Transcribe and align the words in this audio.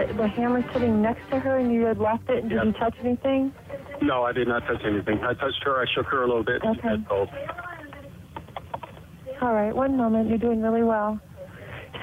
Okay, 0.00 0.10
and 0.10 0.18
there's 0.18 0.28
a, 0.28 0.34
the 0.34 0.42
hammer 0.42 0.72
sitting 0.72 1.02
next 1.02 1.28
to 1.30 1.38
her, 1.40 1.58
and 1.58 1.72
you 1.72 1.84
had 1.84 1.98
left 1.98 2.28
it, 2.28 2.42
and 2.42 2.50
did 2.50 2.64
you 2.64 2.72
touch 2.72 2.94
anything? 3.00 3.52
No, 4.02 4.22
I 4.24 4.32
did 4.32 4.48
not 4.48 4.60
touch 4.66 4.82
anything. 4.84 5.18
I 5.22 5.34
touched 5.34 5.62
her. 5.64 5.80
I 5.80 5.84
shook 5.94 6.06
her 6.06 6.22
a 6.22 6.26
little 6.26 6.44
bit. 6.44 6.62
Okay. 6.64 6.80
She 6.80 6.88
had 6.88 7.08
cold. 7.08 7.28
All 9.42 9.54
right, 9.54 9.74
one 9.74 9.96
moment. 9.96 10.28
You're 10.28 10.38
doing 10.38 10.62
really 10.62 10.82
well. 10.82 11.18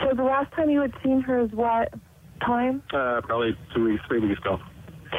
So 0.01 0.15
the 0.15 0.23
last 0.23 0.53
time 0.53 0.69
you 0.69 0.81
had 0.81 0.93
seen 1.03 1.21
her 1.21 1.39
is 1.41 1.51
what 1.51 1.93
time? 2.45 2.83
Uh, 2.93 3.21
probably 3.23 3.57
two 3.75 3.85
weeks, 3.85 4.03
three 4.07 4.19
weeks 4.19 4.39
ago. 4.41 4.59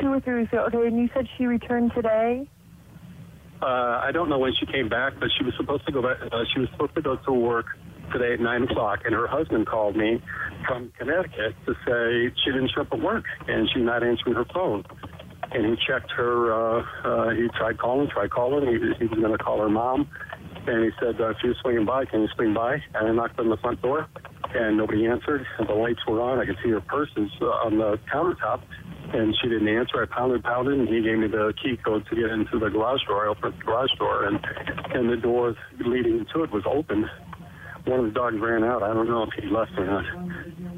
Two 0.00 0.12
or 0.12 0.20
three 0.20 0.40
weeks 0.40 0.52
ago. 0.52 0.66
Okay, 0.66 0.86
and 0.86 0.98
you 0.98 1.08
said 1.14 1.26
she 1.36 1.46
returned 1.46 1.92
today? 1.94 2.48
Uh, 3.60 4.00
I 4.04 4.10
don't 4.12 4.28
know 4.28 4.38
when 4.38 4.52
she 4.58 4.66
came 4.66 4.88
back, 4.88 5.14
but 5.18 5.30
she 5.36 5.44
was 5.44 5.52
supposed 5.56 5.84
to 5.86 5.92
go 5.92 6.02
back. 6.02 6.18
Uh, 6.30 6.44
she 6.54 6.60
was 6.60 6.68
supposed 6.72 6.94
to 6.94 7.02
go 7.02 7.16
to 7.16 7.32
work 7.32 7.66
today 8.12 8.34
at 8.34 8.40
nine 8.40 8.62
o'clock, 8.62 9.00
and 9.04 9.14
her 9.14 9.26
husband 9.26 9.66
called 9.66 9.96
me 9.96 10.22
from 10.68 10.92
Connecticut 10.98 11.56
to 11.66 11.74
say 11.86 12.34
she 12.44 12.52
didn't 12.52 12.70
show 12.74 12.82
up 12.82 12.92
at 12.92 13.00
work 13.00 13.24
and 13.48 13.68
she's 13.72 13.82
not 13.82 14.04
answering 14.04 14.34
her 14.36 14.44
phone. 14.52 14.84
And 15.50 15.64
he 15.64 15.76
checked 15.86 16.12
her. 16.12 16.52
Uh, 16.52 16.84
uh, 17.04 17.30
he 17.30 17.48
tried 17.56 17.78
calling, 17.78 18.08
tried 18.10 18.30
calling. 18.30 18.66
He, 18.66 18.74
he 18.98 19.06
was 19.06 19.18
going 19.18 19.32
to 19.32 19.38
call 19.38 19.58
her 19.60 19.70
mom, 19.70 20.06
and 20.66 20.84
he 20.84 20.90
said 21.00 21.18
uh, 21.18 21.32
she 21.40 21.48
was 21.48 21.56
swinging 21.62 21.86
by. 21.86 22.04
Can 22.04 22.20
you 22.20 22.28
swing 22.36 22.52
by? 22.52 22.74
And 22.94 23.08
I 23.08 23.12
knocked 23.12 23.40
on 23.40 23.48
the 23.48 23.56
front 23.56 23.80
door, 23.80 24.06
and 24.54 24.76
nobody 24.76 25.06
answered. 25.06 25.46
And 25.58 25.66
the 25.66 25.72
lights 25.72 26.00
were 26.06 26.20
on. 26.20 26.38
I 26.38 26.44
could 26.44 26.58
see 26.62 26.68
her 26.68 26.82
purses 26.82 27.30
uh, 27.40 27.46
on 27.64 27.78
the 27.78 27.98
countertop, 28.12 28.60
and 29.14 29.34
she 29.40 29.48
didn't 29.48 29.68
answer. 29.68 30.02
I 30.02 30.14
pounded, 30.14 30.44
pounded, 30.44 30.78
and 30.78 30.86
he 30.86 31.00
gave 31.00 31.16
me 31.16 31.28
the 31.28 31.54
key 31.62 31.78
code 31.82 32.04
to 32.10 32.14
get 32.14 32.28
into 32.28 32.58
the 32.58 32.68
garage 32.68 33.00
door. 33.06 33.24
I 33.24 33.30
opened 33.30 33.54
the 33.58 33.64
garage 33.64 33.92
door, 33.98 34.26
and 34.26 34.38
and 34.92 35.08
the 35.08 35.16
door 35.16 35.56
leading 35.80 36.26
to 36.34 36.42
it 36.42 36.52
was 36.52 36.64
open. 36.66 37.08
One 37.84 38.00
of 38.00 38.06
the 38.06 38.12
dogs 38.12 38.36
ran 38.40 38.64
out. 38.64 38.82
I 38.82 38.92
don't 38.92 39.08
know 39.08 39.22
if 39.22 39.30
he 39.42 39.48
left 39.48 39.72
or 39.76 39.86
not. 39.86 40.04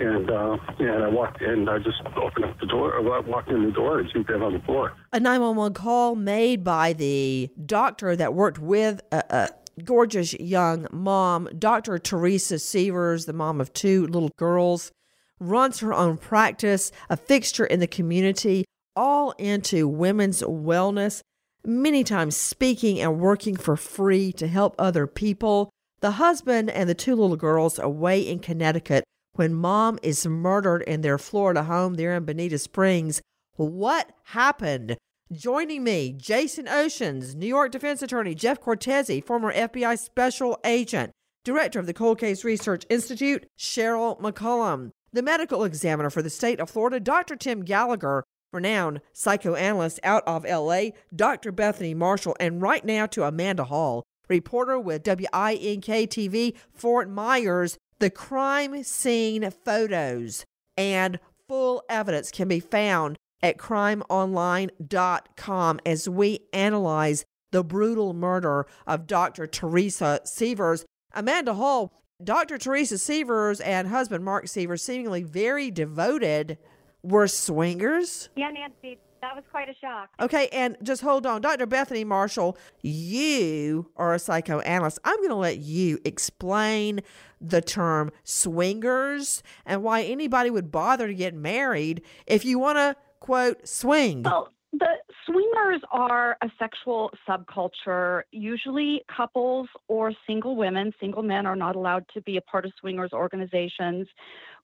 And 0.00 0.30
uh, 0.30 0.56
and 0.78 1.04
I 1.04 1.08
walked 1.08 1.42
in. 1.42 1.68
I 1.68 1.78
just 1.78 2.00
opened 2.16 2.44
up 2.44 2.58
the 2.60 2.66
door. 2.66 2.96
I 2.96 3.20
walked 3.20 3.50
in 3.50 3.64
the 3.64 3.72
door 3.72 4.00
and 4.00 4.10
she 4.10 4.18
was 4.18 4.26
on 4.30 4.52
the 4.52 4.60
floor. 4.60 4.92
A 5.12 5.20
911 5.20 5.74
call 5.74 6.14
made 6.14 6.64
by 6.64 6.92
the 6.92 7.50
doctor 7.66 8.16
that 8.16 8.34
worked 8.34 8.58
with 8.58 9.00
a, 9.12 9.24
a 9.30 9.48
gorgeous 9.84 10.34
young 10.34 10.86
mom, 10.90 11.48
Dr. 11.58 11.98
Teresa 11.98 12.58
Sievers, 12.58 13.26
the 13.26 13.32
mom 13.32 13.60
of 13.60 13.72
two 13.72 14.06
little 14.06 14.30
girls, 14.36 14.92
runs 15.38 15.80
her 15.80 15.92
own 15.92 16.16
practice, 16.16 16.92
a 17.08 17.16
fixture 17.16 17.64
in 17.64 17.80
the 17.80 17.86
community, 17.86 18.64
all 18.94 19.32
into 19.32 19.88
women's 19.88 20.42
wellness, 20.42 21.22
many 21.64 22.04
times 22.04 22.36
speaking 22.36 23.00
and 23.00 23.20
working 23.20 23.56
for 23.56 23.76
free 23.76 24.32
to 24.32 24.46
help 24.46 24.74
other 24.78 25.06
people. 25.06 25.70
The 26.00 26.12
husband 26.12 26.70
and 26.70 26.88
the 26.88 26.94
two 26.94 27.14
little 27.14 27.36
girls 27.36 27.78
away 27.78 28.22
in 28.22 28.38
Connecticut 28.38 29.04
when 29.34 29.54
mom 29.54 29.98
is 30.02 30.26
murdered 30.26 30.80
in 30.82 31.02
their 31.02 31.18
Florida 31.18 31.64
home 31.64 31.94
there 31.94 32.16
in 32.16 32.24
Bonita 32.24 32.58
Springs. 32.58 33.20
What 33.56 34.10
happened? 34.24 34.96
Joining 35.30 35.84
me, 35.84 36.14
Jason 36.16 36.64
Oshins, 36.64 37.34
New 37.34 37.46
York 37.46 37.70
defense 37.70 38.00
attorney 38.00 38.34
Jeff 38.34 38.60
Cortese, 38.60 39.20
former 39.20 39.52
FBI 39.52 39.98
special 39.98 40.58
agent, 40.64 41.12
director 41.44 41.78
of 41.78 41.86
the 41.86 41.92
Cold 41.92 42.18
Case 42.18 42.44
Research 42.44 42.86
Institute, 42.88 43.46
Cheryl 43.58 44.18
McCollum, 44.20 44.92
the 45.12 45.22
medical 45.22 45.64
examiner 45.64 46.08
for 46.08 46.22
the 46.22 46.30
state 46.30 46.60
of 46.60 46.70
Florida, 46.70 46.98
Dr. 46.98 47.36
Tim 47.36 47.62
Gallagher, 47.62 48.24
renowned 48.54 49.02
psychoanalyst 49.12 50.00
out 50.02 50.24
of 50.26 50.44
LA, 50.44 50.92
Dr. 51.14 51.52
Bethany 51.52 51.92
Marshall, 51.92 52.36
and 52.40 52.62
right 52.62 52.84
now 52.84 53.04
to 53.06 53.24
Amanda 53.24 53.64
Hall, 53.64 54.02
reporter 54.30 54.78
with 54.78 55.04
WINK 55.04 55.84
TV, 55.84 56.56
Fort 56.72 57.10
Myers. 57.10 57.76
The 57.98 58.08
crime 58.08 58.82
scene 58.82 59.50
photos 59.50 60.46
and 60.78 61.20
full 61.46 61.82
evidence 61.90 62.30
can 62.30 62.48
be 62.48 62.60
found 62.60 63.18
at 63.42 63.58
crimeonline.com 63.58 65.80
as 65.84 66.08
we 66.08 66.40
analyze 66.52 67.24
the 67.50 67.64
brutal 67.64 68.14
murder 68.14 68.66
of 68.86 69.06
Dr. 69.06 69.46
Teresa 69.46 70.20
Sievers. 70.24 70.86
Amanda 71.12 71.54
Hall, 71.54 71.92
Dr. 72.22 72.58
Teresa 72.58 72.96
Sievers 72.96 73.60
and 73.60 73.88
husband 73.88 74.24
Mark 74.24 74.46
Sievers, 74.46 74.82
seemingly 74.82 75.24
very 75.24 75.70
devoted, 75.70 76.58
were 77.02 77.26
swingers. 77.26 78.28
Yeah, 78.36 78.50
Nancy, 78.50 78.98
that 79.20 79.34
was 79.34 79.44
quite 79.50 79.68
a 79.68 79.74
shock. 79.80 80.10
Okay, 80.20 80.48
and 80.52 80.76
just 80.82 81.02
hold 81.02 81.26
on. 81.26 81.40
Dr. 81.40 81.66
Bethany 81.66 82.04
Marshall, 82.04 82.56
you 82.82 83.90
are 83.96 84.14
a 84.14 84.18
psychoanalyst. 84.18 84.98
I'm 85.04 85.16
going 85.18 85.30
to 85.30 85.36
let 85.36 85.58
you 85.58 85.98
explain 86.04 87.00
the 87.40 87.60
term 87.60 88.10
swingers 88.24 89.42
and 89.64 89.82
why 89.82 90.02
anybody 90.02 90.50
would 90.50 90.70
bother 90.70 91.06
to 91.06 91.14
get 91.14 91.34
married 91.34 92.02
if 92.26 92.44
you 92.44 92.58
want 92.58 92.76
to, 92.76 92.96
quote, 93.20 93.66
swing. 93.66 94.22
Well, 94.22 94.48
the 94.72 94.96
swingers 95.26 95.82
are 95.90 96.36
a 96.42 96.50
sexual 96.58 97.10
subculture. 97.28 98.22
Usually, 98.30 99.02
couples 99.14 99.68
or 99.88 100.12
single 100.26 100.56
women, 100.56 100.92
single 101.00 101.22
men 101.22 101.46
are 101.46 101.56
not 101.56 101.76
allowed 101.76 102.04
to 102.14 102.20
be 102.22 102.36
a 102.36 102.40
part 102.40 102.64
of 102.64 102.72
swingers 102.80 103.12
organizations 103.12 104.06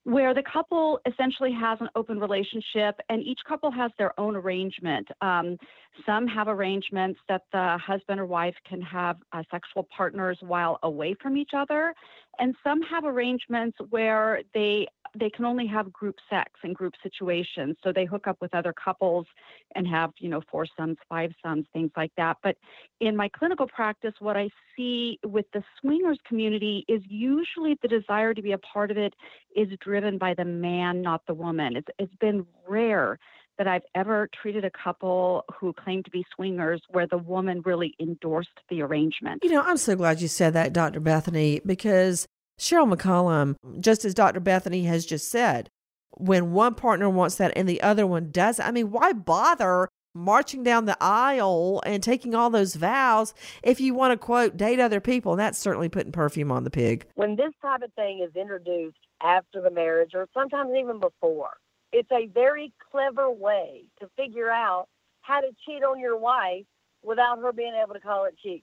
where 0.07 0.33
the 0.33 0.43
couple 0.43 1.01
essentially 1.05 1.51
has 1.51 1.77
an 1.81 1.89
open 1.97 2.17
relationship 2.17 2.97
and 3.09 3.21
each 3.21 3.41
couple 3.45 3.69
has 3.69 3.91
their 3.97 4.17
own 4.17 4.37
arrangement. 4.37 5.05
Um, 5.19 5.57
some 6.05 6.27
have 6.27 6.47
arrangements 6.47 7.19
that 7.27 7.41
the 7.51 7.77
husband 7.77 8.21
or 8.21 8.25
wife 8.25 8.55
can 8.65 8.81
have 8.81 9.17
uh, 9.33 9.43
sexual 9.51 9.85
partners 9.95 10.37
while 10.39 10.79
away 10.83 11.13
from 11.21 11.35
each 11.35 11.51
other, 11.53 11.93
and 12.39 12.55
some 12.63 12.81
have 12.83 13.03
arrangements 13.03 13.77
where 13.89 14.41
they 14.53 14.87
they 15.17 15.29
can 15.29 15.45
only 15.45 15.65
have 15.65 15.91
group 15.91 16.15
sex 16.29 16.51
and 16.63 16.75
group 16.75 16.93
situations. 17.01 17.75
So 17.83 17.91
they 17.91 18.05
hook 18.05 18.27
up 18.27 18.37
with 18.41 18.53
other 18.53 18.73
couples 18.73 19.25
and 19.73 19.87
have, 19.87 20.11
you 20.19 20.29
know, 20.29 20.41
four 20.51 20.67
sons, 20.77 20.97
five 21.09 21.31
sons, 21.41 21.65
things 21.73 21.91
like 21.95 22.11
that. 22.17 22.37
But 22.43 22.57
in 22.99 23.15
my 23.15 23.29
clinical 23.29 23.67
practice, 23.67 24.13
what 24.19 24.37
I 24.37 24.49
see 24.75 25.17
with 25.25 25.45
the 25.53 25.63
swingers 25.79 26.19
community 26.27 26.85
is 26.87 27.01
usually 27.07 27.79
the 27.81 27.87
desire 27.87 28.33
to 28.33 28.41
be 28.41 28.51
a 28.51 28.57
part 28.59 28.91
of 28.91 28.97
it 28.97 29.13
is 29.55 29.69
driven 29.79 29.96
by 30.17 30.33
the 30.33 30.45
man, 30.45 31.01
not 31.01 31.21
the 31.27 31.33
woman. 31.33 31.75
It's, 31.75 31.87
it's 31.97 32.15
been 32.19 32.45
rare 32.67 33.19
that 33.57 33.67
I've 33.67 33.83
ever 33.95 34.29
treated 34.41 34.63
a 34.63 34.71
couple 34.71 35.43
who 35.59 35.73
claimed 35.73 36.05
to 36.05 36.11
be 36.11 36.25
swingers 36.35 36.81
where 36.89 37.07
the 37.07 37.17
woman 37.17 37.61
really 37.65 37.95
endorsed 37.99 38.49
the 38.69 38.81
arrangement. 38.81 39.43
You 39.43 39.51
know, 39.51 39.63
I'm 39.63 39.77
so 39.77 39.95
glad 39.95 40.21
you 40.21 40.27
said 40.27 40.53
that, 40.53 40.73
Dr. 40.73 40.99
Bethany, 40.99 41.61
because 41.65 42.27
Cheryl 42.59 42.93
McCollum, 42.93 43.55
just 43.79 44.05
as 44.05 44.13
Dr. 44.13 44.39
Bethany 44.39 44.83
has 44.83 45.05
just 45.05 45.29
said, 45.29 45.69
when 46.11 46.51
one 46.51 46.75
partner 46.75 47.09
wants 47.09 47.35
that 47.35 47.53
and 47.55 47.67
the 47.67 47.81
other 47.81 48.05
one 48.05 48.31
doesn't, 48.31 48.65
I 48.65 48.71
mean, 48.71 48.91
why 48.91 49.13
bother 49.13 49.89
marching 50.17 50.63
down 50.63 50.85
the 50.85 50.97
aisle 50.99 51.81
and 51.85 52.01
taking 52.01 52.33
all 52.33 52.49
those 52.49 52.75
vows 52.75 53.33
if 53.63 53.79
you 53.79 53.93
want 53.93 54.11
to 54.11 54.17
quote 54.17 54.57
date 54.57 54.79
other 54.79 54.99
people 54.99 55.33
and 55.33 55.39
that's 55.39 55.59
certainly 55.59 55.89
putting 55.89 56.11
perfume 56.11 56.51
on 56.51 56.63
the 56.63 56.71
pig 56.71 57.05
when 57.13 57.35
this 57.35 57.51
type 57.61 57.83
of 57.83 57.93
thing 57.93 58.25
is 58.27 58.35
introduced 58.35 58.97
after 59.21 59.61
the 59.61 59.71
marriage 59.71 60.11
or 60.13 60.27
sometimes 60.33 60.71
even 60.79 60.99
before 60.99 61.57
it's 61.91 62.11
a 62.11 62.27
very 62.27 62.73
clever 62.91 63.31
way 63.31 63.83
to 63.99 64.09
figure 64.17 64.49
out 64.49 64.87
how 65.21 65.39
to 65.39 65.47
cheat 65.65 65.83
on 65.83 65.99
your 65.99 66.17
wife 66.17 66.65
without 67.03 67.39
her 67.39 67.51
being 67.51 67.73
able 67.81 67.93
to 67.93 67.99
call 67.99 68.25
it 68.25 68.35
cheating 68.41 68.61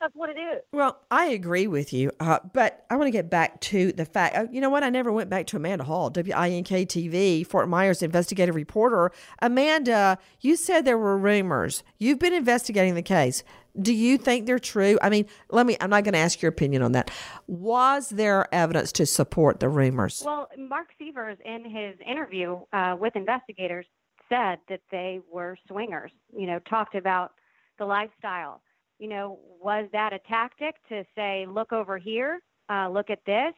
that's 0.00 0.14
what 0.14 0.28
it 0.28 0.38
is. 0.38 0.62
Well, 0.72 0.98
I 1.10 1.26
agree 1.26 1.66
with 1.66 1.92
you, 1.92 2.10
uh, 2.20 2.40
but 2.52 2.84
I 2.90 2.96
want 2.96 3.06
to 3.06 3.10
get 3.10 3.30
back 3.30 3.60
to 3.62 3.90
the 3.92 4.04
fact. 4.04 4.36
Uh, 4.36 4.46
you 4.52 4.60
know 4.60 4.68
what? 4.68 4.82
I 4.82 4.90
never 4.90 5.10
went 5.10 5.30
back 5.30 5.46
to 5.46 5.56
Amanda 5.56 5.84
Hall, 5.84 6.10
WINK 6.10 6.66
TV, 6.66 7.46
Fort 7.46 7.68
Myers 7.70 8.02
investigative 8.02 8.54
reporter. 8.54 9.12
Amanda, 9.40 10.18
you 10.40 10.56
said 10.56 10.84
there 10.84 10.98
were 10.98 11.16
rumors. 11.16 11.82
You've 11.98 12.18
been 12.18 12.34
investigating 12.34 12.94
the 12.94 13.02
case. 13.02 13.44
Do 13.80 13.92
you 13.92 14.18
think 14.18 14.46
they're 14.46 14.58
true? 14.58 14.98
I 15.02 15.10
mean, 15.10 15.26
let 15.50 15.66
me. 15.66 15.76
I'm 15.80 15.90
not 15.90 16.04
going 16.04 16.12
to 16.14 16.20
ask 16.20 16.40
your 16.40 16.50
opinion 16.50 16.82
on 16.82 16.92
that. 16.92 17.10
Was 17.46 18.08
there 18.08 18.52
evidence 18.54 18.92
to 18.92 19.06
support 19.06 19.60
the 19.60 19.68
rumors? 19.68 20.22
Well, 20.24 20.48
Mark 20.56 20.88
Sievers, 20.98 21.38
in 21.44 21.64
his 21.64 21.96
interview 22.06 22.60
uh, 22.72 22.96
with 22.98 23.16
investigators, 23.16 23.86
said 24.28 24.58
that 24.68 24.80
they 24.90 25.20
were 25.30 25.56
swingers. 25.66 26.12
You 26.36 26.46
know, 26.46 26.58
talked 26.60 26.94
about 26.94 27.32
the 27.78 27.84
lifestyle 27.84 28.62
you 28.98 29.08
know, 29.08 29.38
was 29.60 29.88
that 29.92 30.12
a 30.12 30.18
tactic 30.20 30.76
to 30.88 31.04
say, 31.14 31.46
look 31.48 31.72
over 31.72 31.98
here, 31.98 32.40
uh, 32.70 32.88
look 32.88 33.10
at 33.10 33.20
this? 33.26 33.54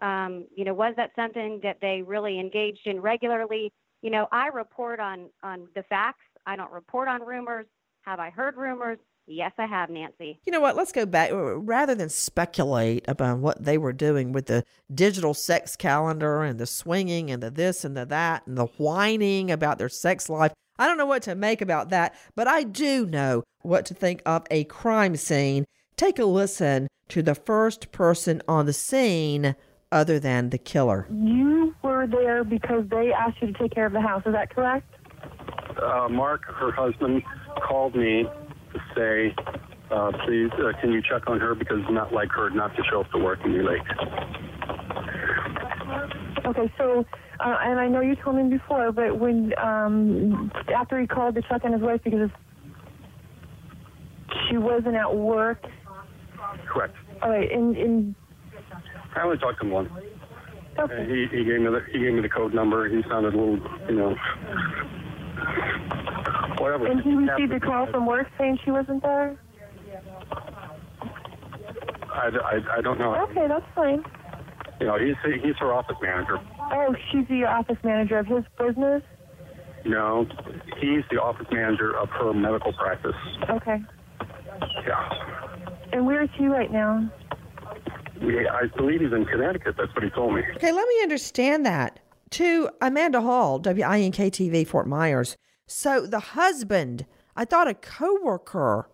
Um, 0.00 0.46
you 0.54 0.64
know, 0.64 0.74
was 0.74 0.94
that 0.96 1.10
something 1.16 1.60
that 1.62 1.78
they 1.80 2.02
really 2.02 2.38
engaged 2.38 2.86
in 2.86 3.00
regularly? 3.00 3.72
You 4.02 4.10
know, 4.10 4.28
I 4.30 4.48
report 4.48 5.00
on 5.00 5.30
on 5.42 5.68
the 5.74 5.82
facts. 5.84 6.24
I 6.44 6.54
don't 6.54 6.70
report 6.70 7.08
on 7.08 7.22
rumors. 7.22 7.66
Have 8.02 8.20
I 8.20 8.30
heard 8.30 8.56
rumors? 8.56 8.98
Yes, 9.28 9.52
I 9.58 9.66
have, 9.66 9.90
Nancy. 9.90 10.38
You 10.46 10.52
know 10.52 10.60
what? 10.60 10.76
Let's 10.76 10.92
go 10.92 11.04
back. 11.04 11.30
Rather 11.32 11.96
than 11.96 12.08
speculate 12.08 13.04
about 13.08 13.38
what 13.38 13.64
they 13.64 13.76
were 13.76 13.92
doing 13.92 14.30
with 14.32 14.46
the 14.46 14.64
digital 14.94 15.34
sex 15.34 15.74
calendar 15.74 16.42
and 16.42 16.60
the 16.60 16.66
swinging 16.66 17.30
and 17.30 17.42
the 17.42 17.50
this 17.50 17.84
and 17.84 17.96
the 17.96 18.06
that 18.06 18.46
and 18.46 18.56
the 18.56 18.66
whining 18.66 19.50
about 19.50 19.78
their 19.78 19.88
sex 19.88 20.28
life, 20.28 20.52
I 20.78 20.86
don't 20.86 20.98
know 20.98 21.06
what 21.06 21.22
to 21.22 21.34
make 21.34 21.60
about 21.60 21.90
that, 21.90 22.14
but 22.36 22.46
I 22.46 22.62
do 22.62 23.04
know 23.04 23.42
what 23.62 23.84
to 23.86 23.94
think 23.94 24.22
of 24.24 24.46
a 24.50 24.64
crime 24.64 25.16
scene. 25.16 25.64
Take 25.96 26.18
a 26.20 26.24
listen 26.24 26.86
to 27.08 27.22
the 27.22 27.34
first 27.34 27.90
person 27.90 28.42
on 28.46 28.66
the 28.66 28.72
scene 28.72 29.56
other 29.90 30.20
than 30.20 30.50
the 30.50 30.58
killer. 30.58 31.08
You 31.10 31.74
were 31.82 32.06
there 32.06 32.44
because 32.44 32.84
they 32.90 33.12
asked 33.12 33.40
you 33.40 33.52
to 33.52 33.58
take 33.58 33.72
care 33.72 33.86
of 33.86 33.92
the 33.92 34.00
house. 34.00 34.22
Is 34.26 34.34
that 34.34 34.50
correct? 34.50 34.92
Uh, 35.82 36.08
Mark, 36.08 36.44
her 36.44 36.70
husband, 36.70 37.22
called 37.66 37.94
me 37.96 38.26
to 38.76 38.94
say, 38.94 39.34
uh, 39.90 40.12
please, 40.24 40.50
uh, 40.54 40.72
can 40.80 40.92
you 40.92 41.02
check 41.02 41.28
on 41.28 41.40
her 41.40 41.54
because 41.54 41.78
it's 41.80 41.90
not 41.90 42.12
like 42.12 42.30
her 42.32 42.50
not 42.50 42.74
to 42.76 42.82
show 42.90 43.00
up 43.00 43.10
to 43.12 43.18
work 43.18 43.38
and 43.44 43.54
be 43.54 43.62
late. 43.62 43.80
Okay, 46.44 46.72
so 46.78 47.04
uh, 47.40 47.56
and 47.62 47.80
I 47.80 47.88
know 47.88 48.00
you 48.00 48.16
told 48.16 48.36
me 48.36 48.44
before, 48.50 48.92
but 48.92 49.18
when 49.18 49.52
um, 49.58 50.50
after 50.74 51.00
he 51.00 51.06
called 51.06 51.34
to 51.34 51.42
check 51.42 51.64
on 51.64 51.72
his 51.72 51.82
wife 51.82 52.00
because 52.04 52.30
she 54.48 54.56
wasn't 54.56 54.94
at 54.94 55.14
work. 55.14 55.64
Correct. 56.66 56.94
All 57.22 57.30
right, 57.30 57.50
and, 57.50 57.76
and 57.76 58.14
I 59.14 59.22
only 59.22 59.38
talked 59.38 59.60
to 59.60 59.66
him 59.66 59.72
once. 59.72 59.90
Okay. 60.78 61.06
he, 61.06 61.26
he 61.34 61.44
gave 61.44 61.60
me 61.60 61.66
the 61.66 61.80
he 61.90 61.98
gave 62.00 62.12
me 62.12 62.20
the 62.20 62.28
code 62.28 62.52
number. 62.52 62.88
He 62.88 63.02
sounded 63.08 63.34
a 63.34 63.36
little, 63.36 63.58
you 63.88 63.96
know, 63.96 64.14
whatever. 66.58 66.86
And 66.86 67.00
he 67.00 67.14
received 67.14 67.52
a 67.52 67.60
call 67.60 67.86
from 67.90 68.06
work 68.06 68.28
saying 68.38 68.58
she 68.64 68.70
wasn't 68.70 69.02
there. 69.02 69.38
I, 72.12 72.28
I, 72.28 72.78
I 72.78 72.80
don't 72.80 72.98
know. 72.98 73.14
Okay, 73.30 73.46
that's 73.46 73.66
fine. 73.74 74.04
You 74.80 74.86
know, 74.86 74.98
he's 74.98 75.16
he's 75.42 75.56
her 75.58 75.72
office 75.72 75.96
manager. 76.02 76.38
Oh, 76.58 76.94
she's 77.10 77.26
the 77.28 77.44
office 77.44 77.78
manager 77.82 78.18
of 78.18 78.26
his 78.26 78.44
business? 78.58 79.02
No, 79.84 80.26
he's 80.80 81.02
the 81.10 81.20
office 81.20 81.46
manager 81.50 81.96
of 81.96 82.08
her 82.10 82.32
medical 82.34 82.72
practice. 82.72 83.14
Okay. 83.48 83.80
Yeah. 84.86 85.36
And 85.92 86.06
where 86.06 86.22
is 86.22 86.30
he 86.36 86.46
right 86.46 86.72
now? 86.72 87.10
We, 88.20 88.48
I 88.48 88.66
believe 88.76 89.00
he's 89.00 89.12
in 89.12 89.24
Connecticut. 89.26 89.76
That's 89.78 89.94
what 89.94 90.02
he 90.02 90.10
told 90.10 90.34
me. 90.34 90.42
Okay, 90.56 90.72
let 90.72 90.88
me 90.88 91.02
understand 91.02 91.64
that. 91.66 92.00
To 92.30 92.68
Amanda 92.80 93.20
Hall, 93.20 93.60
WINK 93.60 94.16
TV, 94.16 94.66
Fort 94.66 94.88
Myers. 94.88 95.36
So 95.66 96.06
the 96.06 96.20
husband, 96.20 97.06
I 97.34 97.44
thought 97.44 97.68
a 97.68 97.74
coworker 97.74 98.88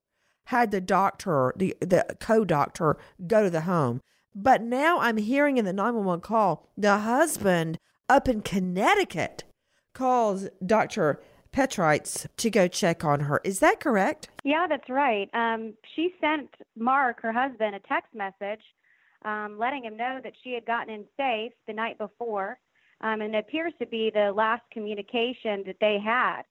had 0.47 0.71
the 0.71 0.81
doctor, 0.81 1.53
the, 1.57 1.77
the 1.81 2.17
co 2.19 2.45
doctor, 2.45 2.97
go 3.27 3.45
to 3.45 3.51
the 3.51 3.63
home. 3.63 4.01
But 4.35 4.63
now 4.63 4.99
I'm 4.99 5.19
hearing 5.19 5.59
in 5.59 5.65
the 5.65 5.73
911 5.73 6.23
call, 6.23 6.67
the 6.77 6.99
husband 6.99 7.79
up 8.09 8.29
in 8.29 8.41
Connecticut 8.41 9.45
calls 9.93 10.49
Dr. 10.65 11.21
Petrites 11.53 12.27
to 12.39 12.51
go 12.51 12.67
check 12.67 13.05
on 13.05 13.21
her. 13.21 13.41
Is 13.45 13.61
that 13.61 13.79
correct? 13.79 14.29
Yeah, 14.43 14.67
that's 14.67 14.89
right. 14.89 15.29
Um, 15.35 15.75
she 15.95 16.15
sent 16.21 16.49
Mark, 16.77 17.21
her 17.21 17.33
husband, 17.33 17.75
a 17.75 17.81
text 17.81 18.15
message 18.15 18.63
um, 19.25 19.59
letting 19.59 19.85
him 19.85 19.97
know 19.97 20.21
that 20.23 20.33
she 20.43 20.53
had 20.53 20.67
gotten 20.67 20.93
in 20.93 21.05
safe 21.17 21.53
the 21.67 21.73
night 21.73 21.99
before. 21.99 22.59
Um, 23.03 23.21
and 23.21 23.35
it 23.35 23.39
appears 23.39 23.73
to 23.81 23.87
be 23.87 24.11
the 24.13 24.33
last 24.33 24.63
communication 24.73 25.65
that 25.67 25.77
they 25.81 25.99
had. 26.03 26.43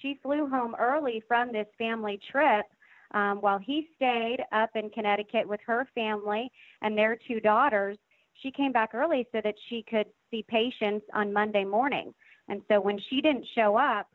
She 0.00 0.18
flew 0.22 0.48
home 0.48 0.74
early 0.78 1.22
from 1.26 1.52
this 1.52 1.66
family 1.78 2.20
trip 2.30 2.66
um, 3.12 3.38
while 3.40 3.58
he 3.58 3.88
stayed 3.96 4.38
up 4.52 4.70
in 4.74 4.90
Connecticut 4.90 5.48
with 5.48 5.60
her 5.66 5.88
family 5.94 6.50
and 6.82 6.96
their 6.96 7.16
two 7.26 7.40
daughters, 7.40 7.96
she 8.42 8.50
came 8.50 8.72
back 8.72 8.94
early 8.94 9.26
so 9.32 9.40
that 9.42 9.54
she 9.68 9.84
could 9.88 10.06
see 10.30 10.44
patients 10.46 11.06
on 11.14 11.32
Monday 11.32 11.64
morning. 11.64 12.14
And 12.48 12.62
so 12.68 12.80
when 12.80 12.98
she 13.08 13.20
didn't 13.20 13.46
show 13.54 13.76
up, 13.76 14.08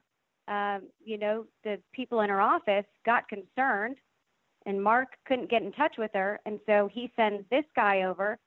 um, 0.47 0.83
you 1.03 1.18
know, 1.18 1.45
the 1.63 1.80
people 1.94 2.21
in 2.21 2.30
her 2.30 2.41
office 2.41 2.85
got 3.06 3.27
concerned, 3.27 3.95
and 4.65 4.81
Mark 4.81 5.09
couldn't 5.25 5.50
get 5.50 5.62
in 5.62 5.71
touch 5.71 5.95
with 5.97 6.12
her. 6.13 6.39
And 6.45 6.59
so 6.65 6.89
he 6.91 7.12
sends 7.15 7.44
this 7.50 7.65
guy 7.75 8.03
over 8.03 8.38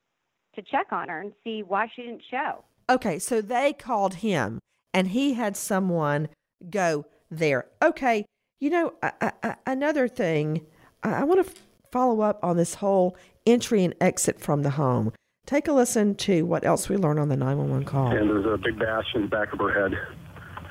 to 0.55 0.63
check 0.63 0.93
on 0.93 1.09
her 1.09 1.21
and 1.21 1.33
see 1.45 1.63
why 1.63 1.89
she 1.95 2.03
didn't 2.03 2.23
show. 2.31 2.65
Okay, 2.89 3.19
so 3.19 3.41
they 3.41 3.73
called 3.73 4.17
him, 4.17 4.61
and 4.95 5.09
he 5.09 5.35
had 5.35 5.57
someone 5.57 6.29
go 6.71 7.05
there. 7.31 7.67
Okay, 7.83 8.25
you 8.61 8.71
know, 8.71 8.95
I, 9.03 9.33
I, 9.43 9.57
another 9.67 10.09
thing, 10.09 10.67
I, 11.03 11.15
I 11.15 11.25
want 11.25 11.45
to 11.45 11.51
f- 11.51 11.63
follow 11.93 12.21
up 12.21 12.39
on 12.43 12.57
this 12.57 12.75
whole 12.75 13.17
entry 13.47 13.85
and 13.85 13.95
exit 14.01 14.41
from 14.41 14.63
the 14.63 14.71
home. 14.71 15.13
Take 15.47 15.69
a 15.69 15.73
listen 15.73 16.15
to 16.17 16.43
what 16.45 16.65
else 16.65 16.89
we 16.89 16.97
learned 16.97 17.21
on 17.21 17.29
the 17.29 17.37
911 17.37 17.85
call. 17.87 18.09
And 18.09 18.29
there's 18.29 18.47
a 18.47 18.59
big 18.59 18.79
bash 18.79 19.05
in 19.15 19.23
the 19.23 19.29
back 19.29 19.53
of 19.53 19.59
her 19.61 19.73
head. 19.73 19.97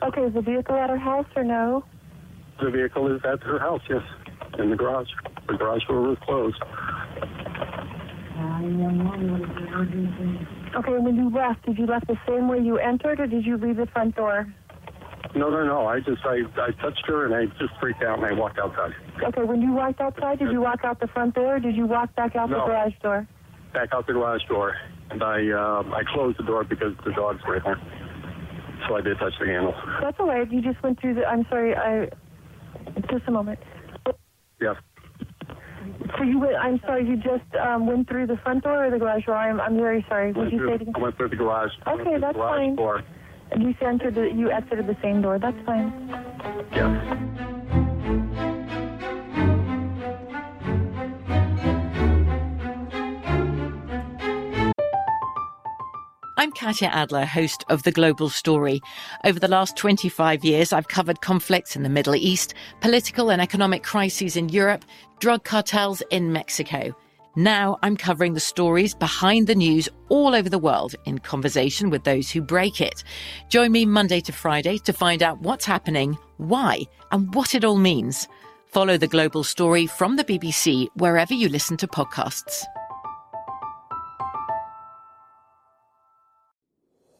Okay, 0.03 0.21
is 0.21 0.33
the 0.33 0.41
vehicle 0.41 0.75
at 0.75 0.89
her 0.89 0.97
house 0.97 1.27
or 1.35 1.43
no? 1.43 1.83
The 2.61 2.69
vehicle 2.71 3.13
is 3.15 3.21
at 3.23 3.41
her 3.43 3.59
house, 3.59 3.81
yes, 3.89 4.01
in 4.59 4.69
the 4.69 4.75
garage. 4.75 5.07
The 5.47 5.53
garage 5.53 5.83
door 5.87 6.01
was 6.01 6.17
closed. 6.23 6.61
Okay, 10.75 10.97
when 10.99 11.15
you 11.15 11.29
left, 11.29 11.65
did 11.65 11.77
you 11.77 11.85
left 11.85 12.07
the 12.07 12.17
same 12.27 12.47
way 12.47 12.59
you 12.59 12.77
entered, 12.77 13.19
or 13.19 13.27
did 13.27 13.45
you 13.45 13.57
leave 13.57 13.77
the 13.77 13.87
front 13.87 14.15
door? 14.15 14.47
No, 15.35 15.49
no, 15.49 15.65
no. 15.65 15.85
I 15.87 15.99
just 15.99 16.23
I, 16.25 16.43
I 16.61 16.71
touched 16.81 17.03
her 17.07 17.25
and 17.25 17.35
I 17.35 17.45
just 17.59 17.73
freaked 17.79 18.01
out 18.03 18.17
and 18.17 18.25
I 18.25 18.31
walked 18.31 18.57
outside. 18.57 18.91
Okay, 19.21 19.43
when 19.43 19.61
you 19.61 19.73
walked 19.73 19.99
outside, 19.99 20.39
did 20.39 20.51
you 20.51 20.61
walk 20.61 20.79
out 20.85 20.99
the 20.99 21.07
front 21.07 21.35
door 21.35 21.57
or 21.57 21.59
did 21.59 21.75
you 21.75 21.85
walk 21.85 22.15
back 22.15 22.35
out 22.35 22.49
No. 22.49 22.59
the 22.59 22.65
garage 22.65 22.93
door? 23.03 23.27
Back 23.73 23.89
out 23.91 24.07
the 24.07 24.13
garage 24.13 24.43
door, 24.47 24.73
and 25.11 25.21
I 25.21 25.49
uh, 25.49 25.83
I 25.93 26.03
closed 26.13 26.39
the 26.39 26.43
door 26.43 26.63
because 26.63 26.93
the 27.03 27.11
dog's 27.11 27.41
right 27.45 27.61
there. 27.65 27.77
So 28.87 28.95
I 28.95 29.01
did 29.01 29.17
touch 29.19 29.33
the 29.39 29.45
handle. 29.47 29.73
That's 30.01 30.17
all 30.19 30.27
right. 30.27 30.49
You 30.49 30.61
just 30.61 30.81
went 30.81 31.01
through 31.01 31.15
the. 31.15 31.25
I'm 31.25 31.45
sorry. 31.49 31.75
I. 31.75 32.07
Just 33.11 33.27
a 33.27 33.31
moment. 33.31 33.59
Yes. 34.61 34.75
So 36.17 36.23
you 36.23 36.39
went. 36.39 36.55
I'm 36.55 36.79
sorry. 36.85 37.05
You 37.05 37.17
just 37.17 37.53
um, 37.59 37.85
went 37.87 38.07
through 38.07 38.27
the 38.27 38.37
front 38.43 38.63
door 38.63 38.85
or 38.85 38.91
the 38.91 38.99
garage 38.99 39.25
door. 39.25 39.35
I'm. 39.35 39.59
I'm 39.59 39.75
very 39.75 40.05
sorry. 40.07 40.31
Would 40.31 40.53
you 40.53 40.59
through, 40.59 40.77
say? 40.77 40.85
I 40.95 40.99
went 40.99 41.17
through 41.17 41.29
the 41.29 41.35
garage. 41.35 41.71
Okay, 41.85 42.17
that's 42.21 42.35
garage 42.37 42.57
fine. 42.57 42.75
Door. 42.77 43.03
You 43.57 43.73
entered. 43.81 44.15
The, 44.15 44.31
you 44.31 44.51
exited 44.51 44.87
the 44.87 44.97
same 45.01 45.21
door. 45.21 45.39
That's 45.39 45.57
fine. 45.65 45.93
Yes. 46.73 47.25
I'm 56.37 56.51
Katya 56.51 56.89
Adler, 56.89 57.25
host 57.25 57.63
of 57.69 57.83
The 57.83 57.91
Global 57.91 58.29
Story. 58.29 58.81
Over 59.23 59.39
the 59.39 59.47
last 59.47 59.77
25 59.77 60.43
years, 60.43 60.73
I've 60.73 60.89
covered 60.89 61.21
conflicts 61.21 61.75
in 61.75 61.83
the 61.83 61.89
Middle 61.89 62.15
East, 62.15 62.53
political 62.81 63.31
and 63.31 63.41
economic 63.41 63.83
crises 63.83 64.35
in 64.35 64.49
Europe, 64.49 64.83
drug 65.19 65.43
cartels 65.43 66.03
in 66.11 66.33
Mexico. 66.33 66.93
Now 67.35 67.77
I'm 67.83 67.97
covering 67.97 68.33
the 68.33 68.39
stories 68.39 68.95
behind 68.95 69.47
the 69.47 69.55
news 69.55 69.89
all 70.07 70.33
over 70.33 70.47
the 70.47 70.57
world 70.57 70.95
in 71.05 71.19
conversation 71.19 71.89
with 71.89 72.05
those 72.05 72.31
who 72.31 72.41
break 72.41 72.79
it. 72.79 73.03
Join 73.49 73.73
me 73.73 73.85
Monday 73.85 74.21
to 74.21 74.31
Friday 74.31 74.77
to 74.79 74.93
find 74.93 75.21
out 75.21 75.41
what's 75.41 75.65
happening, 75.65 76.17
why, 76.37 76.83
and 77.11 77.33
what 77.35 77.53
it 77.53 77.65
all 77.65 77.77
means. 77.77 78.29
Follow 78.67 78.97
the 78.97 79.07
global 79.07 79.43
story 79.43 79.85
from 79.85 80.15
the 80.15 80.23
BBC 80.23 80.87
wherever 80.95 81.33
you 81.33 81.49
listen 81.49 81.75
to 81.77 81.87
podcasts. 81.87 82.63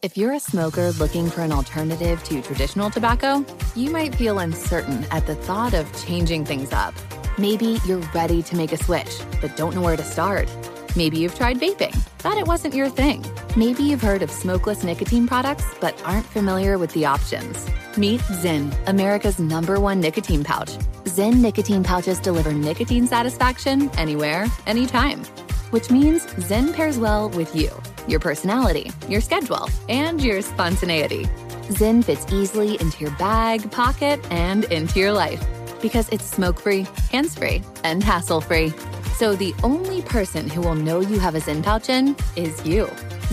If 0.02 0.16
you're 0.16 0.34
a 0.34 0.40
smoker 0.40 0.92
looking 0.92 1.28
for 1.28 1.42
an 1.42 1.52
alternative 1.52 2.22
to 2.24 2.40
traditional 2.40 2.90
tobacco, 2.90 3.44
you 3.74 3.90
might 3.90 4.14
feel 4.14 4.38
uncertain 4.38 5.04
at 5.10 5.26
the 5.26 5.34
thought 5.34 5.74
of 5.74 5.90
changing 6.06 6.44
things 6.44 6.72
up. 6.72 6.94
Maybe 7.38 7.78
you're 7.84 8.04
ready 8.14 8.42
to 8.44 8.56
make 8.56 8.72
a 8.72 8.76
switch, 8.76 9.20
but 9.40 9.56
don't 9.56 9.74
know 9.74 9.82
where 9.82 9.96
to 9.96 10.02
start. 10.02 10.48
Maybe 10.96 11.18
you've 11.18 11.34
tried 11.34 11.58
vaping, 11.58 11.94
but 12.22 12.38
it 12.38 12.46
wasn't 12.46 12.74
your 12.74 12.88
thing. 12.88 13.24
Maybe 13.56 13.82
you've 13.82 14.00
heard 14.00 14.22
of 14.22 14.30
smokeless 14.30 14.82
nicotine 14.82 15.26
products, 15.26 15.66
but 15.80 16.00
aren't 16.04 16.26
familiar 16.26 16.78
with 16.78 16.92
the 16.92 17.04
options. 17.04 17.66
Meet 17.96 18.20
Zyn, 18.22 18.74
America's 18.86 19.38
number 19.38 19.78
one 19.80 20.00
nicotine 20.00 20.44
pouch. 20.44 20.78
Zyn 21.04 21.36
nicotine 21.36 21.84
pouches 21.84 22.20
deliver 22.20 22.52
nicotine 22.52 23.06
satisfaction 23.06 23.90
anywhere, 23.98 24.46
anytime 24.66 25.22
which 25.70 25.90
means 25.90 26.24
Zyn 26.48 26.72
pairs 26.72 26.98
well 26.98 27.28
with 27.30 27.54
you, 27.54 27.70
your 28.06 28.20
personality, 28.20 28.90
your 29.08 29.20
schedule, 29.20 29.68
and 29.88 30.22
your 30.22 30.42
spontaneity. 30.42 31.24
Zyn 31.68 32.04
fits 32.04 32.24
easily 32.32 32.80
into 32.80 33.00
your 33.00 33.10
bag, 33.16 33.70
pocket, 33.72 34.20
and 34.30 34.64
into 34.66 35.00
your 35.00 35.12
life 35.12 35.44
because 35.80 36.08
it's 36.10 36.24
smoke 36.24 36.60
free, 36.60 36.86
hands 37.10 37.36
free, 37.36 37.62
and 37.84 38.02
hassle 38.02 38.40
free. 38.40 38.72
So 39.16 39.34
the 39.34 39.54
only 39.62 40.02
person 40.02 40.48
who 40.48 40.60
will 40.60 40.74
know 40.74 41.00
you 41.00 41.18
have 41.18 41.34
a 41.34 41.40
Zyn 41.40 41.62
pouch 41.62 41.88
in 41.88 42.14
is 42.36 42.64
you. 42.66 42.86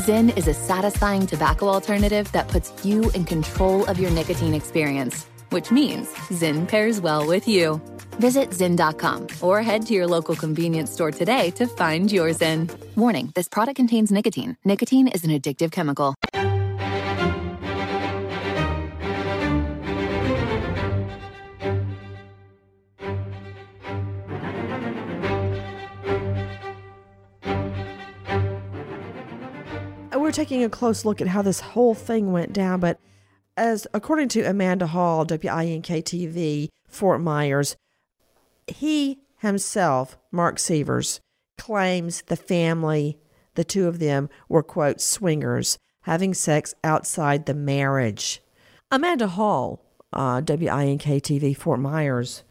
Zyn 0.06 0.36
is 0.38 0.48
a 0.48 0.54
satisfying 0.54 1.28
tobacco 1.28 1.68
alternative 1.68 2.32
that 2.32 2.48
puts 2.48 2.74
you 2.86 3.10
in 3.12 3.26
control 3.26 3.86
of 3.86 4.00
your 4.00 4.10
nicotine 4.12 4.54
experience, 4.54 5.26
which 5.50 5.72
means 5.72 6.08
Zyn 6.30 6.68
pairs 6.68 7.02
well 7.02 7.28
with 7.28 7.48
you. 7.48 7.82
Visit 8.20 8.52
Zyn.com 8.52 9.28
or 9.42 9.62
head 9.62 9.86
to 9.88 9.94
your 9.94 10.08
local 10.08 10.36
convenience 10.36 10.92
store 10.92 11.12
today 11.12 11.52
to 11.52 11.68
find 11.68 12.12
your 12.12 12.30
Zyn. 12.30 12.72
Warning 12.96 13.32
this 13.36 13.48
product 13.48 13.76
contains 13.76 14.12
nicotine. 14.12 14.58
Nicotine 14.64 15.08
is 15.08 15.24
an 15.24 15.32
addictive 15.32 15.72
chemical. 15.72 16.16
Taking 30.34 30.64
a 30.64 30.70
close 30.70 31.06
look 31.06 31.22
at 31.22 31.28
how 31.28 31.42
this 31.42 31.60
whole 31.60 31.94
thing 31.94 32.32
went 32.32 32.52
down, 32.54 32.80
but 32.80 33.00
as 33.56 33.88
according 33.94 34.30
to 34.30 34.42
Amanda 34.42 34.88
Hall, 34.88 35.26
WINK 35.26 35.86
TV, 35.86 36.70
Fort 36.88 37.22
Myers, 37.22 37.76
he 38.68 39.20
himself, 39.38 40.18
Mark 40.32 40.58
Sievers, 40.58 41.20
claims 41.58 42.24
the 42.24 42.36
family, 42.36 43.18
the 43.56 43.64
two 43.64 43.88
of 43.88 44.00
them, 44.00 44.30
were, 44.50 44.64
quote, 44.64 45.00
swingers, 45.00 45.78
having 46.02 46.34
sex 46.34 46.74
outside 46.84 47.46
the 47.46 47.54
marriage. 47.54 48.42
Amanda 48.92 49.28
Hall, 49.28 49.86
uh, 50.12 50.42
WINK 50.46 51.04
TV, 51.04 51.56
Fort 51.56 51.80
Myers, 51.80 52.44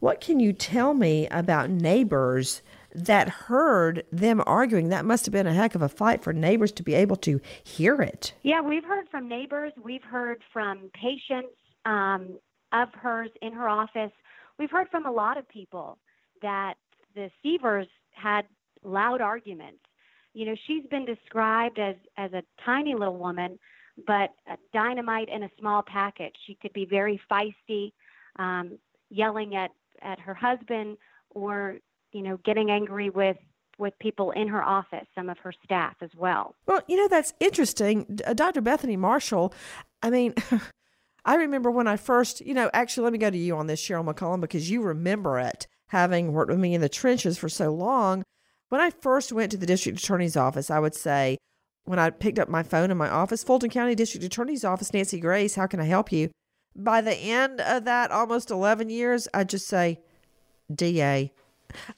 what 0.00 0.20
can 0.20 0.40
you 0.40 0.52
tell 0.52 0.94
me 0.94 1.28
about 1.28 1.70
neighbors 1.70 2.62
that 2.94 3.28
heard 3.28 4.04
them 4.10 4.42
arguing? 4.46 4.88
That 4.88 5.04
must 5.04 5.26
have 5.26 5.32
been 5.32 5.46
a 5.46 5.54
heck 5.54 5.74
of 5.74 5.82
a 5.82 5.88
fight 5.88 6.22
for 6.22 6.32
neighbors 6.32 6.72
to 6.72 6.82
be 6.82 6.94
able 6.94 7.16
to 7.16 7.40
hear 7.64 8.00
it. 8.02 8.34
Yeah, 8.42 8.60
we've 8.60 8.84
heard 8.84 9.08
from 9.10 9.28
neighbors, 9.28 9.72
we've 9.82 10.02
heard 10.02 10.42
from 10.52 10.90
patients 10.94 11.54
um, 11.84 12.38
of 12.72 12.88
hers 12.94 13.30
in 13.42 13.52
her 13.52 13.68
office 13.68 14.12
we've 14.60 14.70
heard 14.70 14.88
from 14.90 15.06
a 15.06 15.10
lot 15.10 15.38
of 15.38 15.48
people 15.48 15.98
that 16.42 16.74
the 17.16 17.30
Sievers 17.42 17.88
had 18.12 18.42
loud 18.84 19.20
arguments. 19.20 19.80
You 20.34 20.46
know, 20.46 20.54
she's 20.66 20.84
been 20.90 21.06
described 21.06 21.78
as 21.80 21.96
as 22.16 22.32
a 22.32 22.42
tiny 22.64 22.94
little 22.94 23.16
woman, 23.16 23.58
but 24.06 24.30
a 24.46 24.56
dynamite 24.72 25.28
in 25.28 25.42
a 25.42 25.50
small 25.58 25.82
package. 25.82 26.34
She 26.46 26.56
could 26.60 26.72
be 26.72 26.84
very 26.84 27.20
feisty, 27.28 27.92
um, 28.36 28.78
yelling 29.08 29.56
at 29.56 29.70
at 30.02 30.20
her 30.20 30.34
husband, 30.34 30.98
or 31.30 31.78
you 32.12 32.22
know, 32.22 32.38
getting 32.44 32.70
angry 32.70 33.10
with 33.10 33.36
with 33.78 33.98
people 33.98 34.30
in 34.32 34.46
her 34.46 34.62
office, 34.62 35.06
some 35.14 35.30
of 35.30 35.38
her 35.38 35.52
staff 35.64 35.96
as 36.02 36.10
well. 36.14 36.54
Well, 36.66 36.82
you 36.86 36.98
know, 36.98 37.08
that's 37.08 37.32
interesting. 37.40 38.18
Uh, 38.26 38.34
Dr. 38.34 38.60
Bethany 38.60 38.96
Marshall, 38.96 39.54
I 40.02 40.10
mean, 40.10 40.34
I 41.24 41.36
remember 41.36 41.70
when 41.70 41.88
I 41.88 41.96
first, 41.96 42.40
you 42.42 42.52
know, 42.52 42.70
actually, 42.74 43.04
let 43.04 43.12
me 43.12 43.18
go 43.18 43.30
to 43.30 43.38
you 43.38 43.56
on 43.56 43.66
this, 43.66 43.80
Cheryl 43.80 44.06
McCollum, 44.06 44.40
because 44.40 44.70
you 44.70 44.82
remember 44.82 45.38
it, 45.38 45.66
having 45.88 46.32
worked 46.32 46.50
with 46.50 46.60
me 46.60 46.74
in 46.74 46.82
the 46.82 46.88
trenches 46.88 47.38
for 47.38 47.48
so 47.48 47.70
long. 47.70 48.22
When 48.68 48.80
I 48.80 48.90
first 48.90 49.32
went 49.32 49.50
to 49.52 49.56
the 49.56 49.66
district 49.66 49.98
attorney's 49.98 50.36
office, 50.36 50.70
I 50.70 50.78
would 50.78 50.94
say, 50.94 51.38
when 51.84 51.98
I 51.98 52.10
picked 52.10 52.38
up 52.38 52.48
my 52.48 52.62
phone 52.62 52.90
in 52.90 52.96
my 52.96 53.08
office, 53.08 53.42
Fulton 53.42 53.70
County 53.70 53.94
District 53.94 54.24
Attorney's 54.24 54.64
Office, 54.64 54.92
Nancy 54.92 55.18
Grace, 55.18 55.56
how 55.56 55.66
can 55.66 55.80
I 55.80 55.84
help 55.84 56.12
you? 56.12 56.30
By 56.76 57.00
the 57.00 57.16
end 57.16 57.60
of 57.60 57.84
that 57.86 58.12
almost 58.12 58.50
11 58.50 58.90
years, 58.90 59.26
I'd 59.34 59.48
just 59.48 59.66
say, 59.66 59.98
DA. 60.72 61.32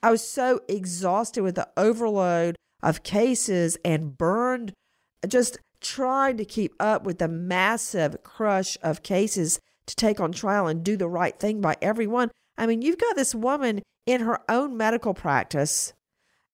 I 0.02 0.10
was 0.10 0.26
so 0.26 0.60
exhausted 0.68 1.42
with 1.42 1.54
the 1.54 1.68
overload 1.76 2.56
of 2.82 3.02
cases 3.02 3.76
and 3.84 4.16
burned, 4.16 4.72
just 5.26 5.58
trying 5.80 6.36
to 6.36 6.44
keep 6.44 6.72
up 6.80 7.04
with 7.04 7.18
the 7.18 7.28
massive 7.28 8.22
crush 8.22 8.76
of 8.82 9.02
cases 9.02 9.60
to 9.86 9.96
take 9.96 10.20
on 10.20 10.32
trial 10.32 10.66
and 10.66 10.84
do 10.84 10.96
the 10.96 11.08
right 11.08 11.38
thing 11.38 11.60
by 11.60 11.76
everyone. 11.82 12.30
I 12.56 12.66
mean, 12.66 12.82
you've 12.82 12.98
got 12.98 13.16
this 13.16 13.34
woman 13.34 13.82
in 14.06 14.20
her 14.22 14.40
own 14.48 14.76
medical 14.76 15.14
practice, 15.14 15.92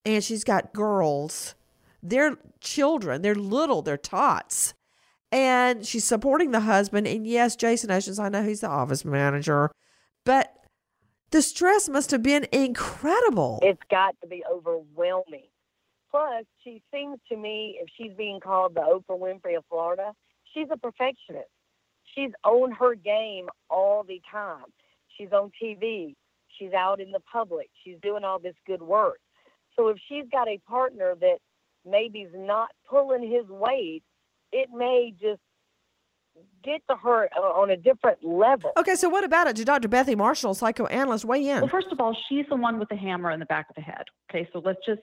and 0.04 0.22
she's 0.22 0.44
got 0.44 0.72
girls. 0.72 1.54
They're 2.02 2.38
children, 2.60 3.22
they're 3.22 3.34
little, 3.34 3.82
they're 3.82 3.96
tots. 3.96 4.74
And 5.30 5.84
she's 5.84 6.04
supporting 6.04 6.52
the 6.52 6.60
husband. 6.60 7.06
And 7.06 7.26
yes, 7.26 7.54
Jason 7.54 7.90
Oshins, 7.90 8.18
I 8.18 8.30
know 8.30 8.42
he's 8.42 8.60
the 8.60 8.68
office 8.68 9.04
manager, 9.04 9.70
but 10.24 10.54
the 11.30 11.42
stress 11.42 11.88
must 11.88 12.10
have 12.10 12.22
been 12.22 12.46
incredible. 12.52 13.58
It's 13.62 13.82
got 13.90 14.16
to 14.22 14.26
be 14.26 14.42
overwhelming. 14.50 15.48
Plus, 16.10 16.44
she 16.64 16.82
seems 16.92 17.18
to 17.28 17.36
me, 17.36 17.78
if 17.80 17.88
she's 17.96 18.16
being 18.16 18.40
called 18.40 18.74
the 18.74 18.80
Oprah 18.80 19.18
Winfrey 19.18 19.56
of 19.56 19.64
Florida, 19.68 20.12
she's 20.54 20.68
a 20.72 20.76
perfectionist. 20.76 21.50
She's 22.14 22.30
on 22.44 22.72
her 22.72 22.94
game 22.94 23.48
all 23.68 24.04
the 24.04 24.20
time. 24.30 24.64
She's 25.16 25.32
on 25.32 25.52
TV. 25.62 26.14
She's 26.58 26.72
out 26.72 27.00
in 27.00 27.12
the 27.12 27.20
public. 27.20 27.68
She's 27.84 27.98
doing 28.02 28.24
all 28.24 28.38
this 28.38 28.54
good 28.66 28.82
work. 28.82 29.20
So 29.76 29.88
if 29.88 29.98
she's 30.08 30.24
got 30.32 30.48
a 30.48 30.58
partner 30.66 31.14
that 31.20 31.38
maybe's 31.84 32.32
not 32.34 32.70
pulling 32.88 33.30
his 33.30 33.46
weight, 33.48 34.02
it 34.50 34.70
may 34.74 35.12
just 35.20 35.40
get 36.62 36.82
to 36.88 36.96
her 36.96 37.28
on 37.36 37.70
a 37.70 37.76
different 37.76 38.22
level. 38.22 38.72
Okay, 38.76 38.94
so 38.94 39.08
what 39.08 39.24
about 39.24 39.46
it? 39.46 39.56
Did 39.56 39.66
Dr. 39.66 39.88
Bethy 39.88 40.16
Marshall, 40.16 40.54
psychoanalyst, 40.54 41.24
weigh 41.24 41.48
in? 41.48 41.60
Well, 41.60 41.70
first 41.70 41.88
of 41.92 42.00
all, 42.00 42.16
she's 42.28 42.46
the 42.48 42.56
one 42.56 42.78
with 42.78 42.88
the 42.88 42.96
hammer 42.96 43.30
in 43.30 43.40
the 43.40 43.46
back 43.46 43.68
of 43.68 43.76
the 43.76 43.82
head. 43.82 44.04
Okay, 44.30 44.48
so 44.52 44.60
let's 44.64 44.80
just 44.86 45.02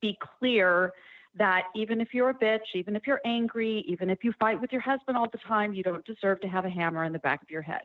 be 0.00 0.16
clear 0.38 0.92
that 1.38 1.64
even 1.74 2.00
if 2.00 2.08
you're 2.12 2.30
a 2.30 2.34
bitch, 2.34 2.60
even 2.74 2.96
if 2.96 3.06
you're 3.06 3.20
angry, 3.26 3.84
even 3.86 4.08
if 4.08 4.24
you 4.24 4.32
fight 4.40 4.60
with 4.60 4.72
your 4.72 4.80
husband 4.80 5.16
all 5.16 5.28
the 5.30 5.38
time, 5.46 5.74
you 5.74 5.82
don't 5.82 6.04
deserve 6.04 6.40
to 6.40 6.48
have 6.48 6.64
a 6.64 6.70
hammer 6.70 7.04
in 7.04 7.12
the 7.12 7.18
back 7.18 7.42
of 7.42 7.50
your 7.50 7.62
head. 7.62 7.82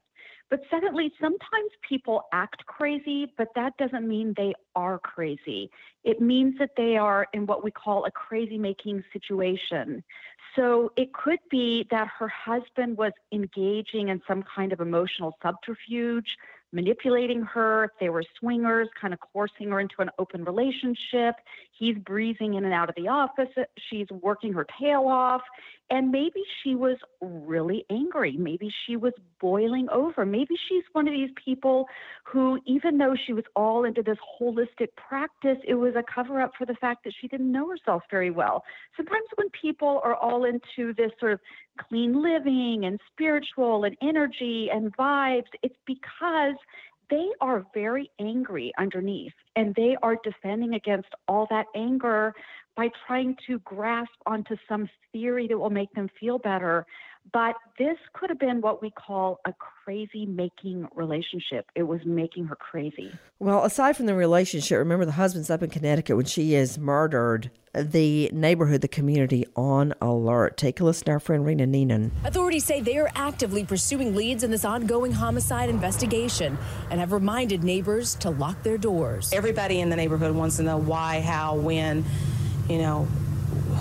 But 0.49 0.61
secondly, 0.69 1.11
sometimes 1.19 1.71
people 1.87 2.23
act 2.33 2.65
crazy, 2.65 3.33
but 3.37 3.47
that 3.55 3.71
doesn't 3.77 4.05
mean 4.05 4.33
they 4.35 4.53
are 4.75 4.99
crazy. 4.99 5.69
It 6.03 6.19
means 6.19 6.55
that 6.59 6.71
they 6.75 6.97
are 6.97 7.27
in 7.33 7.45
what 7.45 7.63
we 7.63 7.71
call 7.71 8.05
a 8.05 8.11
crazy 8.11 8.57
making 8.57 9.03
situation. 9.13 10.03
So 10.55 10.91
it 10.95 11.13
could 11.13 11.39
be 11.49 11.87
that 11.91 12.07
her 12.19 12.27
husband 12.27 12.97
was 12.97 13.13
engaging 13.31 14.09
in 14.09 14.21
some 14.27 14.43
kind 14.43 14.73
of 14.73 14.81
emotional 14.81 15.37
subterfuge, 15.41 16.37
manipulating 16.71 17.41
her. 17.43 17.85
If 17.85 17.91
they 17.99 18.09
were 18.09 18.23
swingers, 18.39 18.87
kind 18.99 19.13
of 19.13 19.19
coercing 19.19 19.69
her 19.69 19.79
into 19.79 19.95
an 19.99 20.09
open 20.19 20.43
relationship. 20.43 21.35
He's 21.77 21.97
breezing 21.97 22.55
in 22.55 22.65
and 22.65 22.73
out 22.73 22.89
of 22.89 22.95
the 22.95 23.07
office. 23.07 23.49
She's 23.89 24.07
working 24.09 24.53
her 24.53 24.65
tail 24.79 25.07
off. 25.07 25.41
And 25.89 26.09
maybe 26.09 26.41
she 26.63 26.73
was 26.73 26.95
really 27.19 27.85
angry. 27.89 28.37
Maybe 28.37 28.71
she 28.85 28.95
was 28.95 29.11
boiling 29.41 29.89
over. 29.91 30.25
Maybe 30.25 30.55
she's 30.69 30.83
one 30.93 31.05
of 31.05 31.13
these 31.13 31.31
people 31.43 31.87
who, 32.23 32.59
even 32.65 32.97
though 32.97 33.13
she 33.25 33.33
was 33.33 33.43
all 33.57 33.83
into 33.83 34.01
this 34.01 34.17
holistic 34.39 34.87
practice, 34.95 35.57
it 35.67 35.75
was 35.75 35.95
a 35.97 36.03
cover 36.03 36.39
up 36.39 36.51
for 36.57 36.65
the 36.65 36.75
fact 36.75 37.03
that 37.03 37.13
she 37.19 37.27
didn't 37.27 37.51
know 37.51 37.69
herself 37.69 38.03
very 38.09 38.31
well. 38.31 38.63
Sometimes 38.95 39.25
when 39.35 39.49
people 39.49 39.99
are 40.05 40.15
all 40.15 40.45
into 40.45 40.93
this 40.93 41.11
sort 41.19 41.33
of 41.33 41.39
clean 41.87 42.21
living 42.21 42.85
and 42.85 42.99
spiritual 43.11 43.83
and 43.83 43.95
energy 44.01 44.69
and 44.73 44.95
vibes, 44.97 45.47
it's 45.63 45.75
because 45.85 46.55
they 47.09 47.27
are 47.41 47.65
very 47.73 48.09
angry 48.19 48.71
underneath 48.79 49.33
and 49.55 49.75
they 49.75 49.97
are 50.01 50.17
defending 50.23 50.75
against 50.75 51.09
all 51.27 51.45
that 51.49 51.65
anger 51.75 52.33
by 52.77 52.89
trying 53.05 53.35
to 53.47 53.59
grasp 53.59 54.11
onto 54.25 54.55
some 54.67 54.87
theory 55.11 55.47
that 55.47 55.57
will 55.57 55.69
make 55.69 55.91
them 55.93 56.09
feel 56.19 56.39
better. 56.39 56.85
But 57.33 57.55
this 57.77 57.97
could 58.13 58.29
have 58.29 58.39
been 58.39 58.59
what 58.59 58.81
we 58.81 58.91
call 58.91 59.39
a 59.45 59.53
crazy 59.53 60.25
making 60.25 60.87
relationship. 60.95 61.65
It 61.75 61.83
was 61.83 62.01
making 62.05 62.45
her 62.45 62.55
crazy. 62.55 63.11
Well, 63.39 63.63
aside 63.63 63.95
from 63.95 64.05
the 64.05 64.15
relationship, 64.15 64.77
remember 64.77 65.05
the 65.05 65.13
husband's 65.13 65.49
up 65.49 65.63
in 65.63 65.69
Connecticut 65.69 66.17
when 66.17 66.25
she 66.25 66.55
is 66.55 66.77
murdered. 66.77 67.49
The 67.73 68.29
neighborhood, 68.33 68.81
the 68.81 68.89
community 68.89 69.45
on 69.55 69.93
alert. 70.01 70.57
Take 70.57 70.81
a 70.81 70.83
listen 70.83 71.05
to 71.05 71.11
our 71.13 71.19
friend 71.21 71.45
Rena 71.45 71.65
Neenan. 71.65 72.11
Authorities 72.25 72.65
say 72.65 72.81
they 72.81 72.97
are 72.97 73.09
actively 73.15 73.63
pursuing 73.63 74.13
leads 74.13 74.43
in 74.43 74.51
this 74.51 74.65
ongoing 74.65 75.13
homicide 75.13 75.69
investigation 75.69 76.57
and 76.89 76.99
have 76.99 77.13
reminded 77.13 77.63
neighbors 77.63 78.15
to 78.15 78.29
lock 78.29 78.61
their 78.63 78.77
doors. 78.77 79.31
Everybody 79.31 79.79
in 79.79 79.89
the 79.89 79.95
neighborhood 79.95 80.35
wants 80.35 80.57
to 80.57 80.63
know 80.63 80.77
why, 80.77 81.21
how, 81.21 81.55
when, 81.55 82.03
you 82.67 82.79
know, 82.79 83.07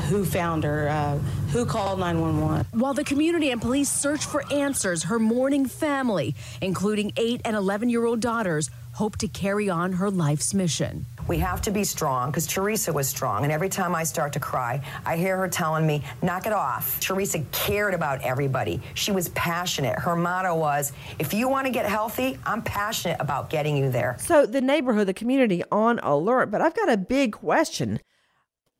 who 0.02 0.24
found 0.24 0.64
her, 0.64 0.88
uh, 0.88 1.18
who 1.52 1.64
called 1.64 1.98
911. 2.00 2.66
While 2.72 2.94
the 2.94 3.04
community 3.04 3.50
and 3.50 3.60
police 3.60 3.90
search 3.90 4.24
for 4.24 4.44
answers, 4.52 5.04
her 5.04 5.18
mourning 5.18 5.66
family, 5.66 6.34
including 6.60 7.12
8 7.16 7.42
and 7.44 7.56
11 7.56 7.88
year 7.88 8.04
old 8.04 8.20
daughters, 8.20 8.70
hope 8.92 9.16
to 9.18 9.28
carry 9.28 9.70
on 9.70 9.92
her 9.92 10.10
life's 10.10 10.52
mission. 10.52 11.06
We 11.28 11.38
have 11.38 11.62
to 11.62 11.70
be 11.70 11.84
strong 11.84 12.30
because 12.30 12.46
Teresa 12.46 12.92
was 12.92 13.08
strong. 13.08 13.44
And 13.44 13.52
every 13.52 13.68
time 13.68 13.94
I 13.94 14.02
start 14.02 14.32
to 14.32 14.40
cry, 14.40 14.82
I 15.06 15.16
hear 15.16 15.36
her 15.36 15.48
telling 15.48 15.86
me, 15.86 16.02
knock 16.22 16.46
it 16.46 16.52
off. 16.52 16.98
Teresa 16.98 17.40
cared 17.52 17.94
about 17.94 18.20
everybody. 18.22 18.80
She 18.94 19.12
was 19.12 19.28
passionate. 19.30 19.98
Her 19.98 20.16
motto 20.16 20.56
was, 20.56 20.92
if 21.18 21.32
you 21.32 21.48
want 21.48 21.66
to 21.66 21.72
get 21.72 21.86
healthy, 21.86 22.36
I'm 22.44 22.62
passionate 22.62 23.18
about 23.20 23.48
getting 23.48 23.76
you 23.76 23.90
there. 23.90 24.16
So 24.18 24.44
the 24.44 24.60
neighborhood, 24.60 25.06
the 25.06 25.14
community 25.14 25.62
on 25.70 26.00
alert. 26.00 26.50
But 26.50 26.60
I've 26.60 26.74
got 26.74 26.88
a 26.88 26.96
big 26.96 27.32
question. 27.32 28.00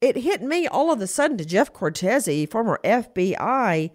It 0.01 0.17
hit 0.17 0.41
me 0.43 0.67
all 0.67 0.91
of 0.91 1.01
a 1.03 1.07
sudden 1.07 1.37
to 1.39 1.45
Jeff 1.45 1.73
Cortese, 1.73 2.47
former 2.47 2.81
FBI. 2.83 3.91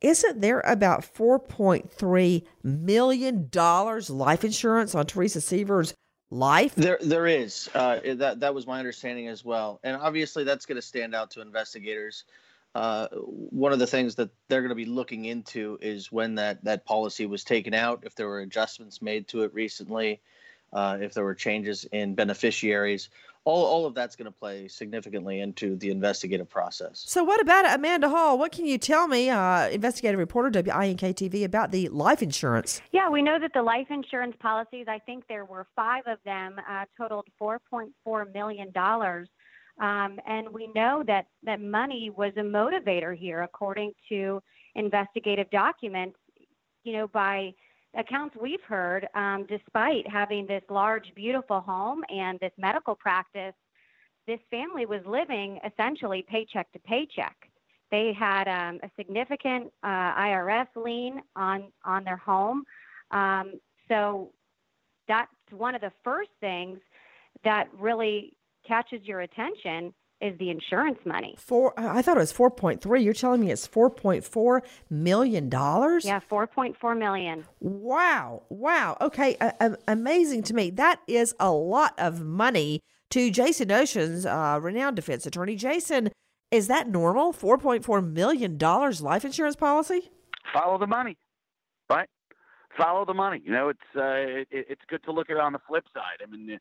Isn't 0.00 0.40
there 0.40 0.60
about 0.60 1.02
$4.3 1.02 2.46
million 2.64 3.50
life 3.52 4.44
insurance 4.44 4.94
on 4.94 5.06
Teresa 5.06 5.40
Sievers' 5.40 5.94
life? 6.30 6.74
There, 6.74 6.98
there 7.00 7.26
is. 7.26 7.70
Uh, 7.74 8.00
that 8.16 8.40
that 8.40 8.54
was 8.54 8.66
my 8.66 8.78
understanding 8.78 9.28
as 9.28 9.44
well, 9.44 9.80
and 9.82 9.96
obviously 9.96 10.44
that's 10.44 10.66
going 10.66 10.76
to 10.76 10.82
stand 10.82 11.14
out 11.14 11.30
to 11.32 11.40
investigators. 11.40 12.24
Uh, 12.74 13.08
one 13.08 13.72
of 13.72 13.78
the 13.78 13.86
things 13.86 14.14
that 14.16 14.30
they're 14.48 14.60
going 14.60 14.68
to 14.68 14.74
be 14.74 14.84
looking 14.84 15.24
into 15.24 15.78
is 15.80 16.12
when 16.12 16.34
that 16.36 16.62
that 16.64 16.84
policy 16.84 17.26
was 17.26 17.42
taken 17.42 17.74
out, 17.74 18.02
if 18.04 18.14
there 18.14 18.28
were 18.28 18.40
adjustments 18.40 19.02
made 19.02 19.26
to 19.28 19.42
it 19.42 19.54
recently, 19.54 20.20
uh, 20.72 20.98
if 21.00 21.14
there 21.14 21.24
were 21.24 21.34
changes 21.34 21.86
in 21.90 22.14
beneficiaries. 22.14 23.08
All, 23.44 23.64
all 23.64 23.86
of 23.86 23.94
that's 23.94 24.16
going 24.16 24.26
to 24.26 24.36
play 24.36 24.68
significantly 24.68 25.40
into 25.40 25.76
the 25.76 25.90
investigative 25.90 26.48
process. 26.48 27.04
So, 27.06 27.24
what 27.24 27.40
about 27.40 27.64
it, 27.64 27.72
Amanda 27.72 28.08
Hall? 28.08 28.38
What 28.38 28.52
can 28.52 28.66
you 28.66 28.78
tell 28.78 29.08
me, 29.08 29.30
uh, 29.30 29.68
investigative 29.68 30.18
reporter 30.18 30.50
WINK 30.50 31.00
TV, 31.00 31.44
about 31.44 31.70
the 31.70 31.88
life 31.88 32.22
insurance? 32.22 32.80
Yeah, 32.92 33.08
we 33.08 33.22
know 33.22 33.38
that 33.38 33.52
the 33.54 33.62
life 33.62 33.86
insurance 33.90 34.36
policies, 34.40 34.86
I 34.88 34.98
think 34.98 35.24
there 35.28 35.44
were 35.44 35.66
five 35.74 36.02
of 36.06 36.18
them, 36.24 36.56
uh, 36.68 36.84
totaled 36.96 37.26
$4.4 37.40 38.32
million. 38.34 38.72
Um, 39.80 40.20
and 40.26 40.48
we 40.52 40.68
know 40.74 41.04
that, 41.06 41.26
that 41.44 41.60
money 41.60 42.10
was 42.14 42.32
a 42.36 42.40
motivator 42.40 43.16
here, 43.16 43.42
according 43.42 43.92
to 44.08 44.42
investigative 44.74 45.50
documents. 45.50 46.18
You 46.84 46.92
know, 46.94 47.08
by 47.08 47.52
accounts 47.96 48.36
we've 48.40 48.62
heard, 48.62 49.08
um, 49.14 49.46
despite 49.48 50.06
having 50.08 50.46
this 50.46 50.62
large, 50.68 51.12
beautiful 51.14 51.60
home 51.60 52.04
and 52.08 52.38
this 52.40 52.52
medical 52.58 52.94
practice, 52.94 53.54
this 54.26 54.40
family 54.50 54.86
was 54.86 55.00
living 55.06 55.58
essentially 55.64 56.24
paycheck 56.28 56.70
to 56.72 56.78
paycheck. 56.80 57.36
They 57.90 58.12
had 58.12 58.46
um, 58.46 58.80
a 58.82 58.90
significant 58.96 59.72
uh, 59.82 60.14
IRS 60.14 60.66
lien 60.76 61.22
on 61.34 61.72
on 61.84 62.04
their 62.04 62.18
home, 62.18 62.64
um, 63.10 63.54
so 63.88 64.32
that's 65.08 65.32
one 65.50 65.74
of 65.74 65.80
the 65.80 65.92
first 66.04 66.28
things 66.40 66.78
that 67.44 67.68
really 67.78 68.36
catches 68.66 69.02
your 69.04 69.20
attention 69.20 69.94
is 70.20 70.38
the 70.38 70.50
insurance 70.50 70.98
money. 71.04 71.34
Four. 71.38 71.78
I 71.78 72.02
thought 72.02 72.16
it 72.16 72.20
was 72.20 72.32
four 72.32 72.50
point 72.50 72.80
three. 72.80 73.02
You're 73.02 73.14
telling 73.14 73.40
me 73.40 73.50
it's 73.50 73.66
four 73.66 73.90
point 73.90 74.24
four 74.24 74.62
million 74.90 75.48
dollars? 75.48 76.04
Yeah, 76.04 76.20
four 76.28 76.46
point 76.46 76.76
four 76.80 76.94
million. 76.94 77.44
Wow! 77.60 78.42
Wow. 78.48 78.96
Okay, 79.00 79.36
uh, 79.40 79.70
amazing 79.86 80.42
to 80.44 80.54
me. 80.54 80.70
That 80.70 81.00
is 81.06 81.34
a 81.38 81.50
lot 81.50 81.94
of 81.98 82.22
money 82.22 82.80
to 83.10 83.30
Jason 83.30 83.68
Oshins 83.68 84.26
uh, 84.26 84.60
renowned 84.60 84.96
defense 84.96 85.24
attorney. 85.26 85.56
Jason, 85.56 86.10
is 86.50 86.66
that 86.68 86.88
normal? 86.88 87.32
Four 87.32 87.58
point 87.58 87.84
four 87.84 88.02
million 88.02 88.56
dollars 88.56 89.00
life 89.00 89.24
insurance 89.24 89.56
policy? 89.56 90.10
Follow 90.52 90.78
the 90.78 90.86
money, 90.86 91.16
right? 91.88 92.08
Follow 92.76 93.04
the 93.04 93.14
money. 93.14 93.42
You 93.44 93.52
know, 93.52 93.68
it's 93.68 93.80
uh, 93.96 94.02
it, 94.02 94.48
it's 94.50 94.82
good 94.88 95.02
to 95.04 95.12
look 95.12 95.30
at 95.30 95.36
it 95.36 95.40
on 95.40 95.52
the 95.52 95.60
flip 95.68 95.84
side. 95.94 96.22
I 96.22 96.30
mean 96.30 96.58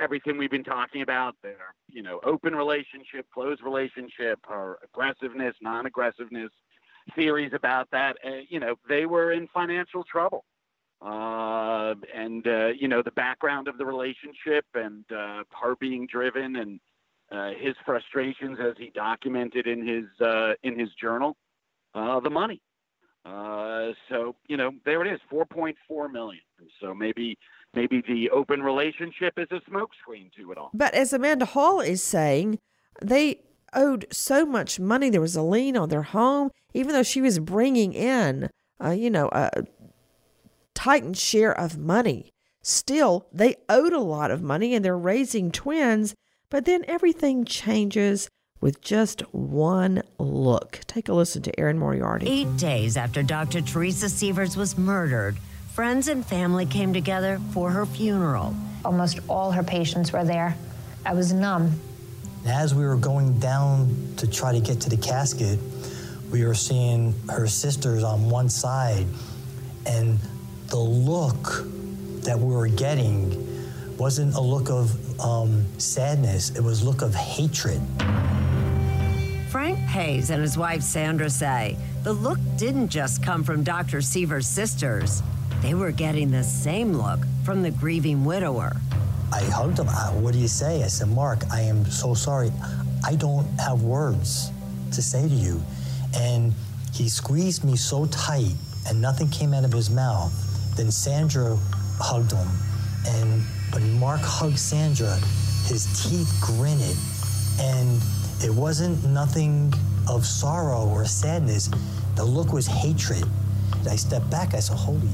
everything 0.00 0.38
we've 0.38 0.50
been 0.50 0.64
talking 0.64 1.02
about 1.02 1.34
their 1.42 1.74
you 1.88 2.02
know 2.02 2.20
open 2.24 2.54
relationship 2.54 3.26
closed 3.32 3.62
relationship 3.62 4.38
or 4.48 4.78
aggressiveness 4.84 5.54
non-aggressiveness 5.60 6.50
theories 7.14 7.52
about 7.52 7.90
that 7.90 8.16
uh, 8.24 8.30
you 8.48 8.60
know 8.60 8.76
they 8.88 9.06
were 9.06 9.32
in 9.32 9.48
financial 9.48 10.04
trouble. 10.04 10.44
Uh, 11.02 11.94
and 12.14 12.46
uh, 12.46 12.68
you 12.68 12.88
know 12.88 13.02
the 13.02 13.10
background 13.10 13.68
of 13.68 13.76
the 13.76 13.84
relationship 13.84 14.64
and 14.74 15.04
uh, 15.12 15.42
her 15.50 15.76
being 15.76 16.06
driven 16.06 16.56
and 16.56 16.80
uh, 17.30 17.50
his 17.58 17.74
frustrations 17.84 18.58
as 18.58 18.74
he 18.78 18.90
documented 18.94 19.66
in 19.66 19.86
his 19.86 20.04
uh, 20.26 20.54
in 20.62 20.78
his 20.78 20.88
journal 21.00 21.36
the 21.94 22.30
money. 22.30 22.62
So 24.08 24.36
you 24.48 24.56
know 24.56 24.70
there 24.86 25.04
it 25.04 25.12
is 25.12 25.20
4.4 25.30 26.10
million. 26.10 26.42
So 26.80 26.94
maybe 26.94 27.36
maybe 27.74 28.02
the 28.06 28.30
open 28.30 28.62
relationship 28.62 29.34
is 29.38 29.48
a 29.50 29.60
smokescreen 29.70 30.32
to 30.36 30.52
it 30.52 30.58
all. 30.58 30.70
But 30.74 30.94
as 30.94 31.12
Amanda 31.12 31.44
Hall 31.44 31.80
is 31.80 32.02
saying, 32.02 32.58
they 33.02 33.40
owed 33.72 34.06
so 34.10 34.46
much 34.46 34.78
money. 34.78 35.10
There 35.10 35.20
was 35.20 35.36
a 35.36 35.42
lien 35.42 35.76
on 35.76 35.88
their 35.88 36.02
home, 36.02 36.50
even 36.72 36.92
though 36.92 37.02
she 37.02 37.20
was 37.20 37.38
bringing 37.38 37.92
in, 37.92 38.50
uh, 38.82 38.90
you 38.90 39.10
know, 39.10 39.28
a 39.32 39.64
tightened 40.74 41.16
share 41.16 41.58
of 41.58 41.78
money. 41.78 42.32
Still, 42.62 43.26
they 43.32 43.56
owed 43.68 43.92
a 43.92 44.00
lot 44.00 44.30
of 44.30 44.42
money 44.42 44.74
and 44.74 44.84
they're 44.84 44.96
raising 44.96 45.50
twins. 45.50 46.14
But 46.50 46.64
then 46.64 46.84
everything 46.86 47.44
changes 47.44 48.28
with 48.60 48.80
just 48.80 49.20
one 49.34 50.02
look. 50.18 50.80
Take 50.86 51.08
a 51.08 51.12
listen 51.12 51.42
to 51.42 51.60
Erin 51.60 51.78
Moriarty. 51.78 52.26
Eight 52.26 52.56
days 52.56 52.96
after 52.96 53.22
Dr. 53.22 53.60
Teresa 53.60 54.08
Sievers 54.08 54.56
was 54.56 54.78
murdered, 54.78 55.36
Friends 55.74 56.06
and 56.06 56.24
family 56.24 56.66
came 56.66 56.92
together 56.92 57.40
for 57.50 57.68
her 57.68 57.84
funeral. 57.84 58.54
Almost 58.84 59.18
all 59.28 59.50
her 59.50 59.64
patients 59.64 60.12
were 60.12 60.22
there. 60.22 60.56
I 61.04 61.14
was 61.14 61.32
numb. 61.32 61.80
As 62.46 62.76
we 62.76 62.84
were 62.84 62.94
going 62.94 63.40
down 63.40 64.14
to 64.18 64.30
try 64.30 64.52
to 64.52 64.60
get 64.60 64.80
to 64.82 64.88
the 64.88 64.96
casket, 64.96 65.58
we 66.30 66.44
were 66.44 66.54
seeing 66.54 67.12
her 67.28 67.48
sisters 67.48 68.04
on 68.04 68.30
one 68.30 68.48
side, 68.48 69.04
and 69.84 70.20
the 70.68 70.78
look 70.78 71.64
that 72.22 72.38
we 72.38 72.54
were 72.54 72.68
getting 72.68 73.66
wasn't 73.96 74.32
a 74.36 74.40
look 74.40 74.70
of 74.70 75.20
um, 75.20 75.64
sadness, 75.78 76.50
it 76.50 76.62
was 76.62 76.82
a 76.82 76.84
look 76.84 77.02
of 77.02 77.16
hatred. 77.16 77.80
Frank 79.48 79.78
Hayes 79.78 80.30
and 80.30 80.40
his 80.40 80.56
wife 80.56 80.82
Sandra 80.82 81.28
say 81.28 81.76
the 82.04 82.12
look 82.12 82.38
didn't 82.56 82.90
just 82.90 83.24
come 83.24 83.42
from 83.42 83.64
Dr. 83.64 84.00
Sievers' 84.00 84.46
sisters. 84.46 85.20
They 85.64 85.72
were 85.72 85.92
getting 85.92 86.30
the 86.30 86.44
same 86.44 86.92
look 86.92 87.20
from 87.42 87.62
the 87.62 87.70
grieving 87.70 88.26
widower. 88.26 88.76
I 89.32 89.44
hugged 89.44 89.78
him. 89.78 89.88
Uh, 89.88 90.10
what 90.10 90.34
do 90.34 90.38
you 90.38 90.46
say? 90.46 90.84
I 90.84 90.88
said, 90.88 91.08
Mark, 91.08 91.42
I 91.50 91.62
am 91.62 91.86
so 91.86 92.12
sorry. 92.12 92.52
I 93.02 93.14
don't 93.14 93.46
have 93.58 93.82
words 93.82 94.52
to 94.92 95.00
say 95.00 95.26
to 95.26 95.34
you. 95.34 95.62
And 96.14 96.52
he 96.92 97.08
squeezed 97.08 97.64
me 97.64 97.76
so 97.76 98.04
tight 98.08 98.52
and 98.86 99.00
nothing 99.00 99.30
came 99.30 99.54
out 99.54 99.64
of 99.64 99.72
his 99.72 99.88
mouth. 99.88 100.34
Then 100.76 100.90
Sandra 100.90 101.56
hugged 101.98 102.32
him. 102.32 102.48
And 103.06 103.40
when 103.72 103.98
Mark 103.98 104.20
hugged 104.20 104.58
Sandra, 104.58 105.16
his 105.64 105.86
teeth 106.04 106.30
gritted. 106.42 106.96
And 107.58 108.02
It 108.44 108.52
wasn't 108.52 109.02
nothing 109.06 109.72
of 110.10 110.26
sorrow 110.26 110.86
or 110.86 111.06
sadness. 111.06 111.70
The 112.16 112.24
look 112.24 112.52
was 112.52 112.66
hatred. 112.66 113.24
I 113.88 113.96
stepped 113.96 114.28
back. 114.28 114.52
I 114.52 114.60
said, 114.60 114.76
holy 114.76 115.08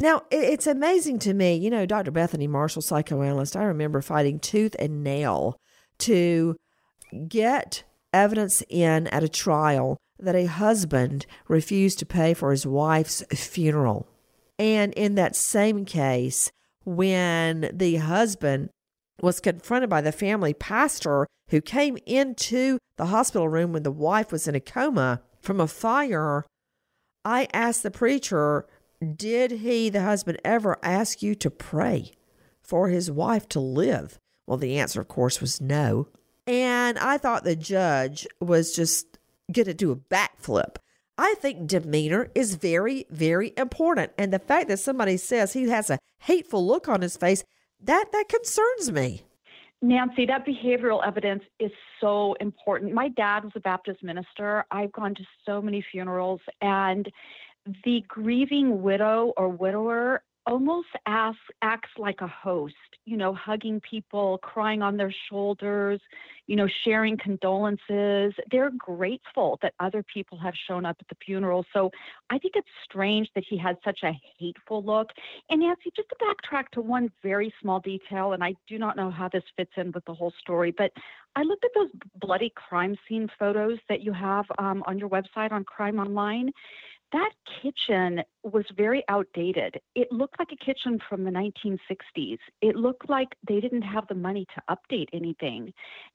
Now, 0.00 0.22
it's 0.32 0.66
amazing 0.66 1.20
to 1.20 1.34
me, 1.34 1.54
you 1.54 1.70
know, 1.70 1.86
Dr. 1.86 2.10
Bethany 2.10 2.48
Marshall, 2.48 2.82
psychoanalyst, 2.82 3.56
I 3.56 3.62
remember 3.62 4.00
fighting 4.00 4.40
tooth 4.40 4.74
and 4.78 5.04
nail 5.04 5.56
to 5.98 6.56
get 7.28 7.84
evidence 8.12 8.62
in 8.68 9.06
at 9.08 9.22
a 9.22 9.28
trial 9.28 9.96
that 10.18 10.34
a 10.34 10.46
husband 10.46 11.26
refused 11.48 11.98
to 12.00 12.06
pay 12.06 12.34
for 12.34 12.50
his 12.50 12.66
wife's 12.66 13.22
funeral. 13.32 14.08
And 14.58 14.92
in 14.94 15.14
that 15.16 15.36
same 15.36 15.84
case, 15.84 16.50
when 16.84 17.70
the 17.72 17.96
husband 17.96 18.70
was 19.20 19.40
confronted 19.40 19.90
by 19.90 20.00
the 20.00 20.12
family 20.12 20.52
pastor 20.52 21.26
who 21.50 21.60
came 21.60 21.98
into 22.06 22.78
the 22.96 23.06
hospital 23.06 23.48
room 23.48 23.72
when 23.72 23.82
the 23.82 23.90
wife 23.90 24.32
was 24.32 24.48
in 24.48 24.54
a 24.54 24.60
coma 24.60 25.22
from 25.40 25.60
a 25.60 25.68
fire, 25.68 26.44
I 27.24 27.46
asked 27.52 27.82
the 27.82 27.90
preacher, 27.90 28.66
Did 29.02 29.50
he, 29.50 29.88
the 29.88 30.02
husband, 30.02 30.38
ever 30.44 30.78
ask 30.82 31.22
you 31.22 31.34
to 31.36 31.50
pray 31.50 32.12
for 32.62 32.88
his 32.88 33.10
wife 33.10 33.48
to 33.48 33.60
live? 33.60 34.20
Well, 34.46 34.58
the 34.58 34.78
answer, 34.78 35.00
of 35.00 35.08
course, 35.08 35.40
was 35.40 35.60
no. 35.60 36.08
And 36.46 36.98
I 36.98 37.18
thought 37.18 37.44
the 37.44 37.56
judge 37.56 38.26
was 38.40 38.76
just 38.76 39.18
going 39.50 39.66
to 39.66 39.74
do 39.74 39.90
a 39.90 39.96
backflip. 39.96 40.76
I 41.18 41.34
think 41.38 41.66
demeanor 41.66 42.30
is 42.34 42.54
very, 42.54 43.06
very 43.10 43.52
important. 43.56 44.12
And 44.18 44.32
the 44.32 44.38
fact 44.38 44.68
that 44.68 44.78
somebody 44.78 45.16
says 45.16 45.52
he 45.52 45.68
has 45.68 45.90
a 45.90 45.98
hateful 46.20 46.64
look 46.66 46.88
on 46.88 47.02
his 47.02 47.16
face, 47.16 47.44
that, 47.80 48.06
that 48.12 48.28
concerns 48.28 48.92
me. 48.92 49.24
Nancy, 49.84 50.26
that 50.26 50.46
behavioral 50.46 51.04
evidence 51.04 51.42
is 51.58 51.72
so 52.00 52.34
important. 52.34 52.92
My 52.92 53.08
dad 53.08 53.42
was 53.42 53.52
a 53.56 53.60
Baptist 53.60 54.02
minister. 54.02 54.64
I've 54.70 54.92
gone 54.92 55.14
to 55.16 55.24
so 55.44 55.60
many 55.60 55.84
funerals, 55.90 56.40
and 56.60 57.10
the 57.84 58.04
grieving 58.08 58.82
widow 58.82 59.32
or 59.36 59.48
widower 59.48 60.22
almost 60.46 60.88
asks, 61.06 61.40
acts 61.62 61.90
like 61.96 62.20
a 62.20 62.26
host, 62.26 62.74
you 63.04 63.16
know, 63.16 63.32
hugging 63.32 63.80
people, 63.88 64.38
crying 64.38 64.82
on 64.82 64.96
their 64.96 65.14
shoulders, 65.28 66.00
you 66.46 66.56
know, 66.56 66.66
sharing 66.84 67.16
condolences. 67.16 68.34
They're 68.50 68.72
grateful 68.76 69.58
that 69.62 69.74
other 69.78 70.02
people 70.02 70.36
have 70.38 70.54
shown 70.66 70.84
up 70.84 70.96
at 71.00 71.08
the 71.08 71.14
funeral. 71.24 71.64
So 71.72 71.90
I 72.30 72.38
think 72.38 72.54
it's 72.56 72.68
strange 72.84 73.28
that 73.34 73.44
he 73.48 73.56
had 73.56 73.76
such 73.84 74.00
a 74.02 74.12
hateful 74.38 74.82
look. 74.82 75.10
And 75.48 75.60
Nancy, 75.60 75.92
just 75.94 76.08
to 76.08 76.16
backtrack 76.16 76.64
to 76.72 76.80
one 76.80 77.10
very 77.22 77.54
small 77.60 77.78
detail, 77.78 78.32
and 78.32 78.42
I 78.42 78.54
do 78.66 78.78
not 78.78 78.96
know 78.96 79.10
how 79.10 79.28
this 79.28 79.44
fits 79.56 79.72
in 79.76 79.92
with 79.92 80.04
the 80.06 80.14
whole 80.14 80.32
story, 80.40 80.74
but 80.76 80.90
I 81.36 81.44
looked 81.44 81.64
at 81.64 81.70
those 81.74 81.90
bloody 82.20 82.52
crime 82.54 82.96
scene 83.08 83.28
photos 83.38 83.78
that 83.88 84.02
you 84.02 84.12
have 84.12 84.44
um, 84.58 84.82
on 84.86 84.98
your 84.98 85.08
website 85.08 85.52
on 85.52 85.64
Crime 85.64 85.98
Online 85.98 86.50
that 87.12 87.30
kitchen 87.62 88.22
was 88.42 88.64
very 88.76 89.04
outdated. 89.08 89.80
It 89.94 90.10
looked 90.10 90.38
like 90.38 90.48
a 90.52 90.64
kitchen 90.64 90.98
from 91.08 91.24
the 91.24 91.30
1960s. 91.30 92.38
It 92.60 92.76
looked 92.76 93.08
like 93.08 93.28
they 93.46 93.60
didn't 93.60 93.82
have 93.82 94.06
the 94.08 94.14
money 94.14 94.46
to 94.54 94.76
update 94.76 95.08
anything. 95.12 95.72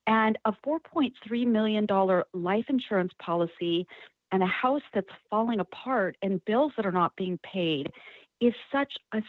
And 0.07 0.37
a 0.45 0.53
$4.3 0.65 1.47
million 1.47 1.87
life 2.33 2.65
insurance 2.69 3.11
policy 3.19 3.87
and 4.31 4.43
a 4.43 4.47
house 4.47 4.81
that's 4.93 5.07
falling 5.29 5.59
apart 5.59 6.17
and 6.21 6.43
bills 6.45 6.73
that 6.77 6.85
are 6.85 6.91
not 6.91 7.15
being 7.15 7.39
paid 7.43 7.91
is 8.41 8.53
such 8.71 8.93
a 9.13 9.21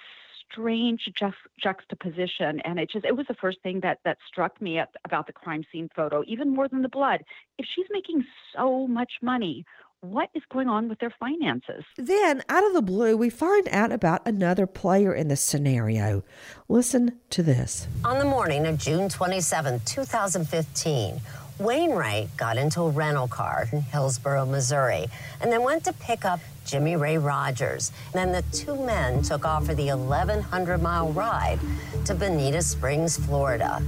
strange 0.51 1.09
ju- 1.15 1.33
juxtaposition 1.63 2.61
and 2.65 2.79
it 2.79 2.91
just 2.91 3.05
it 3.05 3.15
was 3.15 3.27
the 3.27 3.35
first 3.35 3.59
thing 3.63 3.81
that 3.81 3.99
that 4.05 4.17
struck 4.27 4.61
me 4.63 4.79
at, 4.79 4.89
about 5.05 5.27
the 5.27 5.33
crime 5.33 5.63
scene 5.71 5.89
photo 5.95 6.23
even 6.27 6.49
more 6.49 6.69
than 6.69 6.83
the 6.83 6.89
blood 6.89 7.23
if 7.59 7.67
she's 7.75 7.87
making 7.91 8.25
so 8.55 8.87
much 8.87 9.13
money 9.21 9.65
what 10.01 10.31
is 10.35 10.43
going 10.53 10.69
on 10.69 10.89
with 10.89 10.99
their 11.01 11.13
finances. 11.19 11.85
Then, 11.97 12.43
out 12.49 12.65
of 12.65 12.73
the 12.73 12.83
blue, 12.83 13.17
we 13.17 13.31
find 13.31 13.69
out 13.71 13.91
about 13.91 14.23
another 14.27 14.67
player 14.67 15.13
in 15.13 15.27
the 15.27 15.37
scenario. 15.37 16.23
Listen 16.69 17.19
to 17.31 17.43
this. 17.43 17.89
On 18.05 18.19
the 18.19 18.25
morning 18.25 18.67
of 18.67 18.79
June 18.79 19.09
27, 19.09 19.81
2015, 19.85 21.21
Wayne 21.59 21.91
Wright 21.91 22.29
got 22.37 22.57
into 22.57 22.83
a 22.83 22.91
rental 22.91 23.27
car 23.27 23.67
in 23.73 23.81
Hillsboro, 23.81 24.47
Missouri, 24.47 25.07
and 25.41 25.51
then 25.51 25.65
went 25.65 25.83
to 25.85 25.93
pick 25.95 26.25
up 26.25 26.39
Jimmy 26.65 26.95
Ray 26.95 27.19
Rogers. 27.19 27.91
And 28.07 28.15
then 28.15 28.31
the 28.33 28.57
two 28.57 28.77
men 28.77 29.23
took 29.23 29.45
off 29.45 29.67
for 29.67 29.75
the 29.75 29.89
1,100 29.89 30.81
mile 30.81 31.13
ride 31.13 31.59
to 32.05 32.15
Bonita 32.15 32.63
Springs, 32.63 33.17
Florida. 33.17 33.83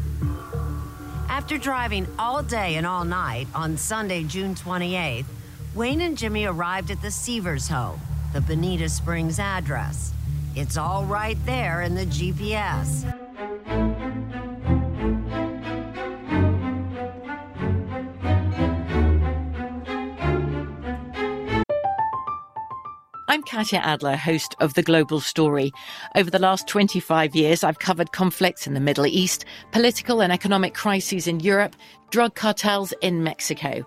After 1.29 1.57
driving 1.57 2.09
all 2.19 2.43
day 2.43 2.75
and 2.75 2.85
all 2.85 3.05
night 3.05 3.47
on 3.55 3.77
Sunday, 3.77 4.25
June 4.25 4.57
28th, 4.57 5.27
Wayne 5.73 6.01
and 6.01 6.19
Jimmy 6.19 6.47
arrived 6.47 6.91
at 6.91 7.01
the 7.01 7.13
Sievers 7.13 7.69
home, 7.69 8.01
the 8.33 8.41
Bonita 8.41 8.89
Springs 8.89 9.39
address. 9.39 10.13
It's 10.57 10.77
all 10.77 11.05
right 11.05 11.39
there 11.47 11.83
in 11.83 11.95
the 11.95 12.07
GPS. 12.07 13.07
I'm 23.29 23.45
Katya 23.45 23.79
Adler, 23.79 24.17
host 24.17 24.57
of 24.59 24.75
The 24.75 24.83
Global 24.83 25.21
Story. 25.21 25.71
Over 26.17 26.31
the 26.31 26.41
last 26.41 26.67
25 26.67 27.37
years, 27.37 27.63
I've 27.63 27.79
covered 27.79 28.11
conflicts 28.11 28.67
in 28.67 28.75
the 28.75 28.81
Middle 28.81 29.07
East, 29.07 29.45
political 29.71 30.21
and 30.21 30.33
economic 30.33 30.75
crises 30.75 31.29
in 31.29 31.39
Europe, 31.39 31.77
drug 32.11 32.35
cartels 32.35 32.93
in 33.03 33.23
Mexico. 33.23 33.87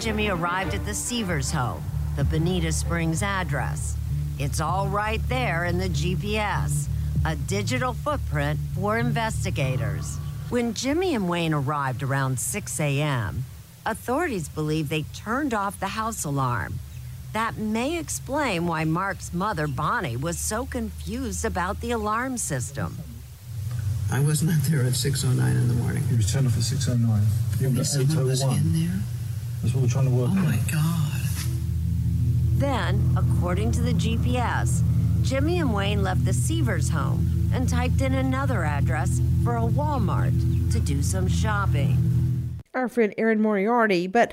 And 0.00 0.06
Jimmy 0.06 0.30
arrived 0.30 0.72
at 0.72 0.86
the 0.86 0.94
Sievers 0.94 1.50
home, 1.50 1.84
the 2.16 2.24
Bonita 2.24 2.72
Springs 2.72 3.22
address. 3.22 3.98
It's 4.38 4.58
all 4.58 4.88
right 4.88 5.20
there 5.28 5.66
in 5.66 5.76
the 5.76 5.90
GPS, 5.90 6.88
a 7.26 7.36
digital 7.36 7.92
footprint 7.92 8.58
for 8.74 8.96
investigators. 8.96 10.16
When 10.48 10.72
Jimmy 10.72 11.14
and 11.14 11.28
Wayne 11.28 11.52
arrived 11.52 12.02
around 12.02 12.40
6 12.40 12.80
a.m., 12.80 13.44
authorities 13.84 14.48
believe 14.48 14.88
they 14.88 15.02
turned 15.14 15.52
off 15.52 15.78
the 15.78 15.88
house 15.88 16.24
alarm. 16.24 16.78
That 17.34 17.58
may 17.58 17.98
explain 17.98 18.66
why 18.66 18.84
Mark's 18.84 19.34
mother, 19.34 19.66
Bonnie, 19.66 20.16
was 20.16 20.38
so 20.38 20.64
confused 20.64 21.44
about 21.44 21.82
the 21.82 21.90
alarm 21.90 22.38
system. 22.38 22.96
I 24.10 24.20
was 24.20 24.42
not 24.42 24.62
there 24.62 24.80
at 24.80 24.94
6.09 24.94 25.46
in 25.50 25.68
the 25.68 25.74
morning. 25.74 26.04
He 26.04 26.16
was 26.16 26.32
turned 26.32 26.46
off 26.46 26.56
at 26.56 26.62
6.09. 26.62 27.60
Maybe 27.60 27.84
someone 27.84 28.26
was 28.26 28.40
in 28.40 28.72
there? 28.72 29.00
That's 29.62 29.74
what 29.74 29.82
we're 29.82 29.88
trying 29.88 30.06
to 30.06 30.10
work 30.10 30.30
Oh, 30.32 30.34
my 30.34 30.58
God. 30.70 31.20
Then, 32.58 33.14
according 33.16 33.72
to 33.72 33.82
the 33.82 33.92
GPS, 33.92 34.82
Jimmy 35.22 35.58
and 35.58 35.72
Wayne 35.74 36.02
left 36.02 36.24
the 36.24 36.32
Sievers 36.32 36.88
home 36.88 37.50
and 37.52 37.68
typed 37.68 38.00
in 38.00 38.14
another 38.14 38.64
address 38.64 39.20
for 39.44 39.56
a 39.56 39.62
Walmart 39.62 40.72
to 40.72 40.80
do 40.80 41.02
some 41.02 41.28
shopping. 41.28 42.58
Our 42.74 42.88
friend 42.88 43.14
Erin 43.18 43.40
Moriarty, 43.40 44.06
but 44.06 44.32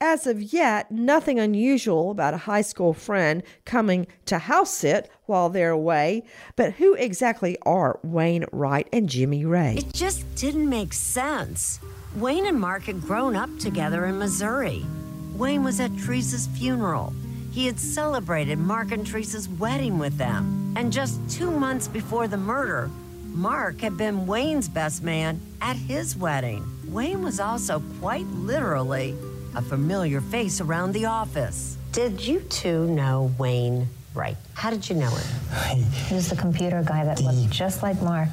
as 0.00 0.26
of 0.26 0.42
yet, 0.42 0.90
nothing 0.90 1.38
unusual 1.38 2.10
about 2.10 2.34
a 2.34 2.38
high 2.38 2.60
school 2.60 2.92
friend 2.92 3.42
coming 3.64 4.06
to 4.26 4.38
house 4.38 4.74
sit 4.74 5.10
while 5.26 5.48
they're 5.48 5.70
away. 5.70 6.24
But 6.56 6.74
who 6.74 6.94
exactly 6.94 7.56
are 7.62 7.98
Wayne 8.02 8.44
Wright 8.52 8.88
and 8.92 9.08
Jimmy 9.08 9.44
Ray? 9.44 9.76
It 9.78 9.92
just 9.92 10.32
didn't 10.34 10.68
make 10.68 10.92
sense. 10.92 11.80
Wayne 12.16 12.46
and 12.46 12.60
Mark 12.60 12.84
had 12.84 13.00
grown 13.02 13.34
up 13.34 13.50
together 13.58 14.04
in 14.06 14.18
Missouri. 14.18 14.86
Wayne 15.34 15.64
was 15.64 15.80
at 15.80 15.90
Teresa's 15.98 16.46
funeral. 16.46 17.12
He 17.50 17.66
had 17.66 17.78
celebrated 17.78 18.56
Mark 18.56 18.92
and 18.92 19.04
Teresa's 19.04 19.48
wedding 19.48 19.98
with 19.98 20.16
them. 20.16 20.74
And 20.76 20.92
just 20.92 21.18
two 21.28 21.50
months 21.50 21.88
before 21.88 22.28
the 22.28 22.36
murder, 22.36 22.88
Mark 23.32 23.80
had 23.80 23.96
been 23.96 24.28
Wayne's 24.28 24.68
best 24.68 25.02
man 25.02 25.40
at 25.60 25.74
his 25.74 26.16
wedding. 26.16 26.64
Wayne 26.86 27.20
was 27.22 27.40
also 27.40 27.82
quite 28.00 28.26
literally 28.26 29.16
a 29.56 29.62
familiar 29.62 30.20
face 30.20 30.60
around 30.60 30.92
the 30.92 31.06
office. 31.06 31.76
Did 31.90 32.24
you 32.24 32.40
two 32.42 32.86
know 32.86 33.34
Wayne 33.38 33.88
Wright? 34.14 34.36
How 34.54 34.70
did 34.70 34.88
you 34.88 34.94
know 34.94 35.10
him? 35.10 35.84
He 36.06 36.14
was 36.14 36.30
the 36.30 36.36
computer 36.36 36.84
guy 36.86 37.04
that 37.04 37.20
looked 37.20 37.50
just 37.50 37.82
like 37.82 38.00
Mark. 38.02 38.28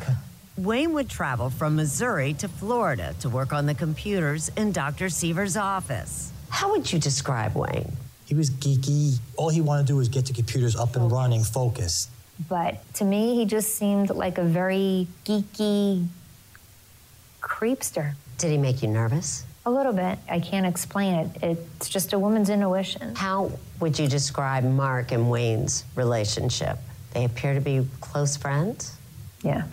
Wayne 0.61 0.93
would 0.93 1.09
travel 1.09 1.49
from 1.49 1.75
Missouri 1.75 2.35
to 2.35 2.47
Florida 2.47 3.15
to 3.19 3.29
work 3.29 3.51
on 3.51 3.65
the 3.65 3.73
computers 3.73 4.51
in 4.55 4.71
Dr. 4.71 5.09
Sievers' 5.09 5.57
office. 5.57 6.31
How 6.49 6.69
would 6.69 6.93
you 6.93 6.99
describe 6.99 7.55
Wayne? 7.55 7.91
He 8.25 8.35
was 8.35 8.51
geeky. 8.51 9.17
All 9.37 9.49
he 9.49 9.59
wanted 9.59 9.87
to 9.87 9.93
do 9.93 9.97
was 9.97 10.07
get 10.07 10.27
the 10.27 10.33
computers 10.33 10.75
up 10.75 10.95
and 10.95 11.11
running, 11.11 11.43
focused. 11.43 12.11
But 12.47 12.77
to 12.95 13.05
me, 13.05 13.33
he 13.33 13.45
just 13.45 13.73
seemed 13.73 14.11
like 14.11 14.37
a 14.37 14.43
very 14.43 15.07
geeky 15.25 16.05
creepster. 17.41 18.13
Did 18.37 18.51
he 18.51 18.57
make 18.59 18.83
you 18.83 18.87
nervous? 18.87 19.43
A 19.65 19.71
little 19.71 19.93
bit. 19.93 20.19
I 20.29 20.39
can't 20.39 20.67
explain 20.67 21.15
it. 21.15 21.37
It's 21.41 21.89
just 21.89 22.13
a 22.13 22.19
woman's 22.19 22.51
intuition. 22.51 23.15
How 23.15 23.51
would 23.79 23.97
you 23.97 24.07
describe 24.07 24.63
Mark 24.63 25.11
and 25.11 25.27
Wayne's 25.27 25.85
relationship? 25.95 26.77
They 27.15 27.25
appear 27.25 27.55
to 27.55 27.61
be 27.61 27.87
close 27.99 28.37
friends? 28.37 28.95
Yeah. 29.41 29.63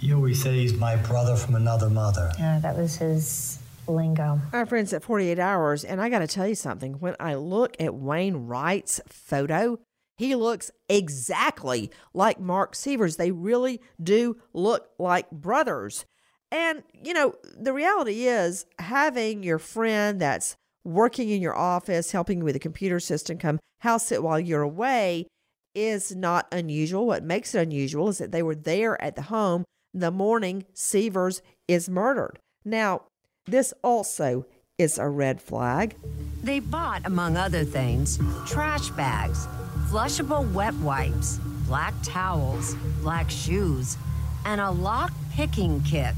He 0.00 0.14
always 0.14 0.40
said 0.40 0.54
he's 0.54 0.74
my 0.74 0.94
brother 0.94 1.34
from 1.34 1.56
another 1.56 1.90
mother. 1.90 2.30
Yeah, 2.38 2.60
that 2.60 2.76
was 2.76 2.96
his 2.96 3.58
lingo. 3.88 4.40
Our 4.52 4.64
friends 4.64 4.92
at 4.92 5.02
48 5.02 5.40
Hours, 5.40 5.82
and 5.82 6.00
I 6.00 6.08
got 6.08 6.20
to 6.20 6.28
tell 6.28 6.46
you 6.46 6.54
something. 6.54 6.94
When 6.94 7.16
I 7.18 7.34
look 7.34 7.76
at 7.80 7.94
Wayne 7.94 8.46
Wright's 8.46 9.00
photo, 9.08 9.80
he 10.16 10.36
looks 10.36 10.70
exactly 10.88 11.90
like 12.14 12.38
Mark 12.38 12.76
Sievers. 12.76 13.16
They 13.16 13.32
really 13.32 13.80
do 14.00 14.36
look 14.52 14.88
like 15.00 15.30
brothers. 15.32 16.06
And, 16.52 16.84
you 16.92 17.12
know, 17.12 17.34
the 17.58 17.72
reality 17.72 18.26
is 18.26 18.66
having 18.78 19.42
your 19.42 19.58
friend 19.58 20.20
that's 20.20 20.56
working 20.84 21.28
in 21.28 21.42
your 21.42 21.56
office, 21.56 22.12
helping 22.12 22.38
you 22.38 22.44
with 22.44 22.54
the 22.54 22.60
computer 22.60 23.00
system, 23.00 23.36
come 23.36 23.58
house 23.80 24.06
sit 24.06 24.22
while 24.22 24.38
you're 24.38 24.62
away 24.62 25.26
is 25.74 26.14
not 26.14 26.46
unusual. 26.52 27.06
What 27.06 27.22
makes 27.24 27.54
it 27.54 27.62
unusual 27.62 28.08
is 28.08 28.18
that 28.18 28.32
they 28.32 28.42
were 28.42 28.54
there 28.54 29.00
at 29.02 29.16
the 29.16 29.22
home 29.22 29.64
the 29.94 30.10
morning 30.10 30.64
Sievers 30.74 31.42
is 31.66 31.88
murdered. 31.88 32.38
Now, 32.64 33.02
this 33.46 33.72
also 33.82 34.46
is 34.76 34.98
a 34.98 35.08
red 35.08 35.40
flag. 35.40 35.96
They 36.42 36.60
bought, 36.60 37.02
among 37.04 37.36
other 37.36 37.64
things, 37.64 38.18
trash 38.46 38.90
bags, 38.90 39.46
flushable 39.88 40.50
wet 40.52 40.74
wipes, 40.74 41.38
black 41.66 41.94
towels, 42.02 42.74
black 43.00 43.30
shoes, 43.30 43.96
and 44.44 44.60
a 44.60 44.70
lock 44.70 45.12
picking 45.32 45.82
kit. 45.82 46.14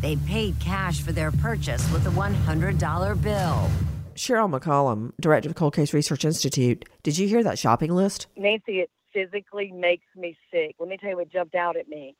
They 0.00 0.16
paid 0.16 0.58
cash 0.58 1.00
for 1.00 1.12
their 1.12 1.30
purchase 1.30 1.90
with 1.92 2.06
a 2.06 2.10
$100 2.10 3.22
bill. 3.22 3.70
Cheryl 4.14 4.58
McCollum, 4.58 5.12
director 5.20 5.48
of 5.48 5.54
Cold 5.54 5.74
Case 5.74 5.94
Research 5.94 6.24
Institute, 6.24 6.84
did 7.02 7.16
you 7.18 7.28
hear 7.28 7.42
that 7.44 7.58
shopping 7.58 7.94
list? 7.94 8.26
Nancy, 8.36 8.80
it 8.80 8.90
physically 9.12 9.70
makes 9.70 10.06
me 10.16 10.36
sick. 10.50 10.74
Let 10.78 10.88
me 10.88 10.96
tell 10.96 11.10
you 11.10 11.16
what 11.16 11.30
jumped 11.30 11.54
out 11.54 11.76
at 11.76 11.88
me 11.88 12.16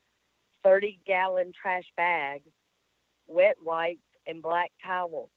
30 0.64 1.00
gallon 1.06 1.52
trash 1.60 1.84
bags, 1.96 2.48
wet 3.26 3.56
wipes, 3.62 4.00
and 4.26 4.42
black 4.42 4.70
towels. 4.84 5.30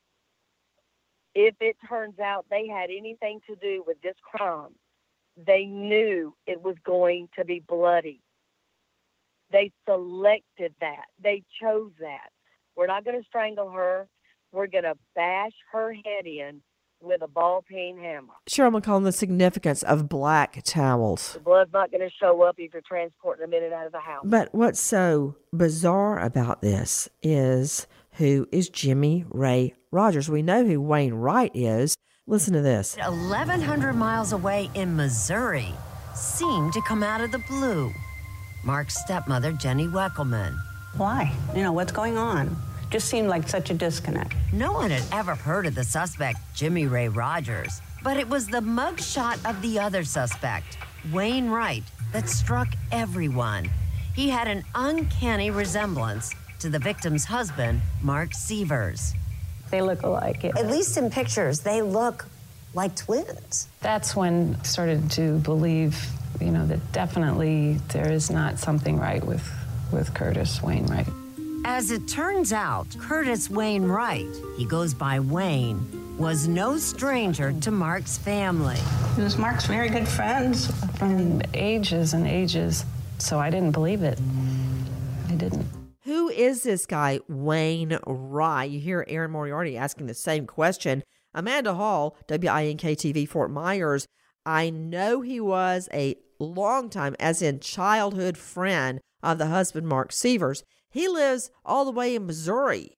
If 1.34 1.56
it 1.60 1.76
turns 1.90 2.20
out 2.20 2.46
they 2.50 2.68
had 2.68 2.90
anything 2.90 3.42
to 3.48 3.56
do 3.56 3.84
with 3.86 4.02
this 4.02 4.16
crime, 4.24 4.76
they 5.36 5.66
knew 5.66 6.34
it 6.48 6.62
was 6.62 6.76
going 6.86 7.28
to 7.38 7.44
be 7.44 7.62
bloody. 7.68 8.22
They 9.52 9.72
selected 9.88 10.74
that, 10.82 11.06
they 11.22 11.44
chose 11.62 11.92
that. 12.00 12.30
We're 12.76 12.88
not 12.88 13.06
going 13.06 13.20
to 13.20 13.28
strangle 13.28 13.70
her. 13.72 14.08
We're 14.52 14.68
going 14.68 14.84
to 14.84 14.96
bash 15.16 15.54
her 15.72 15.94
head 15.94 16.26
in 16.26 16.62
with 17.06 17.22
a 17.22 17.28
ball 17.28 17.64
peen 17.68 17.98
hammer. 17.98 18.34
Cheryl 18.50 18.80
McCollum, 18.80 19.04
the 19.04 19.12
significance 19.12 19.84
of 19.84 20.10
black 20.10 20.62
towels. 20.64 21.34
The 21.34 21.40
blood's 21.40 21.72
not 21.74 21.92
going 21.92 22.02
to 22.02 22.14
show 22.20 22.42
up 22.44 22.56
if 22.58 22.74
you're 22.74 22.82
transporting 22.82 23.42
them 23.42 23.54
in 23.54 23.64
and 23.64 23.74
out 23.74 23.86
of 23.86 23.92
the 23.92 24.00
house. 24.00 24.24
But 24.26 24.54
what's 24.54 24.80
so 24.80 25.36
bizarre 25.54 26.20
about 26.20 26.62
this 26.62 27.08
is 27.22 27.88
who 28.14 28.48
is 28.52 28.70
Jimmy 28.70 29.26
Ray 29.30 29.76
Rogers? 29.92 30.30
We 30.30 30.42
know 30.42 30.66
who 30.66 30.82
Wayne 30.82 31.14
Wright 31.14 31.52
is. 31.54 31.96
Listen 32.28 32.54
to 32.54 32.62
this. 32.62 32.98
1,100 32.98 33.94
miles 33.94 34.34
away 34.34 34.70
in 34.74 34.96
Missouri 34.96 35.74
seemed 36.16 36.74
to 36.74 36.82
come 36.82 37.04
out 37.04 37.22
of 37.22 37.32
the 37.32 37.40
blue. 37.40 37.94
Mark's 38.64 39.00
stepmother, 39.00 39.52
Jenny 39.52 39.86
Weckelman. 39.86 40.58
Why? 40.98 41.32
You 41.56 41.62
know, 41.62 41.74
what's 41.74 41.92
going 41.92 42.18
on? 42.18 42.56
Just 42.96 43.10
seemed 43.10 43.28
like 43.28 43.50
such 43.50 43.72
a 43.72 43.74
disconnect. 43.74 44.36
No 44.54 44.72
one 44.72 44.90
had 44.90 45.04
ever 45.12 45.36
heard 45.36 45.66
of 45.66 45.76
the 45.76 45.84
suspect, 45.84 46.40
Jimmy 46.54 46.88
Ray 46.88 47.10
Rogers, 47.10 47.82
but 48.02 48.16
it 48.16 48.30
was 48.30 48.48
the 48.48 48.62
mugshot 48.62 49.38
of 49.44 49.62
the 49.62 49.78
other 49.78 50.06
suspect, 50.06 50.78
Wayne 51.12 51.50
Wright, 51.50 51.84
that 52.14 52.30
struck 52.30 52.70
everyone. 52.94 53.70
He 54.16 54.30
had 54.30 54.48
an 54.48 54.64
uncanny 54.76 55.52
resemblance 55.52 56.34
to 56.60 56.70
the 56.70 56.80
victim's 56.80 57.26
husband, 57.26 57.82
Mark 58.02 58.34
Sievers. 58.34 59.14
They 59.72 59.82
look 59.82 60.04
alike. 60.04 60.46
At 60.46 60.68
least 60.68 60.96
in 60.96 61.10
pictures, 61.10 61.60
they 61.60 61.82
look 61.82 62.26
like 62.74 62.96
twins. 62.96 63.68
That's 63.82 64.16
when 64.16 64.56
I 64.58 64.64
started 64.64 65.12
to 65.12 65.40
believe, 65.40 66.02
you 66.40 66.50
know, 66.50 66.66
that 66.68 66.94
definitely 66.94 67.74
there 67.90 68.10
is 68.10 68.32
not 68.32 68.58
something 68.58 68.98
right 68.98 69.22
with, 69.22 69.46
with 69.92 70.14
Curtis 70.14 70.64
Wayne 70.64 70.86
Wright. 70.86 71.08
As 71.68 71.90
it 71.90 72.08
turns 72.08 72.54
out, 72.54 72.86
Curtis 73.00 73.50
Wayne 73.50 73.86
Wright, 73.86 74.28
he 74.56 74.66
goes 74.66 74.94
by 74.94 75.20
Wayne, 75.20 76.16
was 76.16 76.48
no 76.48 76.78
stranger 76.78 77.54
to 77.62 77.72
Mark's 77.72 78.20
family. 78.20 78.78
He 79.16 79.24
was 79.24 79.40
Mark's 79.40 79.66
very 79.66 79.90
good 79.90 80.08
friends 80.08 80.72
from 81.00 81.42
ages 81.56 82.14
and 82.14 82.28
ages, 82.28 82.86
so 83.18 83.40
I 83.40 83.50
didn't 83.50 83.72
believe 83.72 84.04
it. 84.04 84.20
I 85.28 85.34
didn't. 85.34 85.66
Who 86.04 86.30
is 86.30 86.62
this 86.62 86.86
guy, 86.86 87.20
Wayne 87.28 87.98
Wright? 88.06 88.70
You 88.70 88.80
hear 88.80 89.04
Erin 89.08 89.32
Moriarty 89.32 89.76
asking 89.76 90.06
the 90.06 90.14
same 90.14 90.46
question. 90.46 91.02
Amanda 91.34 91.74
Hall, 91.74 92.16
WINK 92.30 92.80
TV 92.80 93.28
Fort 93.28 93.50
Myers. 93.50 94.08
I 94.46 94.70
know 94.70 95.22
he 95.22 95.40
was 95.40 95.90
a 95.92 96.16
longtime, 96.38 97.16
as 97.20 97.42
in 97.42 97.60
childhood 97.60 98.38
friend 98.38 99.02
of 99.24 99.40
the 99.40 99.48
husband, 99.48 99.88
Mark 99.88 100.12
Sievers. 100.12 100.64
He 100.96 101.10
lives 101.10 101.52
all 101.66 101.84
the 101.84 101.92
way 101.92 102.16
in 102.16 102.26
Missouri. 102.26 102.98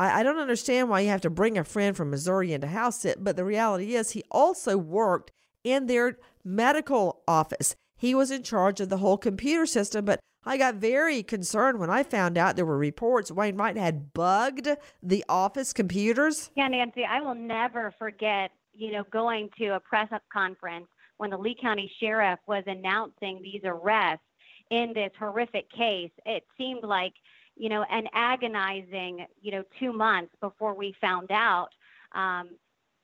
I, 0.00 0.18
I 0.18 0.22
don't 0.24 0.40
understand 0.40 0.88
why 0.88 0.98
you 0.98 1.10
have 1.10 1.20
to 1.20 1.30
bring 1.30 1.56
a 1.56 1.62
friend 1.62 1.96
from 1.96 2.10
Missouri 2.10 2.52
into 2.52 2.66
house 2.66 3.02
sit, 3.02 3.22
but 3.22 3.36
the 3.36 3.44
reality 3.44 3.94
is 3.94 4.10
he 4.10 4.24
also 4.32 4.76
worked 4.76 5.30
in 5.62 5.86
their 5.86 6.18
medical 6.42 7.22
office. 7.28 7.76
He 7.96 8.16
was 8.16 8.32
in 8.32 8.42
charge 8.42 8.80
of 8.80 8.88
the 8.88 8.96
whole 8.96 9.16
computer 9.16 9.64
system, 9.64 10.04
but 10.04 10.18
I 10.44 10.56
got 10.56 10.74
very 10.74 11.22
concerned 11.22 11.78
when 11.78 11.88
I 11.88 12.02
found 12.02 12.36
out 12.36 12.56
there 12.56 12.66
were 12.66 12.76
reports 12.76 13.30
Wayne 13.30 13.56
Wright 13.56 13.76
had 13.76 14.12
bugged 14.12 14.66
the 15.00 15.24
office 15.28 15.72
computers. 15.72 16.50
Yeah, 16.56 16.66
Nancy, 16.66 17.04
I 17.04 17.20
will 17.20 17.36
never 17.36 17.94
forget, 17.96 18.50
you 18.72 18.90
know, 18.90 19.04
going 19.12 19.50
to 19.58 19.76
a 19.76 19.78
press 19.78 20.08
up 20.10 20.22
conference 20.32 20.88
when 21.18 21.30
the 21.30 21.38
Lee 21.38 21.56
County 21.62 21.92
Sheriff 22.00 22.40
was 22.48 22.64
announcing 22.66 23.40
these 23.40 23.62
arrests 23.62 24.24
in 24.70 24.92
this 24.94 25.10
horrific 25.18 25.70
case. 25.70 26.10
It 26.24 26.44
seemed 26.56 26.84
like, 26.84 27.14
you 27.56 27.68
know, 27.68 27.84
an 27.90 28.06
agonizing, 28.14 29.26
you 29.42 29.52
know, 29.52 29.64
two 29.78 29.92
months 29.92 30.32
before 30.40 30.74
we 30.74 30.94
found 31.00 31.30
out. 31.30 31.70
Um, 32.12 32.50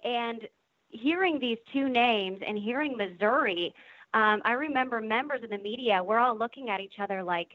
and 0.05 0.41
hearing 0.89 1.39
these 1.39 1.59
two 1.73 1.89
names 1.89 2.41
and 2.47 2.57
hearing 2.57 2.97
Missouri, 2.97 3.75
um, 4.15 4.41
I 4.45 4.53
remember 4.53 5.01
members 5.01 5.43
of 5.43 5.51
the 5.51 5.59
media, 5.59 6.03
we're 6.03 6.19
all 6.19 6.37
looking 6.37 6.71
at 6.71 6.81
each 6.81 6.99
other 7.01 7.23
like, 7.23 7.49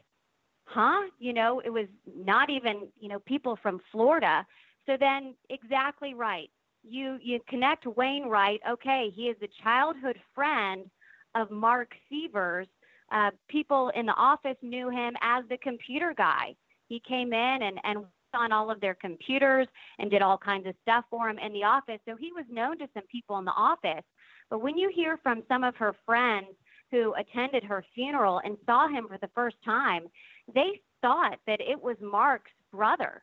huh? 0.64 1.02
You 1.18 1.32
know, 1.32 1.60
it 1.60 1.70
was 1.70 1.86
not 2.06 2.50
even, 2.50 2.88
you 3.00 3.08
know, 3.08 3.18
people 3.20 3.58
from 3.62 3.80
Florida. 3.90 4.46
So 4.86 4.96
then, 4.98 5.34
exactly 5.50 6.14
right. 6.14 6.50
You 6.84 7.18
you 7.22 7.40
connect 7.48 7.86
Wayne 7.86 8.24
Wright. 8.24 8.60
Okay, 8.68 9.12
he 9.14 9.28
is 9.28 9.36
a 9.40 9.62
childhood 9.62 10.18
friend 10.34 10.90
of 11.34 11.50
Mark 11.50 11.92
Sievers. 12.08 12.66
Uh, 13.12 13.30
people 13.48 13.90
in 13.94 14.06
the 14.06 14.14
office 14.14 14.56
knew 14.62 14.88
him 14.88 15.14
as 15.20 15.44
the 15.48 15.58
computer 15.58 16.14
guy. 16.16 16.54
He 16.88 17.00
came 17.06 17.32
in 17.32 17.62
and 17.62 17.78
and 17.84 18.04
on 18.34 18.52
all 18.52 18.70
of 18.70 18.80
their 18.80 18.94
computers 18.94 19.68
and 19.98 20.10
did 20.10 20.22
all 20.22 20.38
kinds 20.38 20.66
of 20.66 20.74
stuff 20.82 21.04
for 21.10 21.28
them 21.28 21.38
in 21.38 21.52
the 21.52 21.64
office. 21.64 21.98
So 22.08 22.16
he 22.16 22.32
was 22.32 22.44
known 22.50 22.78
to 22.78 22.88
some 22.94 23.04
people 23.10 23.38
in 23.38 23.44
the 23.44 23.52
office. 23.52 24.04
But 24.50 24.62
when 24.62 24.76
you 24.76 24.90
hear 24.94 25.18
from 25.22 25.42
some 25.48 25.64
of 25.64 25.76
her 25.76 25.94
friends 26.06 26.48
who 26.90 27.14
attended 27.14 27.64
her 27.64 27.84
funeral 27.94 28.40
and 28.44 28.56
saw 28.66 28.88
him 28.88 29.06
for 29.08 29.18
the 29.18 29.30
first 29.34 29.56
time, 29.64 30.06
they 30.54 30.80
thought 31.00 31.38
that 31.46 31.60
it 31.60 31.80
was 31.80 31.96
Mark's 32.00 32.50
brother. 32.72 33.22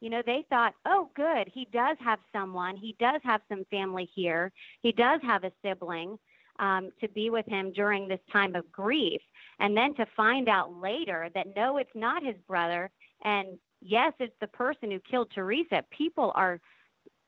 You 0.00 0.08
know, 0.08 0.22
they 0.24 0.46
thought, 0.48 0.74
oh, 0.86 1.10
good, 1.14 1.50
he 1.52 1.68
does 1.72 1.98
have 2.00 2.18
someone. 2.32 2.76
He 2.76 2.96
does 2.98 3.20
have 3.22 3.42
some 3.48 3.64
family 3.70 4.08
here. 4.14 4.50
He 4.82 4.92
does 4.92 5.20
have 5.22 5.44
a 5.44 5.52
sibling 5.62 6.18
um, 6.58 6.90
to 7.00 7.08
be 7.08 7.28
with 7.28 7.46
him 7.46 7.72
during 7.72 8.08
this 8.08 8.20
time 8.32 8.54
of 8.54 8.70
grief. 8.72 9.20
And 9.60 9.76
then 9.76 9.94
to 9.94 10.06
find 10.16 10.48
out 10.48 10.74
later 10.74 11.28
that 11.34 11.46
no, 11.54 11.76
it's 11.76 11.90
not 11.94 12.24
his 12.24 12.36
brother. 12.48 12.90
And 13.24 13.58
yes, 13.80 14.12
it's 14.18 14.34
the 14.40 14.46
person 14.48 14.90
who 14.90 14.98
killed 15.10 15.30
Teresa. 15.34 15.84
People 15.96 16.32
are 16.34 16.60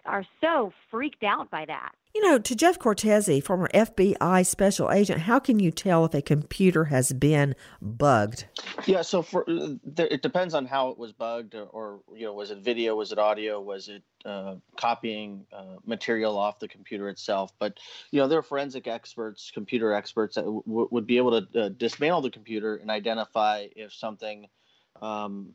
are 0.05 0.25
so 0.41 0.73
freaked 0.91 1.23
out 1.23 1.49
by 1.51 1.65
that. 1.67 1.93
You 2.15 2.21
know, 2.21 2.39
to 2.39 2.55
Jeff 2.55 2.79
Cortese, 2.79 3.41
former 3.41 3.69
FBI 3.73 4.47
special 4.47 4.91
agent, 4.91 5.23
how 5.23 5.39
can 5.39 5.59
you 5.59 5.71
tell 5.71 6.05
if 6.05 6.13
a 6.13 6.21
computer 6.21 6.85
has 6.85 7.11
been 7.11 7.55
bugged? 7.81 8.45
Yeah, 8.85 9.01
so 9.01 9.23
for 9.23 9.47
it 9.49 10.21
depends 10.21 10.53
on 10.53 10.67
how 10.67 10.91
it 10.91 10.99
was 10.99 11.13
bugged, 11.13 11.55
or, 11.55 11.65
or 11.65 12.01
you 12.15 12.27
know, 12.27 12.35
was 12.35 12.51
it 12.51 12.59
video, 12.59 12.95
was 12.97 13.13
it 13.13 13.19
audio, 13.19 13.61
was 13.63 13.89
it 13.89 14.03
uh, 14.27 14.57
copying 14.77 15.47
uh, 15.55 15.77
material 15.87 16.37
off 16.37 16.59
the 16.59 16.69
computer 16.69 17.09
itself? 17.09 17.51
But 17.59 17.79
you 18.11 18.21
know, 18.21 18.29
there 18.29 18.39
are 18.39 18.43
forensic 18.43 18.87
experts, 18.87 19.51
computer 19.51 19.95
experts 19.95 20.35
that 20.35 20.45
w- 20.45 20.89
would 20.91 21.07
be 21.07 21.17
able 21.17 21.41
to 21.41 21.61
uh, 21.61 21.69
dismantle 21.71 22.21
the 22.21 22.31
computer 22.31 22.77
and 22.77 22.91
identify 22.91 23.69
if 23.75 23.95
something 23.95 24.49
um, 25.01 25.55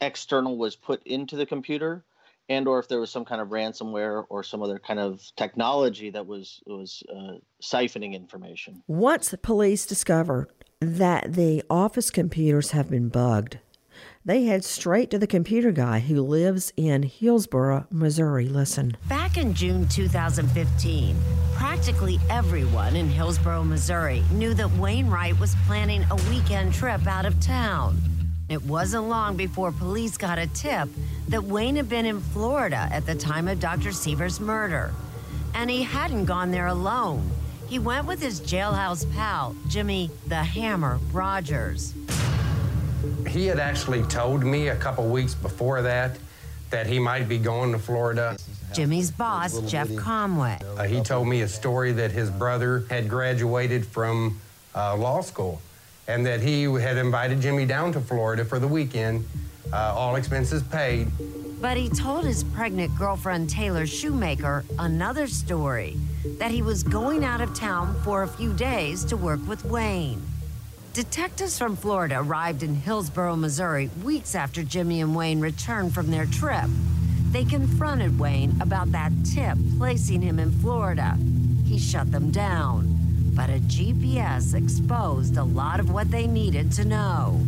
external 0.00 0.56
was 0.56 0.74
put 0.74 1.06
into 1.06 1.36
the 1.36 1.44
computer 1.44 2.02
and 2.48 2.66
or 2.68 2.78
if 2.78 2.88
there 2.88 3.00
was 3.00 3.10
some 3.10 3.24
kind 3.24 3.40
of 3.40 3.48
ransomware 3.48 4.24
or 4.28 4.42
some 4.42 4.62
other 4.62 4.78
kind 4.78 5.00
of 5.00 5.22
technology 5.36 6.10
that 6.10 6.26
was 6.26 6.62
was 6.66 7.02
uh, 7.14 7.38
siphoning 7.62 8.14
information. 8.14 8.82
Once 8.86 9.34
police 9.42 9.86
discovered 9.86 10.48
that 10.80 11.34
the 11.34 11.62
office 11.70 12.10
computers 12.10 12.72
have 12.72 12.90
been 12.90 13.08
bugged, 13.08 13.58
they 14.24 14.44
head 14.44 14.64
straight 14.64 15.10
to 15.10 15.18
the 15.18 15.26
computer 15.26 15.72
guy 15.72 15.98
who 16.00 16.22
lives 16.22 16.72
in 16.76 17.02
Hillsboro, 17.02 17.86
Missouri. 17.90 18.46
Listen. 18.48 18.96
Back 19.08 19.36
in 19.36 19.52
June 19.52 19.88
2015, 19.88 21.16
practically 21.54 22.20
everyone 22.30 22.96
in 22.96 23.08
Hillsboro, 23.08 23.64
Missouri 23.64 24.22
knew 24.32 24.54
that 24.54 24.70
Wayne 24.72 25.08
Wright 25.08 25.38
was 25.38 25.56
planning 25.66 26.04
a 26.10 26.16
weekend 26.30 26.72
trip 26.72 27.06
out 27.06 27.26
of 27.26 27.38
town. 27.40 27.96
It 28.52 28.62
wasn't 28.64 29.08
long 29.08 29.38
before 29.38 29.72
police 29.72 30.18
got 30.18 30.38
a 30.38 30.46
tip 30.46 30.86
that 31.28 31.42
Wayne 31.42 31.76
had 31.76 31.88
been 31.88 32.04
in 32.04 32.20
Florida 32.20 32.86
at 32.92 33.06
the 33.06 33.14
time 33.14 33.48
of 33.48 33.58
Dr. 33.58 33.92
Sievers' 33.92 34.40
murder. 34.40 34.92
And 35.54 35.70
he 35.70 35.82
hadn't 35.82 36.26
gone 36.26 36.50
there 36.50 36.66
alone. 36.66 37.30
He 37.66 37.78
went 37.78 38.06
with 38.06 38.20
his 38.20 38.42
jailhouse 38.42 39.10
pal, 39.14 39.56
Jimmy 39.68 40.10
the 40.26 40.36
Hammer 40.36 41.00
Rogers. 41.12 41.94
He 43.26 43.46
had 43.46 43.58
actually 43.58 44.02
told 44.02 44.44
me 44.44 44.68
a 44.68 44.76
couple 44.76 45.08
weeks 45.08 45.34
before 45.34 45.80
that 45.80 46.18
that 46.68 46.86
he 46.86 46.98
might 46.98 47.30
be 47.30 47.38
going 47.38 47.72
to 47.72 47.78
Florida. 47.78 48.36
Jimmy's 48.74 49.10
boss, 49.10 49.62
Jeff 49.62 49.88
Conway. 49.96 50.58
Uh, 50.76 50.82
he 50.82 51.00
told 51.00 51.26
me 51.26 51.40
a 51.40 51.48
story 51.48 51.92
that 51.92 52.10
his 52.10 52.28
brother 52.28 52.84
had 52.90 53.08
graduated 53.08 53.86
from 53.86 54.38
uh, 54.74 54.94
law 54.94 55.22
school 55.22 55.62
and 56.08 56.26
that 56.26 56.40
he 56.40 56.64
had 56.64 56.96
invited 56.96 57.40
Jimmy 57.40 57.66
down 57.66 57.92
to 57.92 58.00
Florida 58.00 58.44
for 58.44 58.58
the 58.58 58.68
weekend, 58.68 59.24
uh, 59.72 59.94
all 59.96 60.16
expenses 60.16 60.62
paid. 60.62 61.08
But 61.60 61.76
he 61.76 61.88
told 61.88 62.24
his 62.24 62.42
pregnant 62.42 62.96
girlfriend, 62.98 63.48
Taylor 63.48 63.86
Shoemaker, 63.86 64.64
another 64.80 65.28
story 65.28 65.96
that 66.38 66.50
he 66.50 66.60
was 66.60 66.82
going 66.82 67.24
out 67.24 67.40
of 67.40 67.54
town 67.54 67.94
for 68.02 68.24
a 68.24 68.28
few 68.28 68.52
days 68.52 69.04
to 69.06 69.16
work 69.16 69.40
with 69.46 69.64
Wayne. 69.64 70.20
Detectives 70.92 71.56
from 71.56 71.76
Florida 71.76 72.18
arrived 72.18 72.62
in 72.62 72.74
Hillsboro, 72.74 73.36
Missouri, 73.36 73.90
weeks 74.02 74.34
after 74.34 74.62
Jimmy 74.62 75.00
and 75.00 75.14
Wayne 75.14 75.40
returned 75.40 75.94
from 75.94 76.10
their 76.10 76.26
trip. 76.26 76.66
They 77.30 77.44
confronted 77.44 78.18
Wayne 78.18 78.60
about 78.60 78.92
that 78.92 79.12
tip 79.24 79.56
placing 79.78 80.20
him 80.20 80.38
in 80.38 80.50
Florida. 80.50 81.16
He 81.64 81.78
shut 81.78 82.10
them 82.10 82.30
down 82.30 83.01
but 83.34 83.50
a 83.50 83.58
GPS 83.60 84.54
exposed 84.54 85.36
a 85.36 85.44
lot 85.44 85.80
of 85.80 85.90
what 85.90 86.10
they 86.10 86.26
needed 86.26 86.70
to 86.72 86.84
know. 86.84 87.40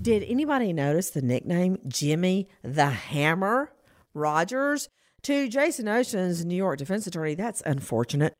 Did 0.00 0.22
anybody 0.22 0.72
notice 0.72 1.10
the 1.10 1.22
nickname 1.22 1.78
Jimmy 1.88 2.48
the 2.62 2.86
Hammer 2.86 3.72
Rogers? 4.14 4.88
To 5.22 5.48
Jason 5.48 5.86
Oshins 5.86 6.44
New 6.44 6.54
York 6.54 6.78
defense 6.78 7.06
attorney, 7.06 7.34
that's 7.34 7.60
unfortunate. 7.66 8.34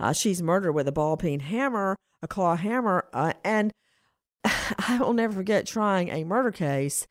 Uh, 0.00 0.12
she's 0.12 0.42
murdered 0.42 0.72
with 0.72 0.88
a 0.88 0.92
ball 0.92 1.16
peen 1.16 1.38
hammer, 1.38 1.96
a 2.22 2.26
claw 2.26 2.56
hammer, 2.56 3.06
uh, 3.12 3.32
and 3.44 3.72
I 4.44 4.98
will 5.00 5.12
never 5.12 5.34
forget 5.34 5.66
trying 5.66 6.08
a 6.08 6.24
murder 6.24 6.50
case. 6.50 7.06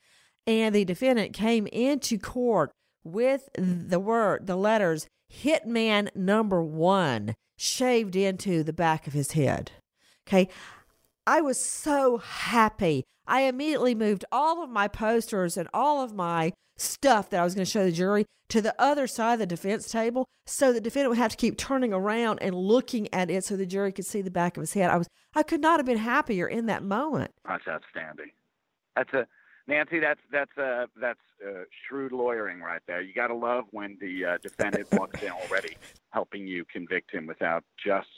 And 0.45 0.75
the 0.75 0.83
defendant 0.83 1.33
came 1.33 1.67
into 1.67 2.19
court 2.19 2.71
with 3.03 3.49
the 3.53 3.99
word, 3.99 4.47
the 4.47 4.57
letters, 4.57 5.07
hitman 5.31 6.13
number 6.15 6.61
one 6.61 7.35
shaved 7.61 8.15
into 8.15 8.63
the 8.63 8.73
back 8.73 9.05
of 9.05 9.13
his 9.13 9.33
head. 9.33 9.71
Okay. 10.27 10.49
I 11.27 11.41
was 11.41 11.59
so 11.59 12.17
happy. 12.17 13.03
I 13.27 13.41
immediately 13.41 13.93
moved 13.93 14.25
all 14.31 14.63
of 14.63 14.69
my 14.69 14.87
posters 14.87 15.57
and 15.57 15.69
all 15.73 16.03
of 16.03 16.13
my 16.13 16.53
stuff 16.77 17.29
that 17.29 17.39
I 17.39 17.43
was 17.43 17.53
going 17.53 17.65
to 17.65 17.71
show 17.71 17.85
the 17.85 17.91
jury 17.91 18.25
to 18.49 18.61
the 18.61 18.73
other 18.81 19.05
side 19.05 19.33
of 19.33 19.39
the 19.39 19.45
defense 19.45 19.89
table 19.89 20.25
so 20.47 20.73
the 20.73 20.81
defendant 20.81 21.11
would 21.11 21.19
have 21.19 21.31
to 21.31 21.37
keep 21.37 21.57
turning 21.57 21.93
around 21.93 22.39
and 22.41 22.55
looking 22.55 23.07
at 23.13 23.29
it 23.29 23.45
so 23.45 23.55
the 23.55 23.67
jury 23.67 23.91
could 23.91 24.05
see 24.05 24.21
the 24.21 24.31
back 24.31 24.57
of 24.57 24.61
his 24.61 24.73
head. 24.73 24.89
I 24.89 24.97
was 24.97 25.07
I 25.35 25.43
could 25.43 25.61
not 25.61 25.79
have 25.79 25.85
been 25.85 25.97
happier 25.97 26.47
in 26.47 26.65
that 26.65 26.83
moment. 26.83 27.31
That's 27.47 27.67
outstanding. 27.67 28.31
That's 28.95 29.13
a 29.13 29.27
Nancy, 29.71 29.99
that's 29.99 30.19
that's 30.33 30.57
uh, 30.57 30.87
that's 30.99 31.19
uh, 31.45 31.61
shrewd 31.87 32.11
lawyering 32.11 32.59
right 32.59 32.81
there. 32.87 33.01
You 33.01 33.13
got 33.13 33.27
to 33.27 33.35
love 33.35 33.63
when 33.71 33.97
the 34.01 34.25
uh, 34.25 34.37
defendant 34.43 34.87
walks 34.91 35.23
in 35.23 35.31
already 35.31 35.77
helping 36.09 36.45
you 36.45 36.65
convict 36.65 37.09
him 37.09 37.25
without 37.25 37.63
just 37.81 38.09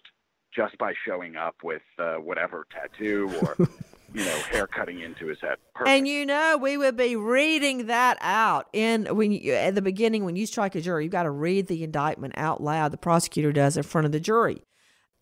just 0.54 0.76
by 0.80 0.94
showing 1.06 1.36
up 1.36 1.56
with 1.64 1.84
uh, 2.00 2.16
whatever 2.16 2.66
tattoo 2.72 3.32
or 3.44 3.56
you 4.16 4.26
know 4.26 4.38
hair 4.52 4.66
cutting 4.66 5.02
into 5.02 5.28
his 5.28 5.40
head. 5.42 5.58
Perfect. 5.76 5.96
And 5.96 6.08
you 6.08 6.26
know 6.26 6.58
we 6.60 6.76
would 6.76 6.98
be 6.98 7.16
reading 7.16 7.86
that 7.86 8.18
out 8.20 8.68
in 8.74 9.06
when 9.16 9.32
you, 9.32 9.54
at 9.54 9.76
the 9.76 9.84
beginning 9.84 10.26
when 10.26 10.36
you 10.36 10.48
strike 10.48 10.74
a 10.74 10.82
jury, 10.82 11.04
you've 11.04 11.12
got 11.12 11.24
to 11.24 11.32
read 11.32 11.68
the 11.68 11.84
indictment 11.84 12.34
out 12.36 12.64
loud. 12.64 12.92
The 12.92 12.98
prosecutor 12.98 13.52
does 13.52 13.78
in 13.78 13.84
front 13.84 14.06
of 14.06 14.12
the 14.12 14.20
jury, 14.20 14.64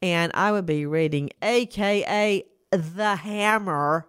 and 0.01 0.31
I 0.33 0.53
would 0.53 0.65
be 0.65 0.85
reading, 0.85 1.31
AKA 1.41 2.45
the 2.71 3.15
hammer 3.17 4.07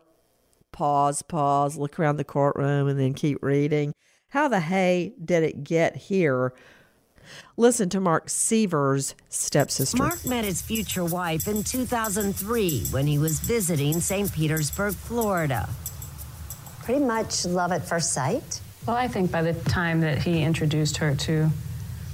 pause, 0.73 1.23
pause, 1.23 1.77
look 1.77 1.99
around 1.99 2.17
the 2.17 2.25
courtroom, 2.25 2.89
and 2.89 2.99
then 2.99 3.15
keep 3.15 3.43
reading. 3.43 3.93
How 4.29 4.49
the 4.49 4.61
hay 4.61 5.13
did 5.23 5.43
it 5.43 5.63
get 5.63 5.95
here? 5.97 6.55
Listen 7.57 7.89
to 7.91 8.01
Mark 8.01 8.29
Sievers' 8.29 9.15
stepsister. 9.29 9.97
Mark 9.97 10.27
met 10.27 10.45
his 10.45 10.63
future 10.63 11.05
wife 11.05 11.47
in 11.47 11.63
2003 11.63 12.87
when 12.91 13.07
he 13.07 13.19
was 13.19 13.41
visiting 13.41 14.01
St. 14.01 14.33
Petersburg, 14.33 14.95
Florida. 14.95 15.69
Pretty 16.83 17.05
much 17.05 17.45
love 17.45 17.73
at 17.73 17.87
first 17.87 18.13
sight. 18.13 18.61
Well, 18.87 18.97
I 18.97 19.07
think 19.07 19.31
by 19.31 19.43
the 19.43 19.55
time 19.71 20.01
that 20.01 20.19
he 20.19 20.43
introduced 20.43 20.97
her 20.97 21.15
to 21.15 21.51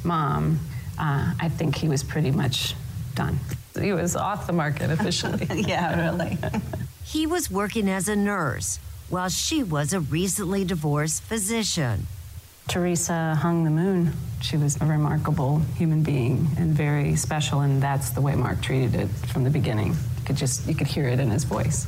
mom, 0.04 0.58
uh, 0.98 1.32
I 1.40 1.48
think 1.48 1.76
he 1.76 1.88
was 1.88 2.02
pretty 2.02 2.30
much 2.30 2.74
done. 3.14 3.38
He 3.80 3.92
was 3.92 4.16
off 4.16 4.46
the 4.46 4.52
market 4.52 4.90
officially. 4.90 5.46
yeah, 5.66 6.10
really. 6.10 6.36
He 7.08 7.26
was 7.26 7.50
working 7.50 7.88
as 7.88 8.06
a 8.06 8.14
nurse 8.14 8.78
while 9.08 9.30
she 9.30 9.62
was 9.62 9.94
a 9.94 10.00
recently 10.00 10.62
divorced 10.62 11.22
physician. 11.22 12.06
Teresa 12.68 13.34
hung 13.34 13.64
the 13.64 13.70
moon. 13.70 14.12
She 14.42 14.58
was 14.58 14.78
a 14.82 14.84
remarkable 14.84 15.60
human 15.78 16.02
being 16.02 16.46
and 16.58 16.74
very 16.74 17.16
special, 17.16 17.60
and 17.60 17.82
that's 17.82 18.10
the 18.10 18.20
way 18.20 18.34
Mark 18.34 18.60
treated 18.60 18.94
it 18.94 19.08
from 19.32 19.42
the 19.42 19.48
beginning. 19.48 19.92
You 19.92 20.24
could 20.26 20.36
just 20.36 20.68
you 20.68 20.74
could 20.74 20.86
hear 20.86 21.08
it 21.08 21.18
in 21.18 21.30
his 21.30 21.44
voice. 21.44 21.86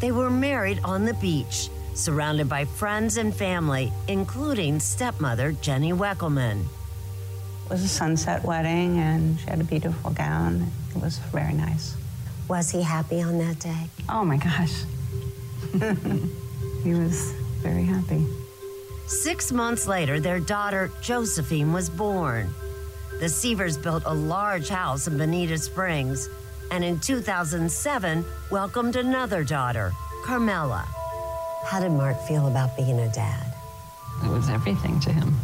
They 0.00 0.12
were 0.12 0.28
married 0.28 0.80
on 0.84 1.06
the 1.06 1.14
beach, 1.14 1.70
surrounded 1.94 2.50
by 2.50 2.66
friends 2.66 3.16
and 3.16 3.34
family, 3.34 3.90
including 4.08 4.78
stepmother 4.78 5.52
Jenny 5.52 5.94
Weckelman. 5.94 6.66
It 7.64 7.70
was 7.70 7.82
a 7.82 7.88
sunset 7.88 8.44
wedding, 8.44 8.98
and 8.98 9.40
she 9.40 9.46
had 9.46 9.62
a 9.62 9.64
beautiful 9.64 10.10
gown. 10.10 10.70
It 10.94 11.00
was 11.00 11.16
very 11.32 11.54
nice. 11.54 11.97
Was 12.48 12.70
he 12.70 12.82
happy 12.82 13.20
on 13.22 13.38
that 13.38 13.58
day? 13.60 13.88
Oh 14.08 14.24
my 14.24 14.38
gosh. 14.38 14.84
he 16.82 16.94
was 16.94 17.32
very 17.60 17.84
happy. 17.84 18.26
Six 19.06 19.52
months 19.52 19.86
later, 19.86 20.18
their 20.18 20.40
daughter, 20.40 20.90
Josephine, 21.02 21.72
was 21.72 21.90
born. 21.90 22.48
The 23.20 23.28
Sievers 23.28 23.76
built 23.76 24.02
a 24.06 24.14
large 24.14 24.68
house 24.68 25.08
in 25.08 25.18
Bonita 25.18 25.58
Springs, 25.58 26.28
and 26.70 26.84
in 26.84 27.00
2007, 27.00 28.24
welcomed 28.50 28.96
another 28.96 29.44
daughter, 29.44 29.92
Carmela. 30.24 30.86
How 31.64 31.80
did 31.80 31.92
Mark 31.92 32.18
feel 32.22 32.46
about 32.46 32.76
being 32.76 32.98
a 33.00 33.12
dad? 33.12 33.52
It 34.24 34.28
was 34.28 34.48
everything 34.48 35.00
to 35.00 35.12
him. 35.12 35.36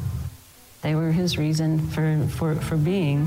They 0.83 0.95
were 0.95 1.13
his 1.13 1.39
reason 1.39 1.87
for, 1.89 2.27
for, 2.29 2.55
for 2.57 2.77
being. 2.77 3.27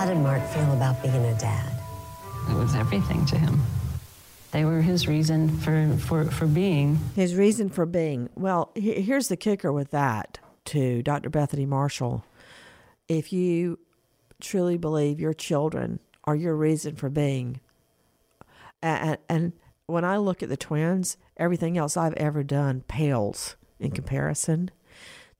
How 0.00 0.06
did 0.06 0.16
Mark 0.16 0.42
feel 0.46 0.72
about 0.72 1.02
being 1.02 1.14
a 1.26 1.38
dad? 1.38 1.78
It 2.48 2.54
was 2.54 2.74
everything 2.74 3.26
to 3.26 3.36
him. 3.36 3.60
They 4.50 4.64
were 4.64 4.80
his 4.80 5.06
reason 5.06 5.58
for, 5.58 5.94
for, 5.98 6.24
for 6.24 6.46
being. 6.46 6.98
His 7.14 7.34
reason 7.34 7.68
for 7.68 7.84
being. 7.84 8.30
Well, 8.34 8.70
he- 8.74 9.02
here's 9.02 9.28
the 9.28 9.36
kicker 9.36 9.70
with 9.70 9.90
that, 9.90 10.38
to 10.64 11.02
Dr. 11.02 11.28
Bethany 11.28 11.66
Marshall. 11.66 12.24
If 13.08 13.30
you 13.30 13.78
truly 14.40 14.78
believe 14.78 15.20
your 15.20 15.34
children 15.34 16.00
are 16.24 16.34
your 16.34 16.56
reason 16.56 16.96
for 16.96 17.10
being, 17.10 17.60
and, 18.80 19.18
and 19.28 19.52
when 19.84 20.06
I 20.06 20.16
look 20.16 20.42
at 20.42 20.48
the 20.48 20.56
twins, 20.56 21.18
everything 21.36 21.76
else 21.76 21.98
I've 21.98 22.14
ever 22.14 22.42
done 22.42 22.84
pales 22.88 23.56
in 23.78 23.90
comparison. 23.90 24.70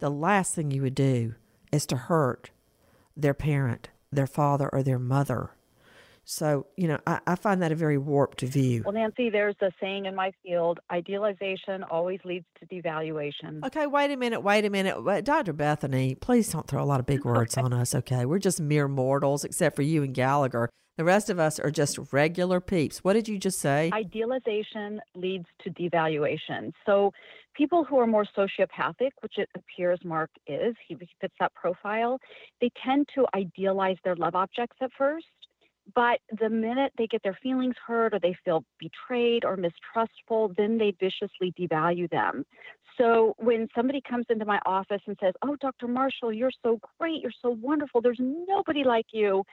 The 0.00 0.10
last 0.10 0.54
thing 0.54 0.70
you 0.70 0.82
would 0.82 0.94
do 0.94 1.34
is 1.72 1.86
to 1.86 1.96
hurt 1.96 2.50
their 3.16 3.32
parent, 3.32 3.88
their 4.12 4.26
father, 4.26 4.68
or 4.72 4.82
their 4.82 4.98
mother. 4.98 5.50
So, 6.24 6.66
you 6.76 6.86
know, 6.86 6.98
I, 7.06 7.18
I 7.26 7.34
find 7.34 7.62
that 7.62 7.72
a 7.72 7.74
very 7.74 7.98
warped 7.98 8.42
view. 8.42 8.82
Well, 8.84 8.94
Nancy, 8.94 9.30
there's 9.30 9.56
a 9.62 9.70
saying 9.80 10.06
in 10.06 10.14
my 10.14 10.32
field 10.44 10.78
idealization 10.90 11.82
always 11.82 12.20
leads 12.24 12.46
to 12.60 12.66
devaluation. 12.66 13.64
Okay, 13.66 13.86
wait 13.86 14.12
a 14.12 14.16
minute, 14.16 14.40
wait 14.40 14.64
a 14.64 14.70
minute. 14.70 15.02
Wait, 15.02 15.24
Dr. 15.24 15.52
Bethany, 15.52 16.14
please 16.14 16.50
don't 16.52 16.68
throw 16.68 16.82
a 16.82 16.84
lot 16.84 17.00
of 17.00 17.06
big 17.06 17.24
words 17.24 17.56
on 17.56 17.72
us, 17.72 17.94
okay? 17.94 18.26
We're 18.26 18.38
just 18.38 18.60
mere 18.60 18.86
mortals, 18.86 19.44
except 19.44 19.74
for 19.74 19.82
you 19.82 20.02
and 20.02 20.14
Gallagher. 20.14 20.70
The 20.98 21.04
rest 21.04 21.30
of 21.30 21.38
us 21.38 21.58
are 21.58 21.70
just 21.70 21.98
regular 22.12 22.60
peeps. 22.60 23.02
What 23.02 23.14
did 23.14 23.26
you 23.26 23.38
just 23.38 23.58
say? 23.58 23.90
Idealization 23.92 25.00
leads 25.14 25.46
to 25.64 25.70
devaluation. 25.70 26.72
So, 26.84 27.12
people 27.60 27.84
who 27.84 27.98
are 27.98 28.06
more 28.06 28.24
sociopathic, 28.34 29.10
which 29.20 29.36
it 29.36 29.50
appears 29.54 30.00
Mark 30.02 30.30
is, 30.46 30.74
he 30.88 30.94
fits 30.94 31.34
that 31.40 31.52
profile, 31.52 32.18
they 32.62 32.70
tend 32.82 33.06
to 33.14 33.26
idealize 33.34 33.98
their 34.02 34.16
love 34.16 34.34
objects 34.34 34.78
at 34.80 34.90
first. 34.96 35.26
But 35.94 36.20
the 36.38 36.48
minute 36.48 36.92
they 36.96 37.06
get 37.06 37.22
their 37.22 37.36
feelings 37.42 37.74
hurt 37.86 38.14
or 38.14 38.18
they 38.18 38.34
feel 38.46 38.64
betrayed 38.78 39.44
or 39.44 39.58
mistrustful, 39.58 40.52
then 40.56 40.78
they 40.78 40.94
viciously 40.98 41.52
devalue 41.60 42.08
them. 42.08 42.46
So 42.96 43.34
when 43.36 43.68
somebody 43.74 44.00
comes 44.08 44.24
into 44.30 44.46
my 44.46 44.60
office 44.64 45.02
and 45.06 45.16
says, 45.20 45.34
Oh, 45.42 45.54
Dr. 45.60 45.86
Marshall, 45.86 46.32
you're 46.32 46.52
so 46.62 46.78
great, 46.98 47.20
you're 47.20 47.30
so 47.42 47.50
wonderful, 47.60 48.00
there's 48.00 48.20
nobody 48.20 48.84
like 48.84 49.06
you, 49.12 49.44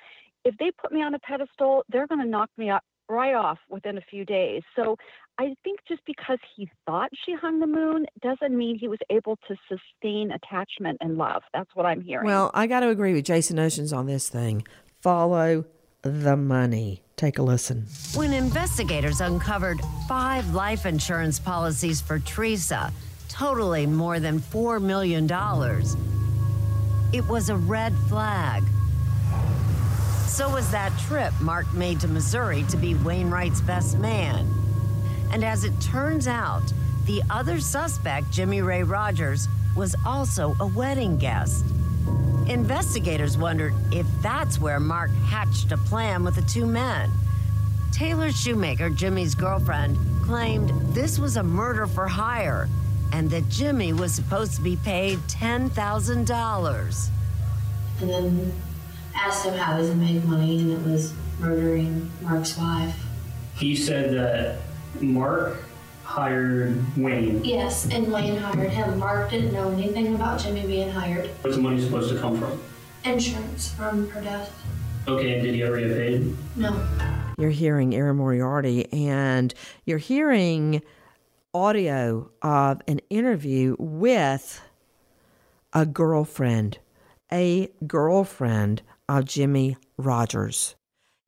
if 0.46 0.56
they 0.60 0.72
put 0.82 0.94
me 0.94 1.02
on 1.02 1.14
a 1.14 1.20
pedestal, 1.20 1.84
they're 1.90 2.08
going 2.08 2.22
to 2.22 2.28
knock 2.28 2.50
me 2.58 2.70
up 2.70 2.84
right 3.10 3.36
off 3.36 3.58
within 3.70 3.98
a 3.98 4.02
few 4.10 4.26
days. 4.26 4.62
So 4.76 4.98
I 5.40 5.56
think 5.64 5.80
just 5.88 6.02
because 6.06 6.40
he 6.56 6.68
thought 6.86 7.10
she 7.26 7.34
hung 7.36 7.60
the 7.60 7.68
moon 7.68 8.08
doesn't 8.22 8.58
mean 8.58 8.78
he 8.80 8.88
was 8.88 8.98
able 9.12 9.38
to 9.48 9.56
sustain 9.70 10.32
attachment 10.32 10.98
and 11.00 11.18
love. 11.18 11.44
That's 11.54 11.70
what 11.76 11.86
I'm 11.86 12.02
hearing. 12.02 12.26
Well, 12.26 12.50
I 12.56 12.66
got 12.66 12.80
to 12.80 12.90
agree 12.90 13.14
with 13.14 13.26
Jason 13.26 13.58
Oshins 13.58 13.96
on 13.96 14.08
this 14.08 14.30
thing. 14.30 14.66
Follow 15.02 15.66
the 16.02 16.36
money. 16.36 17.04
Take 17.18 17.38
a 17.38 17.44
listen. 17.44 17.86
When 18.16 18.34
investigators 18.34 19.22
uncovered 19.22 19.80
five 20.08 20.54
life 20.56 20.86
insurance 20.88 21.40
policies 21.40 22.02
for 22.02 22.18
Teresa, 22.20 22.92
totaling 23.30 23.94
more 23.94 24.20
than 24.20 24.40
$4 24.40 24.82
million, 24.82 25.26
it 27.14 27.28
was 27.28 27.50
a 27.50 27.56
red 27.56 27.94
flag. 28.10 28.64
So 30.26 30.50
was 30.52 30.70
that 30.72 30.98
trip 31.00 31.34
Mark 31.42 31.72
made 31.74 32.00
to 32.02 32.08
Missouri 32.08 32.64
to 32.70 32.78
be 32.78 32.96
Wayne 32.96 33.30
Wright's 33.30 33.62
best 33.62 33.98
man. 33.98 34.48
And 35.32 35.44
as 35.44 35.64
it 35.64 35.80
turns 35.82 36.28
out, 36.28 36.64
the 37.06 37.22
other 37.30 37.60
suspect, 37.60 38.32
Jimmy 38.32 38.62
Ray 38.62 38.84
Rogers, 38.84 39.48
was 39.76 39.96
also 40.06 40.56
a 40.60 40.68
wedding 40.68 41.18
guest. 41.18 41.66
Investigators 42.48 43.38
wondered 43.38 43.74
if 43.92 44.06
that's 44.22 44.60
where 44.60 44.80
Mark 44.80 45.12
hatched 45.28 45.72
a 45.72 45.78
plan 45.78 46.24
with 46.24 46.36
the 46.36 46.42
two 46.44 46.66
men. 46.66 47.12
Taylor 47.92 48.32
Shoemaker, 48.32 48.90
Jimmy's 48.90 49.36
girlfriend, 49.36 49.98
claimed 50.24 50.70
this 50.94 51.20
was 51.20 51.38
a 51.38 51.44
murder 51.44 51.88
for 51.88 52.08
hire 52.08 52.70
and 53.14 53.30
that 53.30 53.48
Jimmy 53.50 53.94
was 53.94 54.14
supposed 54.14 54.56
to 54.56 54.62
be 54.62 54.76
paid 54.78 55.20
$10,000. 55.28 57.10
and 58.00 58.10
then 58.10 58.54
asked 59.16 59.46
him 59.46 59.56
how 59.56 59.82
he 59.82 59.94
made 59.96 60.24
money, 60.26 60.60
and 60.60 60.72
it 60.72 60.82
was 60.90 61.14
murdering 61.40 62.12
Mark's 62.22 62.58
wife. 62.58 62.96
He 63.56 63.76
said 63.76 64.14
that 64.14 64.60
Mark 65.00 65.58
hired 66.04 66.82
Wayne. 66.98 67.44
Yes, 67.44 67.88
and 67.92 68.12
Wayne 68.12 68.38
hired 68.38 68.72
him. 68.72 68.98
Mark 68.98 69.30
didn't 69.30 69.54
know 69.54 69.70
anything 69.72 70.16
about 70.16 70.40
Jimmy 70.40 70.66
being 70.66 70.90
hired. 70.90 71.30
Where's 71.42 71.56
the 71.58 71.62
money 71.62 71.82
supposed 71.82 72.12
to 72.14 72.20
come 72.20 72.40
from? 72.40 72.62
Insurance 73.04 73.72
from 73.74 74.10
her 74.10 74.22
death. 74.22 74.52
Okay, 75.08 75.34
and 75.36 75.44
did 75.44 75.54
he 75.56 75.64
ever 75.64 75.80
get 75.80 75.92
paid? 75.92 76.36
No. 76.56 76.82
You're 77.38 77.50
hearing 77.52 77.94
Erin 77.96 78.18
Moriarty, 78.18 78.92
and 78.92 79.54
you're 79.86 80.00
hearing 80.00 80.82
audio 81.54 82.30
of 82.42 82.82
an 82.88 83.00
interview 83.10 83.76
with 83.80 84.62
a 85.74 85.86
girlfriend. 85.86 86.80
a 87.32 87.70
girlfriend 87.86 88.82
of 89.10 89.26
Jimmy 89.26 89.76
Rogers. 89.98 90.76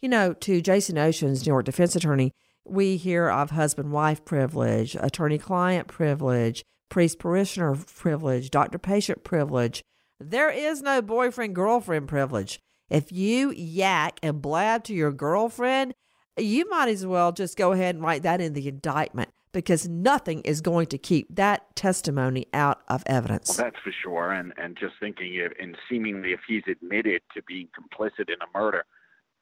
You 0.02 0.08
know, 0.10 0.32
to 0.34 0.62
Jason 0.62 0.96
Oshins 0.96 1.46
New 1.46 1.52
York 1.52 1.66
defense 1.66 1.94
attorney, 1.96 2.32
we 2.72 2.98
hear 2.98 3.30
of 3.30 3.52
husband 3.52 3.92
wife 3.92 4.24
privilege, 4.26 4.96
attorney 5.00 5.38
client 5.38 5.88
privilege, 5.88 6.64
priest 6.90 7.20
parishioner 7.20 7.76
privilege, 7.76 8.50
doctor 8.50 8.78
patient 8.78 9.24
privilege. 9.24 9.84
There 10.20 10.50
is 10.50 10.82
no 10.82 11.02
boyfriend 11.02 11.56
girlfriend 11.56 12.08
privilege. 12.08 12.60
If 12.90 13.12
you 13.12 13.52
yak 13.52 14.20
and 14.24 14.42
blab 14.42 14.84
to 14.86 14.94
your 14.94 15.12
girlfriend, 15.12 15.94
you 16.38 16.68
might 16.70 16.90
as 16.90 17.06
well 17.06 17.32
just 17.32 17.58
go 17.58 17.72
ahead 17.72 17.96
and 17.96 18.04
write 18.04 18.24
that 18.24 18.42
in 18.42 18.54
the 18.54 18.68
indictment 18.68 19.30
because 19.52 19.88
nothing 19.88 20.42
is 20.42 20.62
going 20.62 20.88
to 20.88 20.98
keep 20.98 21.36
that 21.36 21.76
testimony 21.76 22.48
out 22.54 22.82
of 22.88 23.04
evidence. 23.06 23.58
Well, 23.58 23.68
that's 23.68 23.84
for 23.84 23.92
sure. 24.04 24.32
And 24.32 24.54
and 24.58 24.78
just 24.78 24.94
thinking 25.00 25.36
if, 25.36 25.52
and 25.60 25.78
seemingly 25.90 26.34
if 26.34 26.42
he's 26.48 26.64
admitted 26.70 27.22
to 27.36 27.42
being 27.44 27.68
complicit 27.68 28.30
in 28.30 28.36
a 28.42 28.58
murder, 28.58 28.86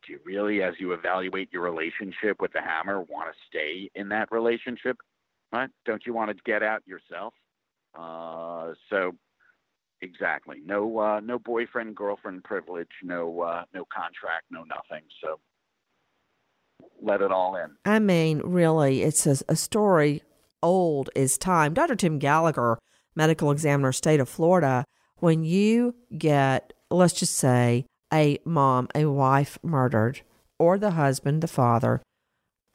do 0.07 0.13
you 0.13 0.19
really, 0.25 0.63
as 0.63 0.73
you 0.79 0.93
evaluate 0.93 1.49
your 1.51 1.63
relationship 1.63 2.41
with 2.41 2.53
the 2.53 2.61
hammer, 2.61 3.01
want 3.01 3.29
to 3.31 3.37
stay 3.47 3.89
in 3.95 4.09
that 4.09 4.31
relationship? 4.31 4.97
Right? 5.51 5.69
Don't 5.85 6.05
you 6.05 6.13
want 6.13 6.31
to 6.31 6.37
get 6.45 6.63
out 6.63 6.81
yourself? 6.87 7.33
Uh, 7.97 8.73
so 8.89 9.13
exactly, 10.01 10.61
no 10.65 10.99
uh, 10.99 11.19
no 11.19 11.39
boyfriend 11.39 11.95
girlfriend 11.95 12.43
privilege, 12.43 12.89
no 13.03 13.41
uh, 13.41 13.63
no 13.73 13.85
contract, 13.93 14.45
no 14.51 14.63
nothing. 14.63 15.03
So 15.21 15.39
let 17.01 17.21
it 17.21 17.31
all 17.31 17.55
in. 17.55 17.71
I 17.85 17.99
mean, 17.99 18.41
really, 18.43 19.03
it's 19.03 19.25
a, 19.25 19.37
a 19.47 19.55
story 19.55 20.21
old 20.61 21.09
as 21.15 21.37
time. 21.37 21.73
Dr. 21.73 21.95
Tim 21.95 22.19
Gallagher, 22.19 22.77
medical 23.15 23.51
examiner, 23.51 23.91
state 23.91 24.19
of 24.19 24.29
Florida, 24.29 24.85
when 25.17 25.43
you 25.43 25.95
get, 26.17 26.73
let's 26.89 27.13
just 27.13 27.35
say, 27.35 27.85
a 28.13 28.39
mom, 28.45 28.87
a 28.95 29.05
wife 29.05 29.59
murdered, 29.63 30.21
or 30.59 30.77
the 30.77 30.91
husband, 30.91 31.41
the 31.41 31.47
father, 31.47 32.01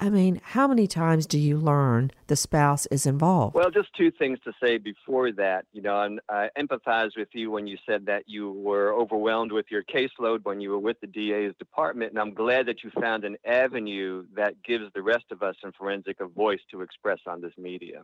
I 0.03 0.11
mean, 0.11 0.41
how 0.43 0.67
many 0.67 0.89
times 0.89 1.27
do 1.27 1.39
you 1.39 1.57
learn 1.57 2.11
the 2.27 2.35
spouse 2.35 2.87
is 2.87 3.07
involved? 3.07 3.55
Well, 3.55 3.71
just 3.71 3.95
two 3.97 4.11
things 4.11 4.41
to 4.43 4.53
say 4.61 4.79
before 4.79 5.31
that. 5.33 5.67
You 5.73 5.81
know, 5.81 6.03
and 6.03 6.19
I 6.29 6.49
empathize 6.59 7.11
with 7.17 7.29
you 7.35 7.53
when 7.53 7.69
you 7.69 7.77
said 7.87 8.07
that 8.07 8.25
you 8.27 8.51
were 8.51 8.93
overwhelmed 8.93 9.53
with 9.53 9.67
your 9.71 9.85
caseload 9.85 10.41
when 10.43 10.61
you 10.61 10.71
were 10.71 10.81
with 10.81 11.01
the 11.01 11.07
DA's 11.07 11.55
department, 11.59 12.11
and 12.11 12.19
I'm 12.19 12.35
glad 12.35 12.67
that 12.67 12.83
you 12.83 12.91
found 13.01 13.25
an 13.25 13.37
avenue 13.45 14.25
that 14.35 14.61
gives 14.65 14.87
the 14.93 15.03
rest 15.03 15.27
of 15.31 15.45
us 15.45 15.55
in 15.63 15.71
forensic 15.71 16.21
a 16.21 16.27
voice 16.27 16.61
to 16.73 16.81
express 16.81 17.21
on 17.29 17.41
this 17.41 17.53
media. 17.57 18.03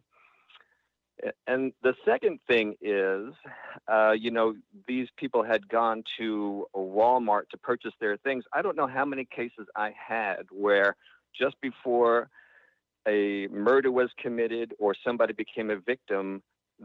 And 1.46 1.72
the 1.82 1.94
second 2.04 2.38
thing 2.46 2.76
is, 2.80 3.32
uh, 3.88 4.12
you 4.12 4.30
know, 4.30 4.54
these 4.86 5.08
people 5.16 5.42
had 5.42 5.68
gone 5.68 6.04
to 6.18 6.66
Walmart 6.74 7.48
to 7.50 7.58
purchase 7.58 7.92
their 8.00 8.16
things. 8.18 8.44
I 8.52 8.62
don't 8.62 8.76
know 8.76 8.86
how 8.86 9.04
many 9.04 9.24
cases 9.24 9.66
I 9.74 9.92
had 9.96 10.46
where 10.50 10.96
just 11.38 11.60
before 11.60 12.28
a 13.06 13.46
murder 13.48 13.90
was 13.90 14.10
committed 14.20 14.74
or 14.78 14.94
somebody 15.04 15.32
became 15.32 15.70
a 15.70 15.76
victim 15.76 16.42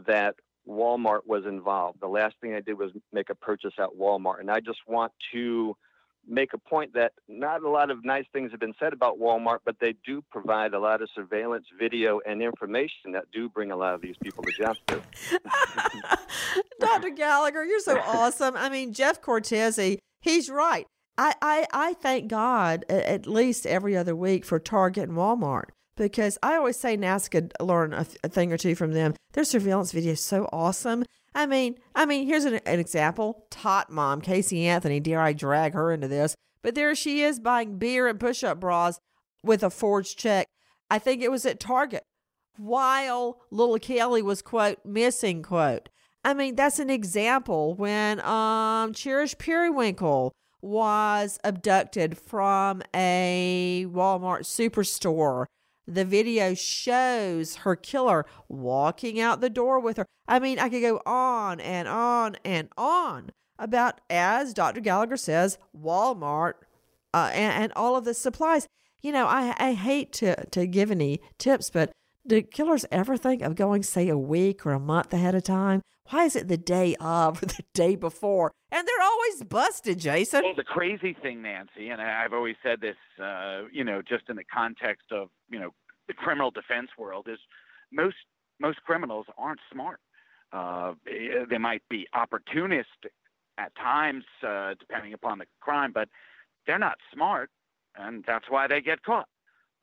that 0.07 0.35
Walmart 0.67 1.21
was 1.25 1.45
involved. 1.45 1.99
The 2.01 2.07
last 2.07 2.35
thing 2.41 2.53
I 2.53 2.61
did 2.61 2.77
was 2.77 2.91
make 3.11 3.29
a 3.29 3.35
purchase 3.35 3.73
at 3.77 3.89
Walmart. 3.99 4.39
And 4.39 4.49
I 4.49 4.59
just 4.59 4.79
want 4.87 5.11
to 5.33 5.75
make 6.27 6.53
a 6.53 6.57
point 6.57 6.93
that 6.93 7.13
not 7.27 7.63
a 7.63 7.69
lot 7.69 7.89
of 7.89 8.03
nice 8.05 8.25
things 8.33 8.51
have 8.51 8.59
been 8.59 8.73
said 8.79 8.93
about 8.93 9.19
Walmart, 9.19 9.59
but 9.65 9.75
they 9.79 9.95
do 10.05 10.23
provide 10.31 10.73
a 10.73 10.79
lot 10.79 11.01
of 11.01 11.09
surveillance 11.13 11.65
video 11.77 12.19
and 12.25 12.41
information 12.41 13.11
that 13.13 13.25
do 13.31 13.49
bring 13.49 13.71
a 13.71 13.75
lot 13.75 13.93
of 13.93 14.01
these 14.01 14.15
people 14.21 14.43
to 14.43 14.51
justice. 14.51 15.39
Dr. 16.79 17.09
Gallagher, 17.09 17.63
you're 17.63 17.79
so 17.79 17.99
awesome. 17.99 18.55
I 18.55 18.69
mean, 18.69 18.93
Jeff 18.93 19.21
Cortese, 19.21 19.99
he's 20.21 20.49
right. 20.49 20.85
I, 21.17 21.33
I, 21.41 21.67
I 21.71 21.93
thank 21.93 22.27
God 22.27 22.85
at 22.89 23.27
least 23.27 23.67
every 23.67 23.95
other 23.95 24.15
week 24.15 24.45
for 24.45 24.59
Target 24.59 25.09
and 25.09 25.17
Walmart 25.17 25.69
because 25.95 26.37
I 26.41 26.55
always 26.55 26.77
say 26.77 26.97
NASA 26.97 27.29
could 27.29 27.53
learn 27.59 27.93
a, 27.93 28.05
a 28.23 28.29
thing 28.29 28.51
or 28.51 28.57
two 28.57 28.75
from 28.75 28.93
them. 28.93 29.13
Their 29.33 29.43
surveillance 29.43 29.91
video 29.91 30.13
is 30.13 30.23
so 30.23 30.49
awesome. 30.51 31.05
I 31.35 31.45
mean, 31.45 31.77
I 31.95 32.05
mean, 32.05 32.27
here's 32.27 32.45
an, 32.45 32.55
an 32.65 32.79
example. 32.79 33.45
Tot 33.49 33.89
mom, 33.89 34.21
Casey 34.21 34.65
Anthony, 34.67 34.99
dare 34.99 35.21
I 35.21 35.33
drag 35.33 35.73
her 35.73 35.91
into 35.91 36.07
this? 36.07 36.35
But 36.61 36.75
there 36.75 36.93
she 36.95 37.21
is 37.21 37.39
buying 37.39 37.77
beer 37.77 38.07
and 38.07 38.19
push-up 38.19 38.59
bras 38.59 38.99
with 39.43 39.63
a 39.63 39.69
forged 39.69 40.17
check. 40.17 40.47
I 40.89 40.99
think 40.99 41.21
it 41.21 41.31
was 41.31 41.45
at 41.45 41.59
Target 41.59 42.03
while 42.57 43.41
little 43.51 43.77
Caylee 43.77 44.21
was 44.21 44.41
quote 44.41 44.79
missing 44.85 45.41
quote. 45.41 45.89
I 46.23 46.33
mean, 46.33 46.55
that's 46.55 46.79
an 46.79 46.89
example 46.89 47.73
when 47.75 48.21
um 48.21 48.93
Cherish 48.93 49.37
Periwinkle 49.37 50.31
was 50.61 51.39
abducted 51.43 52.17
from 52.17 52.81
a 52.95 53.85
Walmart 53.89 54.43
superstore. 54.43 55.45
The 55.87 56.05
video 56.05 56.53
shows 56.53 57.57
her 57.57 57.75
killer 57.75 58.25
walking 58.47 59.19
out 59.19 59.41
the 59.41 59.49
door 59.49 59.79
with 59.79 59.97
her. 59.97 60.05
I 60.27 60.39
mean, 60.39 60.59
I 60.59 60.69
could 60.69 60.81
go 60.81 61.01
on 61.05 61.59
and 61.59 61.87
on 61.87 62.37
and 62.45 62.69
on 62.77 63.31
about, 63.59 63.99
as 64.09 64.53
Dr. 64.53 64.81
Gallagher 64.81 65.17
says, 65.17 65.57
Walmart 65.77 66.53
uh, 67.13 67.31
and, 67.33 67.63
and 67.63 67.73
all 67.75 67.95
of 67.95 68.05
the 68.05 68.13
supplies. 68.13 68.67
You 69.01 69.11
know, 69.11 69.27
I, 69.27 69.53
I 69.57 69.73
hate 69.73 70.13
to, 70.13 70.45
to 70.51 70.65
give 70.65 70.89
any 70.89 71.19
tips, 71.37 71.69
but 71.69 71.91
do 72.25 72.41
killers 72.41 72.85
ever 72.89 73.17
think 73.17 73.41
of 73.41 73.55
going, 73.55 73.83
say, 73.83 74.07
a 74.07 74.17
week 74.17 74.65
or 74.65 74.71
a 74.71 74.79
month 74.79 75.13
ahead 75.13 75.35
of 75.35 75.43
time? 75.43 75.81
Why 76.09 76.25
is 76.25 76.35
it 76.35 76.47
the 76.47 76.57
day 76.57 76.95
of 76.99 77.41
or 77.41 77.45
the 77.45 77.63
day 77.73 77.95
before? 77.95 78.51
And 78.71 78.87
they're 78.87 79.05
always 79.05 79.43
busted, 79.43 79.99
Jason. 79.99 80.43
Well, 80.43 80.55
the 80.55 80.63
crazy 80.63 81.13
thing, 81.13 81.41
Nancy, 81.41 81.89
and 81.89 82.01
I've 82.01 82.33
always 82.33 82.55
said 82.63 82.81
this, 82.81 82.97
uh, 83.21 83.63
you 83.71 83.83
know, 83.83 84.01
just 84.01 84.29
in 84.29 84.35
the 84.35 84.43
context 84.43 85.11
of, 85.11 85.29
you 85.49 85.59
know, 85.59 85.73
the 86.07 86.13
criminal 86.13 86.51
defense 86.51 86.89
world, 86.97 87.27
is 87.29 87.39
most 87.91 88.15
most 88.59 88.81
criminals 88.83 89.25
aren't 89.37 89.59
smart. 89.71 89.99
Uh, 90.51 90.93
they 91.49 91.57
might 91.57 91.81
be 91.89 92.07
opportunistic 92.13 93.13
at 93.57 93.75
times, 93.75 94.23
uh, 94.45 94.73
depending 94.79 95.13
upon 95.13 95.37
the 95.39 95.45
crime, 95.59 95.91
but 95.93 96.09
they're 96.67 96.79
not 96.79 96.97
smart, 97.13 97.49
and 97.95 98.23
that's 98.25 98.45
why 98.49 98.67
they 98.67 98.81
get 98.81 99.03
caught. 99.03 99.27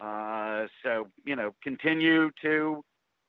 Uh, 0.01 0.67
so 0.83 1.09
you 1.25 1.37
know, 1.37 1.55
continue 1.63 2.31
to 2.43 2.85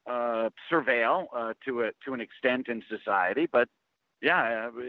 uh, 0.09 0.49
surveil 0.71 1.27
uh, 1.35 1.53
to 1.65 1.81
a 1.81 1.91
to 2.05 2.13
an 2.13 2.21
extent 2.21 2.67
in 2.67 2.83
society, 2.89 3.47
but 3.51 3.67
yeah, 4.21 4.67
uh, 4.67 4.81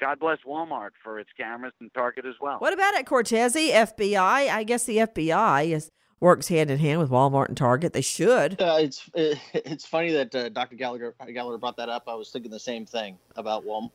God 0.00 0.18
bless 0.18 0.38
Walmart 0.46 0.90
for 1.02 1.18
its 1.18 1.30
cameras 1.36 1.74
and 1.80 1.92
Target 1.92 2.24
as 2.26 2.34
well. 2.40 2.58
What 2.58 2.72
about 2.72 2.96
at 2.96 3.06
Cortese 3.06 3.70
FBI? 3.70 4.48
I 4.48 4.64
guess 4.64 4.84
the 4.84 4.98
FBI 4.98 5.72
is 5.72 5.90
works 6.20 6.48
hand 6.48 6.70
in 6.70 6.78
hand 6.78 7.00
with 7.00 7.10
Walmart 7.10 7.48
and 7.48 7.56
Target. 7.56 7.92
They 7.92 8.00
should. 8.00 8.60
Uh, 8.60 8.78
it's 8.80 9.08
it, 9.14 9.38
it's 9.54 9.86
funny 9.86 10.12
that 10.12 10.34
uh, 10.34 10.48
Dr. 10.48 10.76
Gallagher 10.76 11.14
Gallagher 11.32 11.58
brought 11.58 11.76
that 11.76 11.88
up. 11.88 12.04
I 12.08 12.14
was 12.14 12.30
thinking 12.30 12.50
the 12.50 12.58
same 12.58 12.86
thing 12.86 13.18
about 13.36 13.64
Walmart 13.64 13.90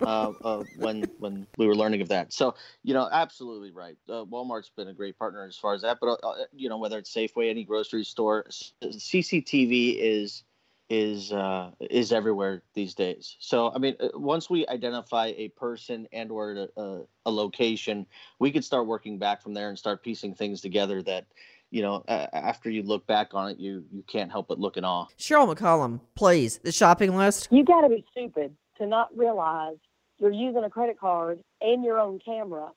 uh, 0.02 0.32
uh, 0.44 0.64
when 0.76 1.04
when 1.18 1.46
we 1.56 1.66
were 1.66 1.76
learning 1.76 2.02
of 2.02 2.08
that. 2.08 2.32
So 2.32 2.54
you 2.82 2.94
know, 2.94 3.08
absolutely 3.10 3.70
right. 3.70 3.96
Uh, 4.08 4.24
Walmart's 4.24 4.70
been 4.76 4.88
a 4.88 4.94
great 4.94 5.18
partner 5.18 5.44
as 5.44 5.56
far 5.56 5.74
as 5.74 5.82
that. 5.82 5.98
But 6.00 6.18
uh, 6.22 6.34
you 6.52 6.68
know, 6.68 6.78
whether 6.78 6.98
it's 6.98 7.12
Safeway, 7.14 7.50
any 7.50 7.64
grocery 7.64 8.04
store, 8.04 8.46
CCTV 8.82 9.96
is 9.98 10.44
is 10.88 11.32
uh, 11.32 11.70
is 11.80 12.12
everywhere 12.12 12.62
these 12.74 12.94
days. 12.94 13.36
So 13.38 13.72
I 13.74 13.78
mean, 13.78 13.96
uh, 14.00 14.08
once 14.14 14.50
we 14.50 14.66
identify 14.66 15.32
a 15.36 15.48
person 15.48 16.06
and 16.12 16.30
or 16.30 16.68
a, 16.76 17.00
a, 17.24 17.30
location, 17.30 18.06
we 18.38 18.50
could 18.50 18.64
start 18.64 18.86
working 18.86 19.18
back 19.18 19.42
from 19.42 19.54
there 19.54 19.68
and 19.68 19.78
start 19.78 20.02
piecing 20.02 20.34
things 20.34 20.60
together. 20.60 21.02
That 21.02 21.26
you 21.70 21.82
know, 21.82 22.04
uh, 22.08 22.26
after 22.32 22.70
you 22.70 22.82
look 22.82 23.06
back 23.06 23.32
on 23.32 23.50
it, 23.50 23.58
you 23.58 23.84
you 23.90 24.02
can't 24.06 24.30
help 24.30 24.48
but 24.48 24.58
look 24.58 24.76
in 24.76 24.84
awe. 24.84 25.06
Cheryl 25.18 25.54
McCollum, 25.54 26.00
please, 26.14 26.58
the 26.58 26.72
shopping 26.72 27.16
list. 27.16 27.48
You 27.50 27.64
got 27.64 27.82
to 27.82 27.88
be 27.88 28.04
stupid 28.10 28.54
to 28.78 28.86
not 28.86 29.16
realize 29.16 29.76
you're 30.18 30.30
using 30.30 30.64
a 30.64 30.70
credit 30.70 30.98
card 31.00 31.40
and 31.60 31.84
your 31.84 31.98
own 31.98 32.18
camera, 32.24 32.68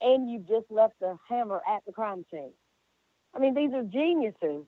and 0.00 0.30
you've 0.30 0.46
just 0.46 0.70
left 0.70 0.94
the 1.00 1.18
hammer 1.28 1.60
at 1.68 1.84
the 1.86 1.92
crime 1.92 2.24
scene. 2.30 2.52
I 3.34 3.38
mean, 3.38 3.54
these 3.54 3.72
are 3.74 3.82
geniuses 3.82 4.64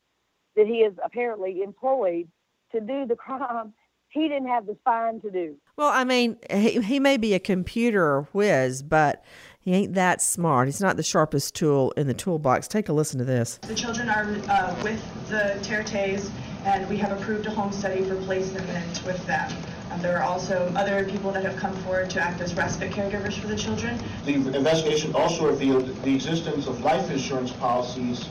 that 0.57 0.67
he 0.67 0.83
has 0.83 0.93
apparently 1.03 1.63
employed 1.63 2.29
to 2.73 2.81
do 2.81 3.07
the 3.07 3.17
crime 3.17 3.73
he 4.11 4.29
didn't 4.29 4.49
have 4.49 4.67
the 4.67 4.77
spine 4.81 5.21
to 5.21 5.31
do. 5.31 5.57
Well, 5.77 5.91
I 5.91 6.05
mean, 6.05 6.39
he, 6.51 6.81
he 6.81 7.01
may 7.01 7.17
be 7.17 7.35
a 7.35 7.39
computer 7.39 8.23
whiz, 8.33 8.83
but 8.83 9.25
he 9.61 9.75
ain't 9.75 9.95
that 9.95 10.23
smart. 10.23 10.69
He's 10.69 10.81
not 10.81 10.97
the 10.97 11.03
sharpest 11.03 11.55
tool 11.55 11.93
in 11.93 12.07
the 12.07 12.15
toolbox. 12.15 12.69
Take 12.69 12.89
a 12.89 12.93
listen 12.93 13.19
to 13.19 13.25
this. 13.25 13.59
The 13.59 13.75
children 13.75 14.09
are 14.09 14.25
uh, 14.49 14.75
with 14.83 15.29
the 15.29 15.59
Tertes, 15.63 16.31
and 16.65 16.89
we 16.89 16.97
have 16.97 17.13
approved 17.13 17.47
a 17.47 17.51
home 17.51 17.71
study 17.71 18.03
for 18.05 18.17
placement 18.23 18.67
with 19.05 19.25
them. 19.27 19.53
Um, 19.91 20.01
there 20.01 20.19
are 20.19 20.25
also 20.25 20.73
other 20.75 21.05
people 21.05 21.31
that 21.33 21.45
have 21.45 21.57
come 21.57 21.75
forward 21.77 22.11
to 22.11 22.21
act 22.21 22.41
as 22.41 22.55
respite 22.55 22.91
caregivers 22.93 23.39
for 23.39 23.47
the 23.47 23.57
children. 23.57 23.99
The 24.25 24.35
investigation 24.35 25.15
also 25.15 25.47
revealed 25.47 25.87
the 26.03 26.15
existence 26.15 26.67
of 26.67 26.83
life 26.83 27.11
insurance 27.11 27.53
policies 27.53 28.27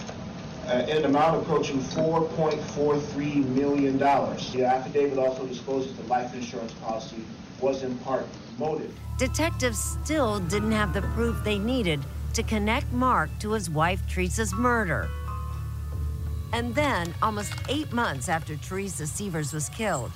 uh, 0.67 0.85
in 0.89 0.97
an 0.97 1.05
amount 1.05 1.41
approaching 1.41 1.79
$4.43 1.79 3.45
million. 3.49 3.97
The 3.97 4.65
affidavit 4.65 5.17
also 5.17 5.45
discloses 5.45 5.95
the 5.95 6.03
life 6.03 6.33
insurance 6.33 6.73
policy 6.73 7.23
was 7.61 7.83
in 7.83 7.97
part 7.99 8.25
motive. 8.57 8.93
Detectives 9.17 9.79
still 9.79 10.39
didn't 10.39 10.73
have 10.73 10.93
the 10.93 11.01
proof 11.01 11.43
they 11.43 11.57
needed 11.57 12.01
to 12.33 12.43
connect 12.43 12.91
Mark 12.91 13.29
to 13.39 13.51
his 13.51 13.69
wife 13.69 14.01
Teresa's 14.07 14.53
murder. 14.53 15.09
And 16.53 16.75
then, 16.75 17.13
almost 17.21 17.53
eight 17.67 17.91
months 17.91 18.29
after 18.29 18.55
Teresa 18.55 19.07
Sievers 19.07 19.53
was 19.53 19.69
killed, 19.69 20.11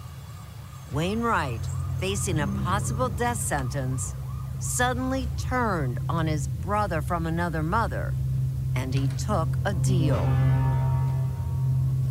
Wayne 0.94 1.22
Wright, 1.22 1.60
facing 2.00 2.40
a 2.40 2.48
possible 2.64 3.10
death 3.10 3.38
sentence, 3.38 4.16
suddenly 4.60 5.28
turned 5.38 6.00
on 6.08 6.28
his 6.28 6.48
brother 6.48 7.02
from 7.02 7.26
another 7.26 7.64
mother 7.64 8.14
and 8.76 8.94
he 8.94 9.08
took 9.18 9.48
a 9.66 9.74
deal. 9.74 10.20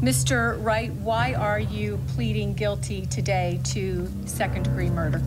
Mr. 0.00 0.62
Wright, 0.64 0.92
why 0.94 1.34
are 1.34 1.60
you 1.60 1.98
pleading 2.14 2.54
guilty 2.54 3.04
today 3.06 3.60
to 3.64 4.08
second 4.24 4.62
degree 4.62 4.88
murder? 4.88 5.22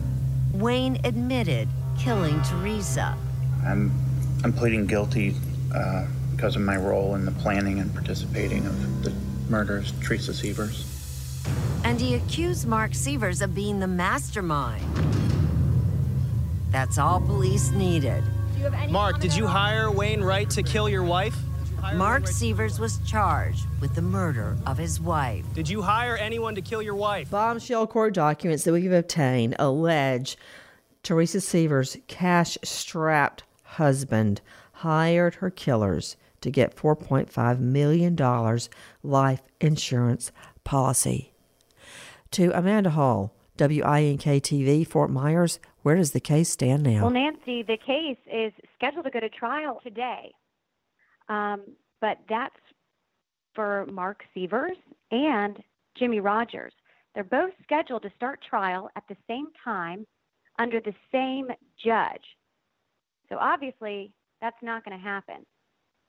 Wayne 0.52 0.98
admitted 1.04 1.68
killing 1.98 2.42
Teresa. 2.42 3.16
I'm, 3.64 3.92
I'm 4.42 4.52
pleading 4.52 4.86
guilty 4.86 5.36
uh, 5.72 6.06
because 6.32 6.56
of 6.56 6.62
my 6.62 6.76
role 6.76 7.14
in 7.14 7.24
the 7.24 7.30
planning 7.30 7.78
and 7.78 7.92
participating 7.94 8.66
of 8.66 9.04
the 9.04 9.12
murders 9.48 9.92
of 9.92 10.02
Teresa 10.02 10.34
Sievers. 10.34 10.90
And 11.84 12.00
he 12.00 12.14
accused 12.14 12.66
Mark 12.66 12.94
Sievers 12.94 13.42
of 13.42 13.54
being 13.54 13.78
the 13.78 13.86
mastermind. 13.86 14.84
That's 16.70 16.98
all 16.98 17.20
police 17.20 17.70
needed. 17.70 18.24
Mark, 18.88 19.20
did 19.20 19.34
you 19.34 19.46
hire 19.46 19.90
Wayne 19.90 20.22
Wright 20.22 20.48
to 20.50 20.62
kill 20.62 20.88
your 20.88 21.02
wife? 21.02 21.36
Mark 21.94 22.26
Sievers 22.26 22.80
was 22.80 22.98
charged 23.06 23.66
with 23.80 23.94
the 23.94 24.02
murder 24.02 24.56
of 24.66 24.78
his 24.78 25.00
wife. 25.00 25.44
Did 25.54 25.68
you 25.68 25.82
hire 25.82 26.16
anyone 26.16 26.54
to 26.54 26.62
kill 26.62 26.80
your 26.80 26.94
wife? 26.94 27.30
Bombshell 27.30 27.86
court 27.86 28.14
documents 28.14 28.64
that 28.64 28.72
we've 28.72 28.90
obtained 28.90 29.54
allege 29.58 30.36
Teresa 31.02 31.40
Sievers' 31.40 31.98
cash 32.08 32.56
strapped 32.64 33.44
husband 33.62 34.40
hired 34.72 35.36
her 35.36 35.50
killers 35.50 36.16
to 36.40 36.50
get 36.50 36.76
$4.5 36.76 37.58
million 37.58 38.58
life 39.02 39.42
insurance 39.60 40.32
policy. 40.64 41.32
To 42.32 42.50
Amanda 42.56 42.90
Hall, 42.90 43.34
WINK 43.58 44.22
TV, 44.22 44.86
Fort 44.86 45.10
Myers, 45.10 45.60
where 45.84 45.96
does 45.96 46.12
the 46.12 46.20
case 46.20 46.48
stand 46.48 46.82
now? 46.82 47.02
Well, 47.02 47.10
Nancy, 47.10 47.62
the 47.62 47.76
case 47.76 48.16
is 48.26 48.54
scheduled 48.74 49.04
to 49.04 49.10
go 49.10 49.20
to 49.20 49.28
trial 49.28 49.80
today. 49.82 50.32
Um, 51.28 51.62
but 52.00 52.18
that's 52.26 52.56
for 53.54 53.84
Mark 53.92 54.22
Sievers 54.32 54.78
and 55.10 55.62
Jimmy 55.98 56.20
Rogers. 56.20 56.72
They're 57.14 57.22
both 57.22 57.52
scheduled 57.62 58.00
to 58.02 58.10
start 58.16 58.40
trial 58.48 58.88
at 58.96 59.04
the 59.10 59.16
same 59.28 59.48
time 59.62 60.06
under 60.58 60.80
the 60.80 60.94
same 61.12 61.48
judge. 61.84 62.24
So 63.28 63.36
obviously, 63.38 64.10
that's 64.40 64.56
not 64.62 64.86
going 64.86 64.98
to 64.98 65.04
happen. 65.04 65.44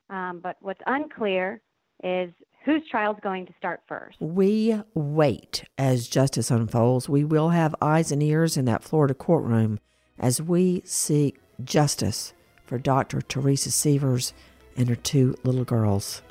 Um, 0.10 0.40
but 0.42 0.56
what's 0.62 0.82
unclear 0.86 1.62
is 2.04 2.32
whose 2.66 2.82
trial 2.90 3.14
is 3.14 3.20
going 3.22 3.46
to 3.46 3.54
start 3.58 3.82
first. 3.88 4.18
We 4.20 4.82
wait 4.96 5.66
as 5.78 6.08
justice 6.08 6.50
unfolds. 6.50 7.08
We 7.08 7.24
will 7.24 7.50
have 7.50 7.76
eyes 7.82 8.12
and 8.12 8.22
ears 8.24 8.58
in 8.58 8.66
that 8.66 8.84
Florida 8.84 9.14
courtroom 9.14 9.80
as 10.18 10.42
we 10.42 10.82
seek 10.84 11.40
justice 11.64 12.34
for 12.66 12.80
Dr. 12.80 13.22
Teresa 13.22 13.70
Sievers 13.70 14.34
and 14.76 14.90
her 14.90 14.96
two 14.96 15.36
little 15.44 15.64
girls. 15.64 16.24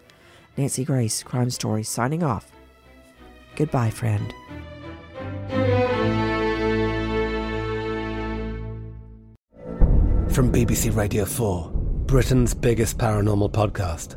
Nancy 0.56 0.84
Grace, 0.84 1.22
Crime 1.22 1.50
Story, 1.50 1.84
signing 1.84 2.22
off. 2.22 2.50
Goodbye, 3.56 3.90
friend. 3.90 4.34
From 10.32 10.50
BBC 10.50 10.94
Radio 10.96 11.24
4, 11.24 11.70
Britain's 12.06 12.54
biggest 12.54 12.98
paranormal 12.98 13.52
podcast 13.52 14.16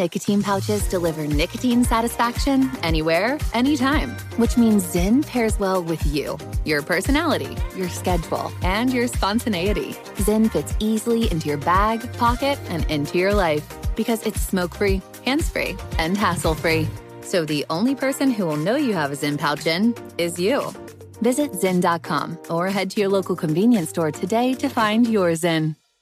Nicotine 0.00 0.42
pouches 0.42 0.88
deliver 0.88 1.26
nicotine 1.26 1.84
satisfaction 1.84 2.70
anywhere, 2.82 3.36
anytime, 3.52 4.12
which 4.38 4.56
means 4.56 4.82
Zyn 4.82 5.26
pairs 5.26 5.58
well 5.58 5.82
with 5.82 6.02
you, 6.06 6.38
your 6.64 6.80
personality, 6.80 7.54
your 7.76 7.90
schedule, 7.90 8.50
and 8.62 8.90
your 8.90 9.06
spontaneity. 9.08 9.92
Zyn 10.24 10.50
fits 10.50 10.74
easily 10.78 11.30
into 11.30 11.48
your 11.48 11.58
bag, 11.58 12.00
pocket, 12.14 12.58
and 12.68 12.90
into 12.90 13.18
your 13.18 13.34
life 13.34 13.66
because 13.94 14.22
it's 14.26 14.40
smoke 14.40 14.74
free, 14.74 15.02
hands 15.26 15.50
free, 15.50 15.76
and 15.98 16.16
hassle 16.16 16.54
free. 16.54 16.88
So 17.20 17.44
the 17.44 17.66
only 17.68 17.94
person 17.94 18.30
who 18.30 18.46
will 18.46 18.56
know 18.56 18.76
you 18.76 18.94
have 18.94 19.12
a 19.12 19.16
Zyn 19.16 19.36
pouch 19.38 19.66
in 19.66 19.94
is 20.16 20.40
you. 20.40 20.72
Visit 21.20 21.52
Zyn.com 21.52 22.38
or 22.48 22.68
head 22.68 22.90
to 22.92 23.00
your 23.00 23.10
local 23.10 23.36
convenience 23.36 23.90
store 23.90 24.12
today 24.12 24.54
to 24.54 24.70
find 24.70 25.06
your 25.06 25.32
Zyn. 25.32 25.76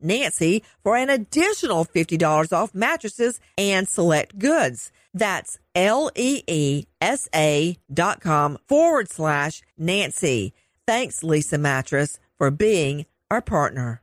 Nancy 0.00 0.62
for 0.82 0.96
an 0.96 1.10
additional 1.10 1.84
$50 1.84 2.52
off 2.52 2.74
mattresses 2.74 3.40
and 3.56 3.88
select 3.88 4.38
goods. 4.38 4.90
That's 5.14 5.58
L 5.74 6.10
E 6.14 6.42
E 6.46 6.84
S 7.00 7.28
A 7.34 7.76
dot 7.92 8.20
com 8.20 8.58
forward 8.68 9.08
slash 9.10 9.62
Nancy. 9.76 10.52
Thanks, 10.86 11.20
Leesa 11.20 11.58
Mattress, 11.58 12.18
for 12.36 12.50
being 12.50 13.06
our 13.30 13.42
partner. 13.42 14.02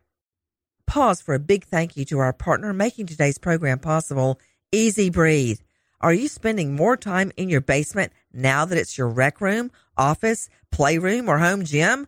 Pause 0.87 1.21
for 1.21 1.35
a 1.35 1.39
big 1.39 1.65
thank 1.65 1.97
you 1.97 2.05
to 2.05 2.19
our 2.19 2.33
partner 2.33 2.73
making 2.73 3.07
today's 3.07 3.37
program 3.37 3.79
possible, 3.79 4.39
EZ 4.71 5.09
Breathe. 5.09 5.59
Are 6.01 6.13
you 6.13 6.27
spending 6.27 6.75
more 6.75 6.97
time 6.97 7.31
in 7.37 7.49
your 7.49 7.61
basement 7.61 8.13
now 8.31 8.65
that 8.65 8.77
it's 8.77 8.97
your 8.97 9.07
rec 9.07 9.41
room, 9.41 9.71
office, 9.97 10.49
playroom, 10.71 11.27
or 11.27 11.39
home 11.39 11.65
gym? 11.65 12.07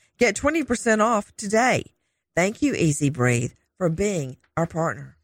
Get 0.21 0.35
20% 0.35 1.03
off 1.03 1.35
today. 1.35 1.81
Thank 2.35 2.61
you, 2.61 2.75
EZ 2.75 3.09
Breathe, 3.09 3.53
for 3.79 3.89
being 3.89 4.37
our 4.55 4.67
partner. 4.67 5.17